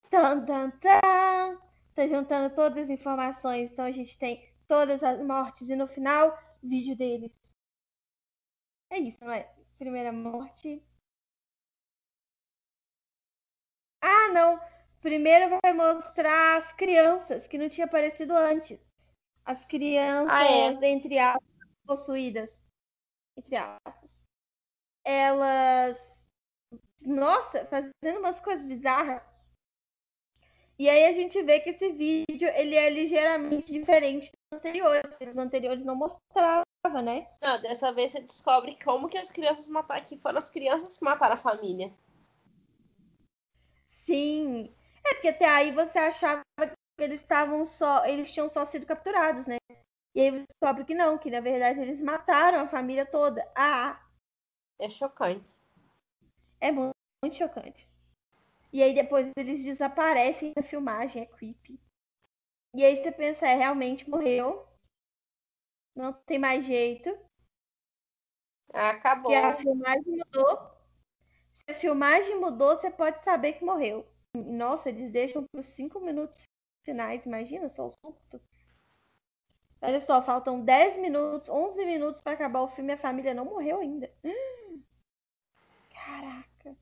[0.09, 1.59] Tan, tan, tan,
[1.95, 3.71] tá juntando todas as informações.
[3.71, 5.69] Então a gente tem todas as mortes.
[5.69, 7.31] E no final, vídeo deles.
[8.91, 9.51] É isso, não é?
[9.79, 10.81] Primeira morte.
[14.33, 14.59] Não!
[15.01, 18.79] Primeiro vai mostrar as crianças, que não tinha aparecido antes.
[19.45, 20.89] As crianças, ah, é?
[20.89, 21.43] entre aspas,
[21.85, 22.63] possuídas.
[23.37, 24.15] Entre aspas.
[25.05, 26.29] Elas.
[27.01, 29.21] Nossa, fazendo umas coisas bizarras.
[30.79, 35.11] E aí a gente vê que esse vídeo ele é ligeiramente diferente dos anteriores.
[35.29, 36.65] Os anteriores não mostrava,
[37.03, 37.27] né?
[37.41, 41.05] Não, dessa vez você descobre como que as crianças mataram, que foram as crianças que
[41.05, 41.93] mataram a família.
[44.03, 44.73] Sim.
[45.05, 49.47] É porque até aí você achava que eles estavam só, eles tinham só sido capturados,
[49.47, 49.57] né?
[50.15, 53.49] E aí você descobre que não, que na verdade eles mataram a família toda.
[53.55, 53.99] Ah.
[54.79, 55.45] É chocante.
[56.59, 56.93] É muito,
[57.23, 57.87] muito chocante.
[58.71, 61.79] E aí depois eles desaparecem na filmagem, é creepy.
[62.75, 64.67] E aí você pensa, é, realmente morreu.
[65.95, 67.09] Não tem mais jeito.
[68.73, 69.31] Acabou.
[69.31, 70.72] E a filmagem mudou.
[71.65, 74.05] Se a filmagem mudou, você pode saber que morreu.
[74.35, 76.43] Nossa, eles deixam para os cinco minutos
[76.83, 78.41] finais, imagina só os surtos.
[79.81, 83.45] Olha só, faltam 10 minutos, 11 minutos para acabar o filme e a família não
[83.45, 84.11] morreu ainda.
[85.93, 86.77] Caraca.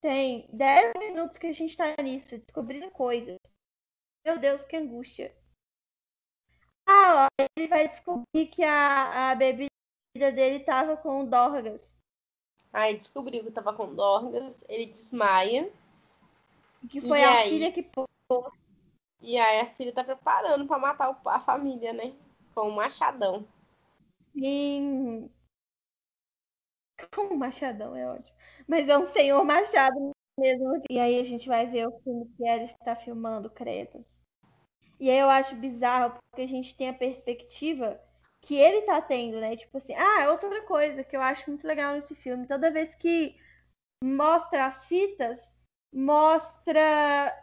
[0.00, 3.36] Tem 10 minutos que a gente tá nisso, descobrindo coisas.
[4.24, 5.36] Meu Deus, que angústia.
[6.86, 9.70] Ah, ó, ele vai descobrir que a, a bebida
[10.16, 11.92] dele tava com Dorgas.
[12.72, 15.70] Aí descobriu que tava com Dorgas, ele desmaia.
[16.88, 17.50] Que foi a aí...
[17.50, 18.08] filha que pôs.
[19.20, 22.14] E aí a filha tá preparando para matar a família, né?
[22.54, 23.46] Com um machadão.
[24.32, 25.28] Sim.
[27.14, 28.36] Com um machadão, é ótimo.
[28.66, 30.82] Mas é um senhor machado mesmo.
[30.88, 34.04] E aí a gente vai ver o filme que ela está filmando, credo.
[34.98, 38.00] E aí eu acho bizarro, porque a gente tem a perspectiva
[38.42, 39.56] que ele tá tendo, né?
[39.56, 42.46] Tipo assim, ah, é outra coisa que eu acho muito legal nesse filme.
[42.46, 43.36] Toda vez que
[44.02, 45.54] mostra as fitas,
[45.92, 47.36] mostra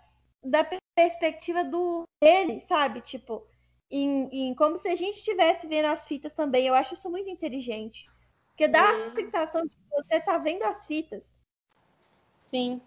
[0.43, 0.65] da
[0.95, 3.01] perspectiva do dele, sabe?
[3.01, 3.45] Tipo,
[3.91, 6.65] em, em, como se a gente estivesse vendo as fitas também.
[6.67, 8.03] Eu acho isso muito inteligente.
[8.47, 9.07] Porque dá hum.
[9.07, 11.23] a sensação de que você tá vendo as fitas.
[12.43, 12.81] Sim.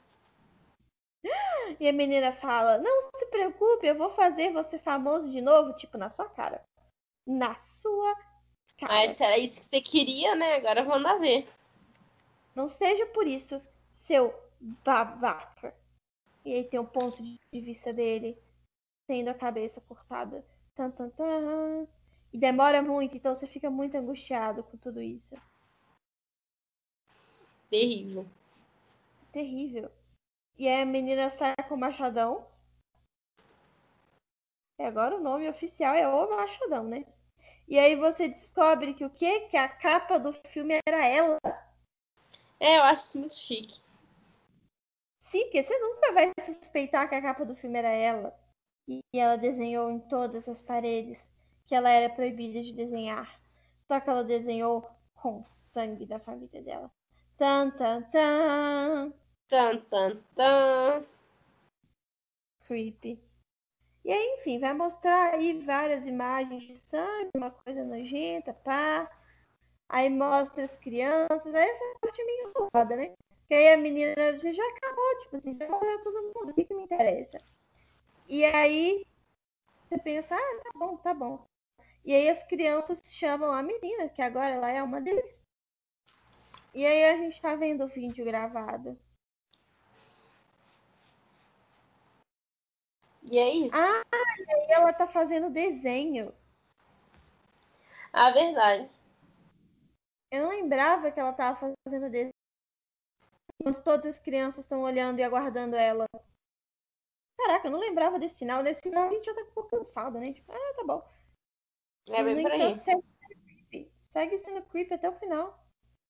[1.78, 5.96] E a menina fala: Não se preocupe, eu vou fazer você famoso de novo, tipo,
[5.96, 6.64] na sua cara.
[7.26, 8.14] Na sua
[8.78, 8.92] cara.
[8.92, 10.56] Mas era isso que você queria, né?
[10.56, 11.44] Agora vamos lá ver.
[12.54, 13.60] Não seja por isso,
[13.92, 14.34] seu
[14.84, 15.74] babaca.
[16.44, 18.36] E aí tem o ponto de vista dele,
[19.06, 20.44] tendo a cabeça cortada.
[20.74, 21.86] Tan, tan, tan.
[22.32, 25.34] E demora muito, então você fica muito angustiado com tudo isso.
[27.68, 28.26] Terrível.
[29.32, 29.90] Terrível.
[30.58, 32.46] E aí a menina sai com o machadão.
[34.80, 37.04] E agora o nome oficial é o machadão, né?
[37.68, 39.40] E aí você descobre que o quê?
[39.40, 41.38] Que a capa do filme era ela.
[42.58, 43.82] É, eu acho isso muito chique.
[45.20, 48.34] Sim, porque você nunca vai suspeitar que a capa do filme era ela.
[48.88, 51.28] E ela desenhou em todas as paredes
[51.66, 53.38] que ela era proibida de desenhar.
[53.86, 56.90] Só que ela desenhou com o sangue da família dela.
[57.36, 59.12] Tan, tan, tan.
[59.46, 61.06] Tan, tan, tan.
[62.66, 63.29] Creepy.
[64.04, 69.10] E aí, enfim, vai mostrar aí várias imagens de sangue, uma coisa nojenta, pá.
[69.88, 71.54] Aí mostra as crianças.
[71.54, 73.14] Aí essa parte é meio foda, né?
[73.46, 76.64] Que aí a menina, você já acabou, tipo assim, já morreu todo mundo, o que,
[76.64, 77.40] que me interessa?
[78.28, 79.04] E aí
[79.88, 81.44] você pensa, ah, tá bom, tá bom.
[82.04, 85.42] E aí as crianças chamam a menina, que agora ela é uma deles.
[86.72, 88.96] E aí a gente tá vendo o vídeo gravado.
[93.30, 93.76] E é isso.
[93.76, 94.02] Ah,
[94.38, 96.34] e aí ela tá fazendo desenho.
[98.12, 98.90] Ah, verdade.
[100.32, 102.30] Eu não lembrava que ela tava fazendo desenho
[103.60, 106.06] enquanto todas as crianças estão olhando e aguardando ela.
[107.38, 108.62] Caraca, eu não lembrava desse sinal.
[108.62, 110.32] Nesse sinal a gente já tá um pouco cansado, né?
[110.32, 111.08] Tipo, ah, tá bom.
[112.10, 112.78] É bem por aí.
[112.78, 113.04] Segue sendo,
[113.46, 113.92] creepy.
[114.02, 115.64] segue sendo creepy até o final.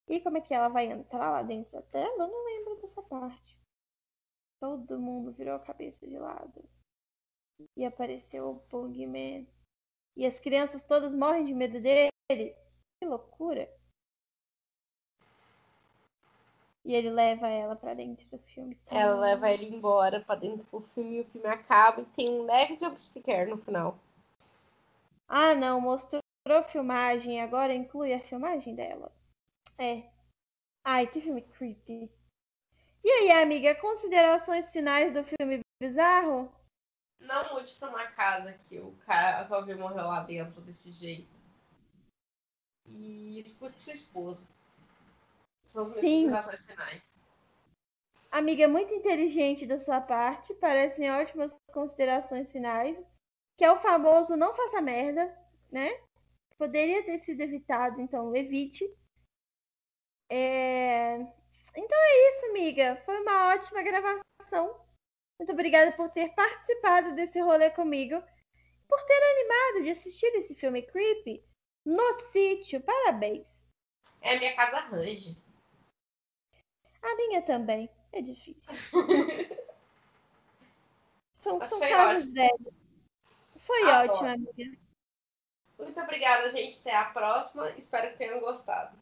[0.08, 2.24] E como é que ela vai entrar lá dentro da tela?
[2.24, 3.58] Eu não lembro dessa parte.
[4.58, 6.68] Todo mundo virou a cabeça de lado.
[7.76, 9.46] E apareceu o Bogeyman.
[10.16, 12.10] E as crianças todas morrem de medo dele.
[12.30, 13.68] Que loucura.
[16.84, 18.78] E ele leva ela para dentro do filme.
[18.86, 22.44] Ela leva ele embora para dentro do filme e o filme acaba e tem um
[22.44, 23.98] leve jumpscare no final.
[25.28, 29.12] Ah, não, mostrou a filmagem, agora inclui a filmagem dela.
[29.78, 30.10] É.
[30.84, 32.10] Ai, que filme creepy.
[33.04, 36.52] E aí, amiga, considerações finais do filme bizarro?
[37.20, 41.28] Não mude pra uma casa que o cara que alguém morreu lá dentro desse jeito.
[42.86, 44.48] E escute sua esposa.
[45.66, 46.22] São as minhas Sim.
[46.22, 47.20] considerações finais.
[48.32, 52.96] Amiga, muito inteligente da sua parte, parecem ótimas considerações finais,
[53.56, 55.36] que é o famoso não faça merda,
[55.70, 55.90] né?
[56.56, 58.84] Poderia ter sido evitado, então evite.
[60.30, 61.16] É...
[61.76, 63.02] Então é isso, amiga.
[63.04, 64.80] Foi uma ótima gravação.
[65.40, 68.22] Muito obrigada por ter participado desse rolê comigo,
[68.86, 71.42] por ter animado de assistir esse filme creepy
[71.82, 72.78] no sítio.
[72.82, 73.48] Parabéns.
[74.20, 75.42] É a minha casa range.
[77.00, 77.88] A minha também.
[78.12, 78.70] É difícil.
[81.40, 82.34] são Mas são foi casos ótimo.
[82.34, 82.74] velhos.
[83.60, 84.12] Foi Adoro.
[84.12, 84.78] ótimo, amiga.
[85.78, 86.78] Muito obrigada, gente.
[86.80, 87.70] Até a próxima.
[87.78, 88.94] Espero que tenham gostado.